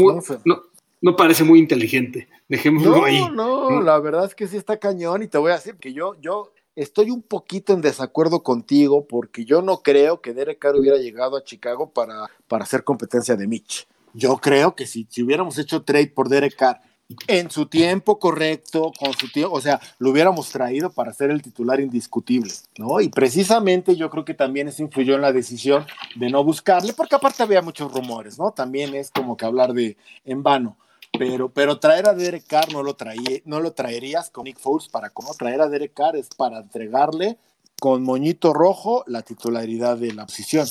No, 1.01 1.17
parece 1.17 1.43
muy 1.43 1.59
inteligente. 1.61 2.29
Dejémoslo 2.47 3.05
ahí. 3.05 3.21
No, 3.33 3.71
no, 3.71 3.81
la 3.81 3.99
verdad 4.01 4.27
es 4.27 4.35
que 4.35 4.47
sí 4.47 4.59
está 4.59 4.79
cañón 4.79 5.23
y 5.23 5.29
te 5.29 5.39
voy 5.39 5.53
a 5.53 5.55
decir 5.55 5.77
que 5.77 5.95
yo, 5.95 6.15
yo 6.21 6.53
estoy 6.77 7.11
un 7.11 7.23
poquito 7.23 7.73
en 7.73 7.81
desacuerdo 7.81 8.43
contigo 8.43 9.07
porque 9.07 9.47
yo 9.47 9.63
no 9.63 9.83
creo 9.83 10.21
que 10.21 10.35
Derek 10.35 10.59
Carr 10.59 10.77
hubiera 10.77 10.99
llegado 10.99 11.39
a 11.39 11.45
Chicago 11.45 11.91
para, 11.91 12.27
para 12.49 12.65
hacer 12.65 12.85
competencia 12.85 13.35
de 13.35 13.47
Mitch. 13.47 13.87
Yo 14.19 14.39
creo 14.39 14.75
que 14.75 14.87
si, 14.87 15.07
si 15.09 15.23
hubiéramos 15.23 15.59
hecho 15.59 15.83
trade 15.83 16.09
por 16.09 16.29
Derek 16.29 16.57
Carr 16.57 16.81
en 17.29 17.51
su 17.51 17.67
tiempo 17.67 18.19
correcto, 18.19 18.93
con 18.99 19.13
su 19.15 19.31
tiempo, 19.31 19.55
o 19.55 19.61
sea, 19.61 19.81
lo 19.99 20.11
hubiéramos 20.11 20.51
traído 20.51 20.91
para 20.91 21.13
ser 21.13 21.31
el 21.31 21.41
titular 21.41 21.81
indiscutible, 21.81 22.53
¿no? 22.77 23.01
Y 23.01 23.11
precisamente 23.11 23.95
yo 23.95 24.11
creo 24.11 24.25
que 24.25 24.35
también 24.35 24.67
eso 24.67 24.83
influyó 24.83 25.15
en 25.15 25.23
la 25.23 25.33
decisión 25.33 25.87
de 26.17 26.31
no 26.31 26.43
buscarle, 26.43 26.95
porque 26.95 27.15
aparte 27.15 27.45
había 27.45 27.63
muchos 27.63 27.93
rumores, 27.93 28.39
¿no? 28.39 28.51
También 28.51 28.93
es 28.97 29.13
como 29.13 29.37
que 29.37 29.47
hablar 29.47 29.73
de 29.73 29.97
en 30.25 30.43
vano. 30.43 30.77
Pero, 31.17 31.49
pero 31.49 31.79
traer 31.79 32.09
a 32.09 32.13
Derek 32.13 32.47
Carr 32.47 32.73
no 32.73 32.83
lo, 32.83 32.95
traía, 32.95 33.41
no 33.45 33.61
lo 33.61 33.73
traerías 33.73 34.31
con 34.31 34.45
Nick 34.45 34.59
Foles 34.59 34.89
para 34.89 35.11
cómo 35.11 35.33
traer 35.35 35.61
a 35.61 35.69
Derek 35.69 35.95
Carr 35.95 36.17
es 36.17 36.29
para 36.37 36.59
entregarle 36.59 37.39
con 37.81 38.03
moñito 38.03 38.53
rojo 38.53 39.05
la 39.07 39.23
titularidad 39.23 39.97
de 39.97 40.13
la 40.13 40.27
posición. 40.27 40.67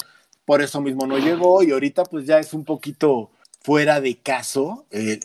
Por 0.45 0.61
eso 0.61 0.79
mismo 0.81 1.07
no 1.07 1.17
llegó 1.17 1.63
y 1.63 1.71
ahorita 1.71 2.03
pues 2.03 2.25
ya 2.25 2.39
es 2.39 2.53
un 2.53 2.65
poquito 2.65 3.31
fuera 3.67 3.99
de 3.99 4.15
caso 4.15 4.85
el, 4.91 5.19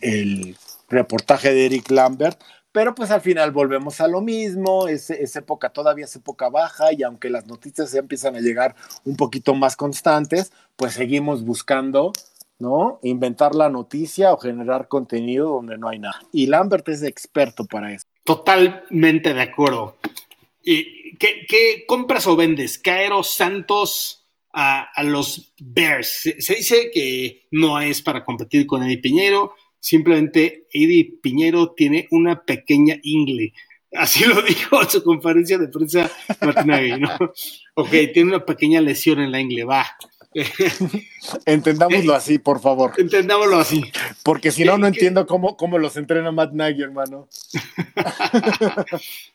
el, 0.00 0.56
reportaje 0.88 1.52
de 1.52 1.66
Eric 1.66 1.90
Lambert, 1.90 2.40
pero 2.72 2.94
pues 2.94 3.10
al 3.10 3.20
final 3.20 3.50
volvemos 3.50 4.00
a 4.00 4.08
lo 4.08 4.22
mismo, 4.22 4.88
es, 4.88 5.10
es, 5.10 5.36
época, 5.36 5.68
todavía 5.68 6.06
es 6.06 6.16
época 6.16 6.48
baja 6.48 6.94
y 6.94 7.02
aunque 7.02 7.28
las 7.28 7.46
noticias 7.46 7.92
ya 7.92 7.98
empiezan 7.98 8.36
a 8.36 8.40
llegar 8.40 8.74
un 9.04 9.16
poquito 9.16 9.54
más 9.54 9.76
constantes, 9.76 10.50
pues 10.76 10.94
seguimos 10.94 11.44
buscando, 11.44 12.14
¿no? 12.58 13.00
Inventar 13.02 13.54
la 13.54 13.68
noticia 13.68 14.32
o 14.32 14.38
generar 14.38 14.88
contenido 14.88 15.50
donde 15.50 15.76
no 15.76 15.90
hay 15.90 15.98
nada. 15.98 16.22
Y 16.32 16.46
Lambert 16.46 16.88
es 16.88 17.02
experto 17.02 17.66
para 17.66 17.92
eso. 17.92 18.06
Totalmente 18.24 19.34
de 19.34 19.42
acuerdo. 19.42 19.98
¿Y 20.62 21.18
qué, 21.18 21.44
qué 21.46 21.84
compras 21.86 22.26
o 22.26 22.34
vendes? 22.34 22.78
Caero 22.78 23.22
Santos 23.22 24.21
a, 24.52 25.02
los 25.02 25.54
Bears. 25.58 26.30
Se, 26.38 26.54
dice 26.54 26.90
que 26.92 27.46
no 27.50 27.80
es 27.80 28.02
para 28.02 28.24
competir 28.24 28.66
con 28.66 28.82
Eddie 28.82 28.98
Piñero, 28.98 29.54
simplemente 29.78 30.66
Eddie 30.72 31.18
Piñero 31.22 31.72
tiene 31.72 32.06
una 32.10 32.44
pequeña 32.44 32.96
ingle. 33.02 33.52
Así 33.94 34.24
lo 34.24 34.40
dijo 34.42 34.82
en 34.82 34.90
su 34.90 35.02
conferencia 35.02 35.58
de 35.58 35.68
prensa 35.68 36.10
Martinagui, 36.40 37.00
¿no? 37.00 37.10
Ok, 37.74 37.88
tiene 38.12 38.24
una 38.24 38.44
pequeña 38.44 38.82
lesión 38.82 39.18
en 39.20 39.32
la 39.32 39.40
ingle, 39.40 39.64
va. 39.64 39.86
Entendámoslo 41.46 42.14
así, 42.14 42.38
por 42.38 42.60
favor. 42.60 42.92
Entendámoslo 42.98 43.58
así. 43.58 43.82
Porque 44.22 44.50
si 44.50 44.64
no, 44.64 44.76
no 44.76 44.86
entiendo 44.86 45.26
cómo, 45.26 45.56
cómo 45.56 45.78
los 45.78 45.96
entrena 45.96 46.32
Matt 46.32 46.52
Nagy, 46.52 46.82
hermano. 46.82 47.28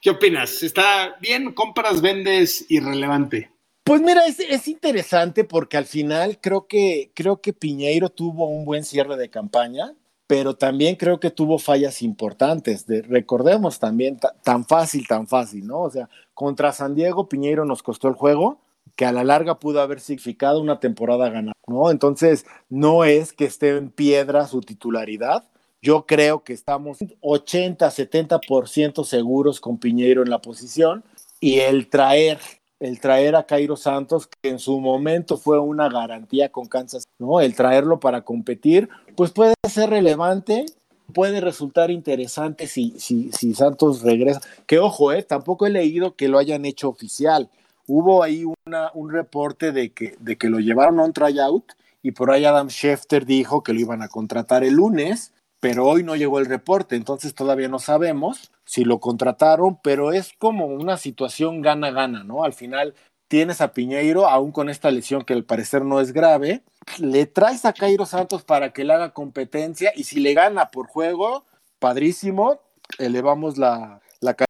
¿Qué 0.02 0.10
opinas? 0.12 0.62
¿Está 0.62 1.16
bien? 1.20 1.54
¿Compras, 1.54 2.02
vendes 2.02 2.66
irrelevante? 2.70 3.50
Pues 3.88 4.02
mira, 4.02 4.26
es, 4.26 4.68
interesante 4.68 5.46
porque 5.46 5.78
al 5.78 5.86
final 5.86 6.40
creo 6.42 6.68
que, 6.68 7.14
creo 7.16 7.40
que 7.40 7.54
Piñeiro 7.54 8.10
tuvo 8.10 8.46
un 8.46 8.66
buen 8.66 8.84
cierre 8.84 9.16
de 9.16 9.30
campaña, 9.30 9.96
pero 10.28 10.58
también 10.58 10.98
creo 10.98 11.22
que 11.22 11.32
tuvo 11.32 11.58
fallas 11.58 12.02
importantes. 12.02 12.86
recordemos 13.08 13.80
también, 13.80 14.20
tan 14.44 14.66
fácil, 14.66 15.08
tan 15.08 15.26
fácil, 15.26 15.66
¿no? 15.66 15.84
O 15.84 15.90
sea, 15.90 16.10
contra 16.34 16.74
San 16.74 16.96
Diego, 16.96 17.30
Piñeiro 17.30 17.64
nos 17.64 17.82
costó 17.82 18.10
el 18.10 18.16
juego, 18.16 18.60
que 18.98 19.06
a 19.06 19.14
la 19.14 19.24
larga 19.24 19.58
pudo 19.58 19.80
haber 19.80 20.02
significado 20.02 20.60
una 20.60 20.82
temporada 20.82 21.30
ganada, 21.30 21.56
¿no? 21.66 21.90
Entonces, 21.90 22.46
no 22.68 23.06
es 23.06 23.32
que 23.32 23.46
esté 23.46 23.78
en 23.78 23.90
piedra 23.90 24.48
su 24.48 24.60
titularidad. 24.60 25.46
Yo 25.82 26.06
creo 26.06 26.44
que 26.44 26.52
estamos 26.52 26.98
80, 27.22 27.90
70% 27.90 29.06
seguros 29.06 29.62
con 29.62 29.78
Piñeiro 29.78 30.24
en 30.24 30.30
la 30.30 30.42
posición 30.42 31.06
y 31.40 31.60
el 31.60 31.88
traer 31.88 32.40
el 32.80 33.00
traer 33.00 33.36
a 33.36 33.44
Cairo 33.44 33.76
Santos, 33.76 34.28
que 34.28 34.50
en 34.50 34.60
su 34.60 34.80
momento 34.80 35.38
fue 35.38 35.60
una 35.60 35.90
garantía 35.90 36.50
con 36.50 36.68
Kansas, 36.68 37.08
¿no? 37.18 37.42
El 37.42 37.56
traerlo 37.56 38.00
para 38.00 38.22
competir, 38.22 38.90
pues 39.16 39.32
puede 39.32 39.54
ser 39.68 39.90
relevante, 39.90 40.66
puede 41.14 41.42
resultar 41.42 41.90
interesante 41.90 42.68
si, 42.68 42.94
si, 43.00 43.32
si 43.32 43.54
Santos 43.54 44.02
regresa. 44.02 44.42
Que 44.66 44.80
ojo, 44.80 45.12
eh, 45.12 45.24
tampoco 45.24 45.66
he 45.66 45.70
leído 45.70 46.16
que 46.16 46.28
lo 46.28 46.38
hayan 46.38 46.66
hecho 46.66 46.90
oficial. 46.90 47.50
Hubo 47.88 48.22
ahí 48.22 48.44
una, 48.66 48.92
un 48.94 49.12
reporte 49.12 49.72
de 49.72 49.92
que, 49.92 50.16
de 50.20 50.38
que 50.38 50.50
lo 50.50 50.60
llevaron 50.60 51.00
a 51.00 51.06
un 51.06 51.14
tryout 51.14 51.74
y 52.04 52.12
por 52.12 52.32
ahí 52.32 52.46
Adam 52.46 52.70
Schefter 52.70 53.26
dijo 53.26 53.64
que 53.64 53.74
lo 53.74 53.80
iban 53.80 54.02
a 54.02 54.10
contratar 54.10 54.64
el 54.64 54.76
lunes 54.76 55.34
pero 55.60 55.86
hoy 55.86 56.04
no 56.04 56.16
llegó 56.16 56.40
el 56.40 56.46
reporte, 56.46 56.96
entonces 56.96 57.34
todavía 57.34 57.68
no 57.68 57.80
sabemos 57.80 58.52
si 58.66 58.84
lo 58.84 59.00
contrataron, 59.00 59.80
pero 59.82 60.12
es 60.12 60.34
como 60.38 60.66
una 60.66 60.98
situación 60.98 61.62
gana-gana, 61.62 62.24
¿no? 62.24 62.44
Al 62.44 62.54
final 62.54 62.94
tienes 63.28 63.62
a 63.62 63.74
Piñeiro, 63.74 64.28
aún 64.28 64.52
con 64.52 64.70
esta 64.70 64.92
lesión 64.92 65.24
que 65.24 65.34
al 65.34 65.44
parecer 65.44 65.84
no 65.84 66.00
es 66.00 66.14
grave, 66.14 66.64
le 67.00 67.26
traes 67.26 67.66
a 67.66 67.74
Cairo 67.74 68.06
Santos 68.06 68.44
para 68.44 68.72
que 68.72 68.84
le 68.84 68.94
haga 68.94 69.14
competencia 69.14 69.92
y 69.96 70.04
si 70.04 70.20
le 70.20 70.34
gana 70.34 70.70
por 70.70 70.88
juego, 70.88 71.46
padrísimo, 71.80 72.60
elevamos 73.00 73.58
la, 73.58 74.02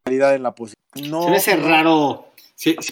calidad 0.03 0.35
en 0.35 0.43
la 0.43 0.53
posición. 0.53 1.09
No, 1.09 1.23
se 1.23 1.29
me 1.29 1.37
hace 1.37 1.55
raro, 1.55 2.27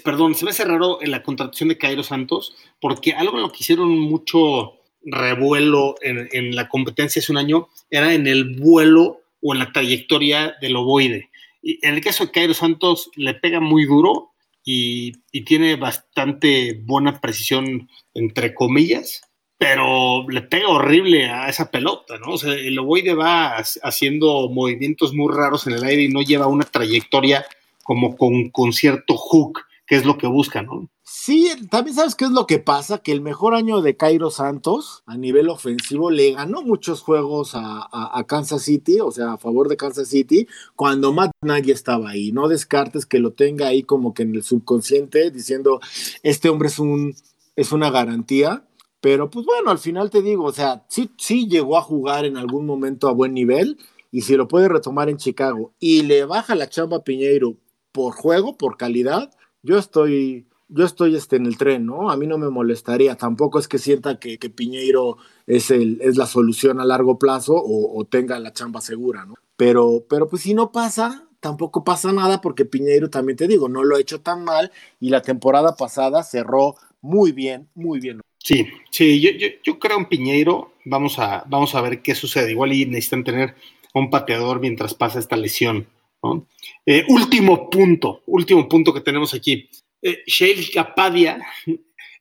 perdón, 0.03 0.35
se 0.35 0.45
me 0.45 0.51
hace 0.51 0.65
raro 0.65 1.01
en 1.01 1.11
la 1.11 1.23
contratación 1.23 1.69
de 1.69 1.77
Cairo 1.77 2.03
Santos, 2.03 2.55
porque 2.79 3.13
algo 3.13 3.37
lo 3.37 3.51
que 3.51 3.59
hicieron 3.59 3.89
mucho 3.99 4.73
revuelo 5.05 5.95
en, 6.01 6.55
la 6.55 6.67
competencia 6.67 7.19
hace 7.21 7.31
un 7.31 7.37
año 7.37 7.67
era 7.89 8.13
en 8.13 8.27
el 8.27 8.55
vuelo 8.59 9.21
o 9.41 9.53
en 9.53 9.59
la 9.59 9.71
trayectoria 9.71 10.55
del 10.61 10.75
ovoide. 10.75 11.29
Y 11.61 11.79
en 11.85 11.95
el 11.95 12.01
caso 12.01 12.25
de 12.25 12.31
Cairo 12.31 12.53
Santos 12.53 13.09
le 13.15 13.33
pega 13.35 13.59
muy 13.59 13.85
duro 13.85 14.31
y, 14.63 15.13
tiene 15.43 15.75
bastante 15.75 16.81
buena 16.83 17.21
precisión, 17.21 17.87
entre 18.13 18.55
comillas, 18.55 19.21
pero 19.57 20.27
le 20.27 20.41
pega 20.41 20.67
horrible 20.67 21.29
a 21.29 21.47
esa 21.49 21.69
pelota, 21.69 22.17
¿no? 22.17 22.33
O 22.33 22.37
sea, 22.37 22.53
el 22.53 22.77
ovoide 22.79 23.13
va 23.13 23.57
haciendo 23.83 24.49
movimientos 24.49 25.13
muy 25.13 25.31
raros 25.33 25.67
en 25.67 25.73
el 25.73 25.83
aire 25.83 26.03
y 26.03 26.09
no 26.09 26.21
lleva 26.21 26.47
una 26.47 26.65
trayectoria 26.65 27.45
como 27.83 28.17
con, 28.17 28.49
con 28.49 28.73
cierto 28.73 29.15
hook, 29.15 29.61
que 29.87 29.95
es 29.95 30.05
lo 30.05 30.17
que 30.17 30.27
busca, 30.27 30.61
¿no? 30.61 30.89
Sí, 31.03 31.51
también 31.69 31.95
sabes 31.95 32.15
qué 32.15 32.25
es 32.25 32.31
lo 32.31 32.47
que 32.47 32.57
pasa, 32.57 32.97
que 32.97 33.11
el 33.11 33.21
mejor 33.21 33.53
año 33.53 33.81
de 33.81 33.95
Cairo 33.95 34.31
Santos 34.31 35.03
a 35.05 35.17
nivel 35.17 35.49
ofensivo 35.49 36.09
le 36.09 36.31
ganó 36.31 36.63
muchos 36.63 37.01
juegos 37.01 37.51
a, 37.53 38.25
Kansas 38.27 38.63
City, 38.63 38.99
o 38.99 39.11
sea, 39.11 39.33
a 39.33 39.37
favor 39.37 39.69
de 39.69 39.77
Kansas 39.77 40.07
City, 40.07 40.47
cuando 40.75 41.13
Matt 41.13 41.31
Nagy 41.41 41.69
estaba 41.69 42.09
ahí. 42.09 42.31
No 42.31 42.47
descartes 42.47 43.05
que 43.05 43.19
lo 43.19 43.33
tenga 43.33 43.67
ahí 43.67 43.83
como 43.83 44.15
que 44.15 44.23
en 44.23 44.33
el 44.33 44.43
subconsciente 44.43 45.29
diciendo, 45.29 45.79
este 46.23 46.49
hombre 46.49 46.69
es, 46.69 46.79
un, 46.79 47.13
es 47.55 47.71
una 47.71 47.91
garantía. 47.91 48.65
Pero 48.99 49.29
pues 49.29 49.45
bueno, 49.45 49.69
al 49.69 49.77
final 49.77 50.09
te 50.09 50.23
digo, 50.23 50.45
o 50.45 50.51
sea, 50.51 50.83
sí, 50.89 51.11
sí 51.19 51.47
llegó 51.47 51.77
a 51.77 51.83
jugar 51.83 52.25
en 52.25 52.37
algún 52.37 52.65
momento 52.65 53.07
a 53.07 53.13
buen 53.13 53.35
nivel 53.35 53.77
y 54.09 54.21
si 54.21 54.35
lo 54.35 54.47
puede 54.47 54.67
retomar 54.67 55.09
en 55.09 55.17
Chicago 55.17 55.73
y 55.79 56.01
le 56.01 56.25
baja 56.25 56.55
la 56.55 56.69
chamba 56.69 56.97
a 56.97 57.03
Piñeiro 57.03 57.57
por 57.91 58.15
juego, 58.15 58.57
por 58.57 58.77
calidad, 58.77 59.29
yo 59.65 59.77
estoy 59.77 60.45
yo 60.67 60.85
estoy 60.85 61.15
este, 61.15 61.35
en 61.35 61.45
el 61.45 61.57
tren, 61.57 61.85
¿no? 61.85 62.09
A 62.09 62.17
mí 62.17 62.27
no 62.27 62.37
me 62.37 62.49
molestaría, 62.49 63.15
tampoco 63.15 63.59
es 63.59 63.67
que 63.67 63.77
sienta 63.77 64.19
que, 64.19 64.37
Piñeiro 64.37 65.17
es, 65.45 65.69
el, 65.69 65.99
es 66.01 66.17
la 66.17 66.25
solución 66.25 66.79
a 66.79 66.85
largo 66.85 67.19
plazo 67.19 67.53
o, 67.55 68.03
tenga 68.05 68.39
la 68.39 68.53
chamba 68.53 68.81
segura, 68.81 69.25
¿no? 69.25 69.35
Pero, 69.57 70.03
pero 70.09 70.27
pues 70.27 70.41
si 70.41 70.53
no 70.53 70.71
pasa, 70.71 71.27
tampoco 71.39 71.83
pasa 71.83 72.11
nada 72.11 72.41
porque 72.41 72.65
Piñeiro, 72.65 73.09
también 73.09 73.37
te 73.37 73.47
digo, 73.47 73.69
no 73.69 73.83
lo 73.83 73.95
ha 73.95 73.99
hecho 73.99 74.21
tan 74.21 74.43
mal 74.43 74.71
y 74.99 75.09
la 75.09 75.21
temporada 75.21 75.75
pasada 75.75 76.23
cerró 76.23 76.75
muy 77.01 77.31
bien, 77.31 77.69
muy 77.75 77.99
bien. 77.99 78.21
Sí, 78.39 78.67
sí, 78.91 79.21
yo, 79.21 79.29
yo, 79.63 79.79
creo 79.79 79.97
en 79.97 80.05
Piñeiro, 80.05 80.73
vamos 80.83 81.19
a, 81.19 81.43
vamos 81.47 81.75
a 81.75 81.81
ver 81.81 82.01
qué 82.01 82.15
sucede, 82.15 82.51
igual 82.51 82.73
y 82.73 82.85
necesitan 82.85 83.23
tener 83.23 83.55
un 83.93 84.09
pateador 84.09 84.59
mientras 84.59 84.93
pasa 84.93 85.19
esta 85.19 85.37
lesión. 85.37 85.87
¿No? 86.25 86.47
Eh, 86.85 87.03
último 87.09 87.69
punto, 87.69 88.21
último 88.27 88.67
punto 88.67 88.93
que 88.93 89.01
tenemos 89.01 89.33
aquí 89.33 89.69
eh, 90.01 90.23
Shale 90.25 90.69
Capadia, 90.73 91.39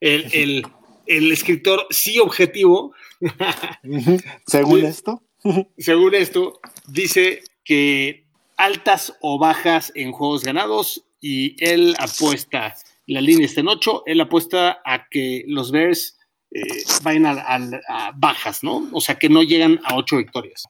el, 0.01 0.65
escritor 1.07 1.87
sí 1.91 2.19
objetivo. 2.19 2.95
según 4.47 4.85
esto. 4.85 5.23
según 5.79 6.15
esto, 6.15 6.61
dice 6.89 7.43
que 7.65 8.27
altas 8.57 9.17
o 9.21 9.39
bajas 9.39 9.93
en 9.95 10.13
juegos 10.13 10.45
ganados 10.45 11.05
y 11.21 11.57
él 11.65 11.95
apuesta 11.99 12.75
la 13.07 13.21
línea 13.21 13.47
está 13.47 13.61
en 13.61 13.69
8, 13.69 14.05
él 14.07 14.21
apuesta 14.21 14.81
a 14.85 15.09
que 15.09 15.45
los 15.47 15.71
Bears 15.71 16.19
eh, 16.51 16.63
vayan 17.03 17.27
a, 17.27 18.13
bajas, 18.17 18.63
¿no? 18.63 18.89
O 18.93 19.01
sea, 19.01 19.17
que 19.17 19.29
no 19.29 19.43
llegan 19.43 19.81
a 19.85 19.97
8 19.97 20.17
victorias. 20.19 20.65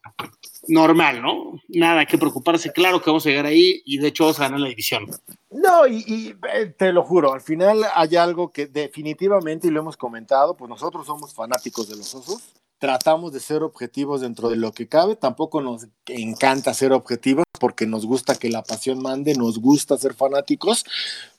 Normal, 0.69 1.23
¿no? 1.23 1.61
Nada 1.69 2.07
que 2.07 2.19
preocuparse, 2.19 2.73
claro 2.73 3.01
que 3.01 3.11
vamos 3.11 3.27
a 3.27 3.31
llegar 3.31 3.47
ahí 3.47 3.83
y 3.85 3.99
de 3.99 4.09
hecho 4.09 4.25
vamos 4.25 4.41
a 4.41 4.45
ganar 4.45 4.61
la 4.61 4.69
división. 4.69 5.07
No, 5.51 5.87
y, 5.87 6.05
y 6.07 6.35
eh, 6.53 6.75
te 6.77 6.93
lo 6.93 7.03
juro, 7.03 7.33
al 7.33 7.41
final 7.41 7.85
hay 7.95 8.17
algo 8.17 8.53
que 8.53 8.67
definitivamente, 8.67 9.69
y 9.69 9.71
lo 9.71 9.81
hemos 9.81 9.97
comentado, 9.97 10.57
pues 10.57 10.69
nosotros 10.69 11.07
somos 11.07 11.35
fanáticos 11.35 11.89
de 11.89 11.97
los 11.97 12.15
osos 12.15 12.55
tratamos 12.79 13.33
de 13.33 13.41
ser 13.41 13.63
objetivos 13.63 14.21
dentro 14.21 14.49
de 14.49 14.57
lo 14.57 14.73
que 14.73 14.89
cabe. 14.89 15.17
Tampoco 15.17 15.61
nos 15.61 15.87
encanta 16.07 16.75
ser 16.75 16.93
objetivos 16.93 17.45
porque 17.59 17.87
nos 17.87 18.07
gusta 18.07 18.35
que 18.35 18.51
la 18.51 18.63
pasión 18.63 19.01
mande, 19.01 19.35
nos 19.35 19.59
gusta 19.59 19.97
ser 19.97 20.15
fanáticos, 20.15 20.85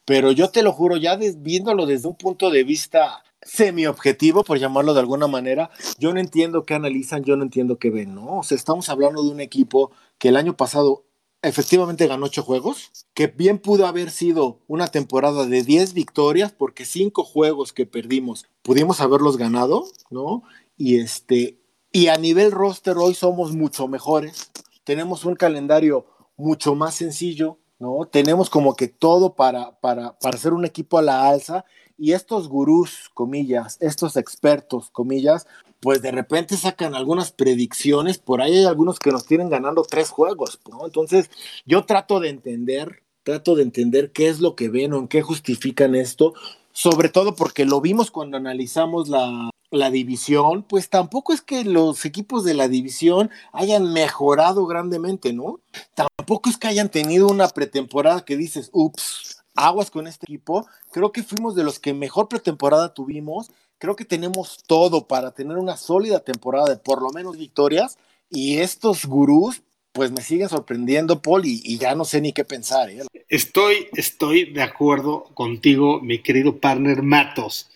pero 0.05 0.31
yo 0.31 0.49
te 0.49 0.63
lo 0.63 0.71
juro, 0.71 0.97
ya 0.97 1.17
viéndolo 1.17 1.85
desde 1.85 2.07
un 2.07 2.15
punto 2.15 2.49
de 2.49 2.63
vista 2.63 3.23
semi-objetivo, 3.41 4.43
por 4.43 4.57
llamarlo 4.57 4.93
de 4.93 5.01
alguna 5.01 5.27
manera, 5.27 5.69
yo 5.99 6.13
no 6.13 6.19
entiendo 6.19 6.65
qué 6.65 6.73
analizan, 6.73 7.23
yo 7.23 7.35
no 7.35 7.43
entiendo 7.43 7.77
qué 7.77 7.91
ven, 7.91 8.15
¿no? 8.15 8.39
O 8.39 8.43
sea, 8.43 8.57
estamos 8.57 8.89
hablando 8.89 9.23
de 9.23 9.29
un 9.29 9.39
equipo 9.39 9.91
que 10.17 10.29
el 10.29 10.35
año 10.35 10.57
pasado 10.57 11.03
efectivamente 11.43 12.07
ganó 12.07 12.25
ocho 12.25 12.41
juegos, 12.41 12.91
que 13.13 13.27
bien 13.27 13.59
pudo 13.59 13.85
haber 13.85 14.09
sido 14.09 14.61
una 14.67 14.87
temporada 14.87 15.45
de 15.45 15.61
10 15.61 15.93
victorias, 15.93 16.51
porque 16.51 16.85
cinco 16.85 17.23
juegos 17.23 17.71
que 17.71 17.85
perdimos 17.85 18.45
pudimos 18.63 18.99
haberlos 18.99 19.37
ganado, 19.37 19.85
¿no? 20.09 20.41
Y 20.77 20.97
este 20.99 21.59
y 21.91 22.07
a 22.07 22.17
nivel 22.17 22.51
roster 22.51 22.97
hoy 22.97 23.13
somos 23.13 23.53
mucho 23.53 23.87
mejores. 23.87 24.51
Tenemos 24.83 25.23
un 25.23 25.35
calendario 25.35 26.05
mucho 26.35 26.75
más 26.75 26.95
sencillo, 26.95 27.57
¿no? 27.79 28.05
Tenemos 28.11 28.49
como 28.49 28.75
que 28.75 28.89
todo 28.89 29.33
para, 29.35 29.79
para, 29.79 30.19
para 30.19 30.37
ser 30.37 30.51
un 30.51 30.65
equipo 30.65 30.97
a 30.97 31.01
la 31.01 31.29
alza 31.29 31.63
y 31.97 32.11
estos 32.11 32.49
gurús, 32.49 33.09
comillas, 33.13 33.77
estos 33.79 34.17
expertos, 34.17 34.89
comillas, 34.89 35.47
pues 35.79 36.01
de 36.01 36.11
repente 36.11 36.57
sacan 36.57 36.95
algunas 36.95 37.31
predicciones, 37.31 38.17
por 38.17 38.41
ahí 38.41 38.57
hay 38.57 38.65
algunos 38.65 38.99
que 38.99 39.11
nos 39.11 39.25
tienen 39.25 39.49
ganando 39.49 39.83
tres 39.83 40.09
juegos. 40.09 40.59
Entonces 40.83 41.29
yo 41.65 41.85
trato 41.85 42.19
de 42.19 42.27
entender, 42.27 43.03
trato 43.23 43.55
de 43.55 43.63
entender 43.63 44.11
qué 44.11 44.27
es 44.27 44.41
lo 44.41 44.55
que 44.55 44.67
ven 44.67 44.91
o 44.91 44.99
en 44.99 45.07
qué 45.07 45.21
justifican 45.21 45.95
esto, 45.95 46.33
sobre 46.73 47.07
todo 47.07 47.37
porque 47.37 47.63
lo 47.63 47.79
vimos 47.79 48.11
cuando 48.11 48.35
analizamos 48.35 49.07
la, 49.07 49.49
la 49.75 49.91
división, 49.91 50.63
pues 50.63 50.89
tampoco 50.89 51.33
es 51.33 51.41
que 51.41 51.63
los 51.63 52.05
equipos 52.05 52.43
de 52.43 52.53
la 52.53 52.67
división 52.67 53.29
hayan 53.51 53.91
mejorado 53.93 54.65
grandemente, 54.65 55.33
¿no? 55.33 55.59
Tampoco 55.93 56.49
es 56.49 56.57
que 56.57 56.67
hayan 56.67 56.89
tenido 56.89 57.27
una 57.27 57.47
pretemporada 57.49 58.25
que 58.25 58.37
dices, 58.37 58.69
ups, 58.73 59.43
aguas 59.55 59.89
con 59.89 60.07
este 60.07 60.25
equipo. 60.25 60.67
Creo 60.91 61.11
que 61.11 61.23
fuimos 61.23 61.55
de 61.55 61.63
los 61.63 61.79
que 61.79 61.93
mejor 61.93 62.27
pretemporada 62.27 62.93
tuvimos. 62.93 63.49
Creo 63.77 63.95
que 63.95 64.05
tenemos 64.05 64.63
todo 64.67 65.07
para 65.07 65.31
tener 65.31 65.57
una 65.57 65.77
sólida 65.77 66.19
temporada 66.19 66.69
de 66.69 66.77
por 66.77 67.01
lo 67.01 67.09
menos 67.09 67.37
victorias. 67.37 67.97
Y 68.29 68.57
estos 68.57 69.05
gurús, 69.05 69.61
pues 69.91 70.11
me 70.11 70.21
siguen 70.21 70.49
sorprendiendo, 70.49 71.21
Paul, 71.21 71.43
y, 71.45 71.77
ya 71.77 71.95
no 71.95 72.05
sé 72.05 72.21
ni 72.21 72.33
qué 72.33 72.43
pensar. 72.43 72.89
¿eh? 72.89 73.03
Estoy, 73.29 73.87
estoy 73.93 74.51
de 74.51 74.61
acuerdo 74.61 75.25
contigo, 75.33 76.01
mi 76.01 76.21
querido 76.21 76.57
partner 76.57 77.01
Matos. 77.01 77.69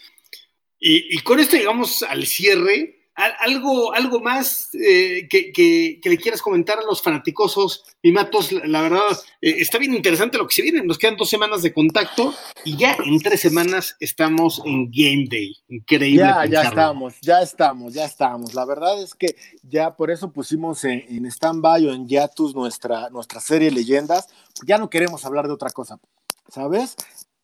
Y, 0.79 1.19
con 1.19 1.39
esto 1.39 1.57
llegamos 1.57 2.03
al 2.03 2.25
cierre. 2.25 2.95
Algo, 3.41 3.93
algo 3.93 4.21
más 4.21 4.69
eh, 4.73 5.27
que, 5.29 5.99
le 6.01 6.17
quieras 6.17 6.41
comentar 6.41 6.79
a 6.79 6.83
los 6.83 7.01
fanaticosos, 7.01 7.83
mi 8.01 8.13
Matos, 8.13 8.53
la, 8.53 8.81
verdad, 8.81 9.01
eh, 9.41 9.55
está 9.57 9.77
bien 9.77 9.93
interesante 9.93 10.37
lo 10.37 10.47
que 10.47 10.53
se 10.53 10.61
viene. 10.61 10.81
Nos 10.83 10.97
quedan 10.97 11.17
dos 11.17 11.29
semanas 11.29 11.61
de 11.61 11.73
contacto 11.73 12.33
y 12.63 12.77
ya 12.77 12.95
en 13.03 13.19
tres 13.19 13.41
semanas 13.41 13.97
estamos 13.99 14.61
en 14.63 14.85
Game 14.89 15.25
Day. 15.29 15.53
Increíble. 15.67 16.19
Ya, 16.19 16.45
ya 16.45 16.61
estamos, 16.61 17.15
ya 17.19 17.41
estamos, 17.41 17.93
ya 17.93 18.05
estamos. 18.05 18.53
La 18.53 18.63
verdad 18.63 19.03
es 19.03 19.13
que 19.13 19.35
ya 19.63 19.97
por 19.97 20.11
eso 20.11 20.31
pusimos 20.31 20.85
en, 20.85 21.03
en 21.09 21.25
stand-by 21.25 21.87
o 21.87 21.93
en 21.93 22.07
Yatus 22.07 22.55
nuestra, 22.55 23.09
nuestra 23.09 23.41
serie 23.41 23.69
Leyendas. 23.69 24.29
Ya 24.65 24.77
no 24.77 24.89
queremos 24.89 25.25
hablar 25.25 25.45
de 25.45 25.53
otra 25.55 25.71
cosa. 25.71 25.99
¿Sabes? 26.47 26.95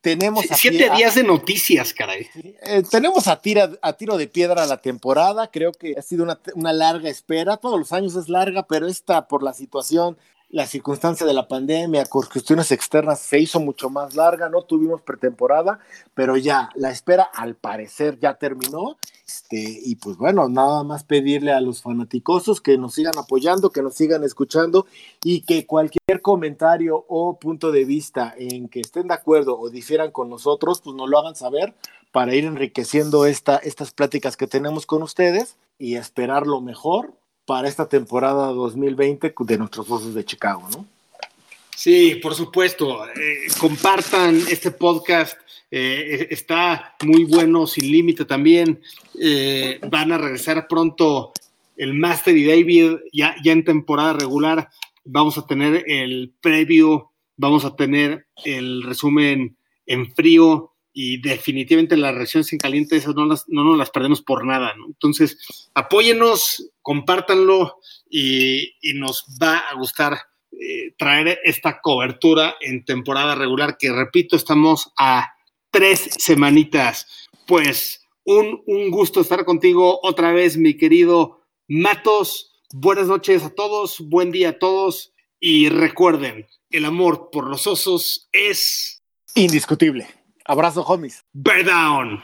Tenemos 0.05 0.45
siete 0.55 0.87
días 0.95 1.15
de 1.15 1.23
noticias, 1.23 1.91
caray. 1.91 2.29
Eh, 2.61 2.83
tenemos 2.91 3.27
a, 3.27 3.41
tira, 3.41 3.71
a 3.81 3.93
tiro 3.93 4.17
de 4.17 4.27
piedra 4.27 4.67
la 4.67 4.79
temporada. 4.79 5.49
Creo 5.49 5.71
que 5.71 5.95
ha 5.97 6.01
sido 6.03 6.23
una, 6.23 6.39
una, 6.53 6.73
larga 6.73 7.09
espera. 7.09 7.57
Todos 7.57 7.79
los 7.79 7.91
años 7.91 8.15
es 8.15 8.29
larga, 8.29 8.67
pero 8.67 8.85
esta 8.85 9.27
por 9.27 9.41
la 9.41 9.51
situación 9.51 10.15
la 10.49 10.67
circunstancia 10.67 11.25
de 11.25 11.33
la 11.33 11.47
pandemia, 11.47 12.05
con 12.05 12.21
cuestiones 12.27 12.71
externas, 12.71 13.19
se 13.19 13.39
hizo 13.39 13.59
mucho 13.59 13.89
más 13.89 14.15
larga, 14.15 14.47
no 14.47 14.61
tuvimos 14.61 15.01
pretemporada, 15.01 15.79
pero 16.13 16.37
ya, 16.37 16.69
la 16.75 16.91
espera 16.91 17.23
al 17.23 17.55
parecer 17.55 18.19
ya 18.19 18.35
terminó. 18.35 18.97
Este, 19.27 19.79
y 19.83 19.95
pues 19.95 20.17
bueno, 20.17 20.47
nada 20.49 20.83
más 20.83 21.03
pedirle 21.03 21.51
a 21.51 21.59
los 21.59 21.81
fanaticosos 21.81 22.61
que 22.61 22.77
nos 22.77 22.93
sigan 22.93 23.17
apoyando, 23.17 23.71
que 23.71 23.81
nos 23.81 23.95
sigan 23.95 24.23
escuchando 24.23 24.85
y 25.23 25.41
que 25.41 25.65
cualquier 25.65 26.21
comentario 26.21 27.05
o 27.07 27.39
punto 27.39 27.71
de 27.71 27.85
vista 27.85 28.35
en 28.37 28.69
que 28.69 28.81
estén 28.81 29.07
de 29.07 29.15
acuerdo 29.15 29.59
o 29.59 29.69
difieran 29.71 30.11
con 30.11 30.29
nosotros, 30.29 30.81
pues 30.81 30.95
nos 30.95 31.09
lo 31.09 31.17
hagan 31.17 31.35
saber 31.35 31.73
para 32.11 32.35
ir 32.35 32.45
enriqueciendo 32.45 33.25
esta, 33.25 33.57
estas 33.57 33.91
pláticas 33.91 34.37
que 34.37 34.47
tenemos 34.47 34.85
con 34.85 35.01
ustedes 35.01 35.57
y 35.79 35.95
esperar 35.95 36.45
lo 36.45 36.61
mejor 36.61 37.13
para 37.45 37.67
esta 37.67 37.89
temporada 37.89 38.47
2020 38.47 39.33
de 39.37 39.57
nuestros 39.57 39.89
Osos 39.89 40.13
de 40.13 40.23
Chicago, 40.23 40.67
¿no? 40.71 40.85
Sí, 41.75 42.15
por 42.15 42.33
supuesto. 42.33 43.05
Eh, 43.09 43.47
compartan 43.59 44.41
este 44.49 44.71
podcast. 44.71 45.37
Eh, 45.77 46.27
está 46.29 46.95
muy 47.03 47.25
bueno, 47.25 47.67
sin 47.67 47.91
límite 47.91 48.23
también. 48.23 48.81
Eh, 49.19 49.77
van 49.89 50.13
a 50.13 50.17
regresar 50.17 50.69
pronto 50.69 51.33
el 51.75 51.93
Master 51.93 52.37
y 52.37 52.45
David 52.45 52.99
ya, 53.11 53.35
ya 53.43 53.51
en 53.51 53.65
temporada 53.65 54.13
regular. 54.13 54.69
Vamos 55.03 55.37
a 55.37 55.45
tener 55.45 55.83
el 55.85 56.33
preview, 56.39 57.09
vamos 57.35 57.65
a 57.65 57.75
tener 57.75 58.25
el 58.45 58.83
resumen 58.83 59.57
en 59.85 60.13
frío 60.15 60.71
y 60.93 61.17
definitivamente 61.17 61.97
las 61.97 62.15
reacciones 62.15 62.53
en 62.53 62.59
caliente 62.59 62.95
esas 62.95 63.13
no, 63.13 63.25
las, 63.25 63.43
no 63.49 63.65
nos 63.65 63.77
las 63.77 63.89
perdemos 63.89 64.21
por 64.21 64.45
nada. 64.45 64.73
¿no? 64.77 64.85
Entonces, 64.87 65.69
apóyenos, 65.73 66.71
compártanlo 66.81 67.79
y, 68.09 68.71
nos 68.93 69.25
va 69.43 69.57
a 69.57 69.75
gustar 69.75 70.19
eh, 70.53 70.93
traer 70.97 71.37
esta 71.43 71.81
cobertura 71.81 72.55
en 72.61 72.85
temporada 72.85 73.35
regular, 73.35 73.75
que 73.77 73.91
repito, 73.91 74.37
estamos 74.37 74.93
a 74.97 75.34
tres 75.71 76.09
semanitas. 76.17 77.07
Pues 77.47 78.01
un, 78.23 78.63
un 78.65 78.91
gusto 78.91 79.21
estar 79.21 79.45
contigo 79.45 79.99
otra 80.03 80.31
vez, 80.31 80.57
mi 80.57 80.77
querido 80.77 81.41
Matos. 81.67 82.51
Buenas 82.73 83.07
noches 83.07 83.43
a 83.43 83.49
todos, 83.49 83.99
buen 83.99 84.31
día 84.31 84.49
a 84.49 84.59
todos 84.59 85.13
y 85.39 85.69
recuerden, 85.69 86.47
el 86.71 86.85
amor 86.85 87.29
por 87.31 87.47
los 87.47 87.67
osos 87.67 88.29
es 88.31 89.03
indiscutible. 89.35 90.07
Abrazo, 90.45 90.81
homies. 90.81 91.23
Bear 91.33 91.63
down. 91.63 92.23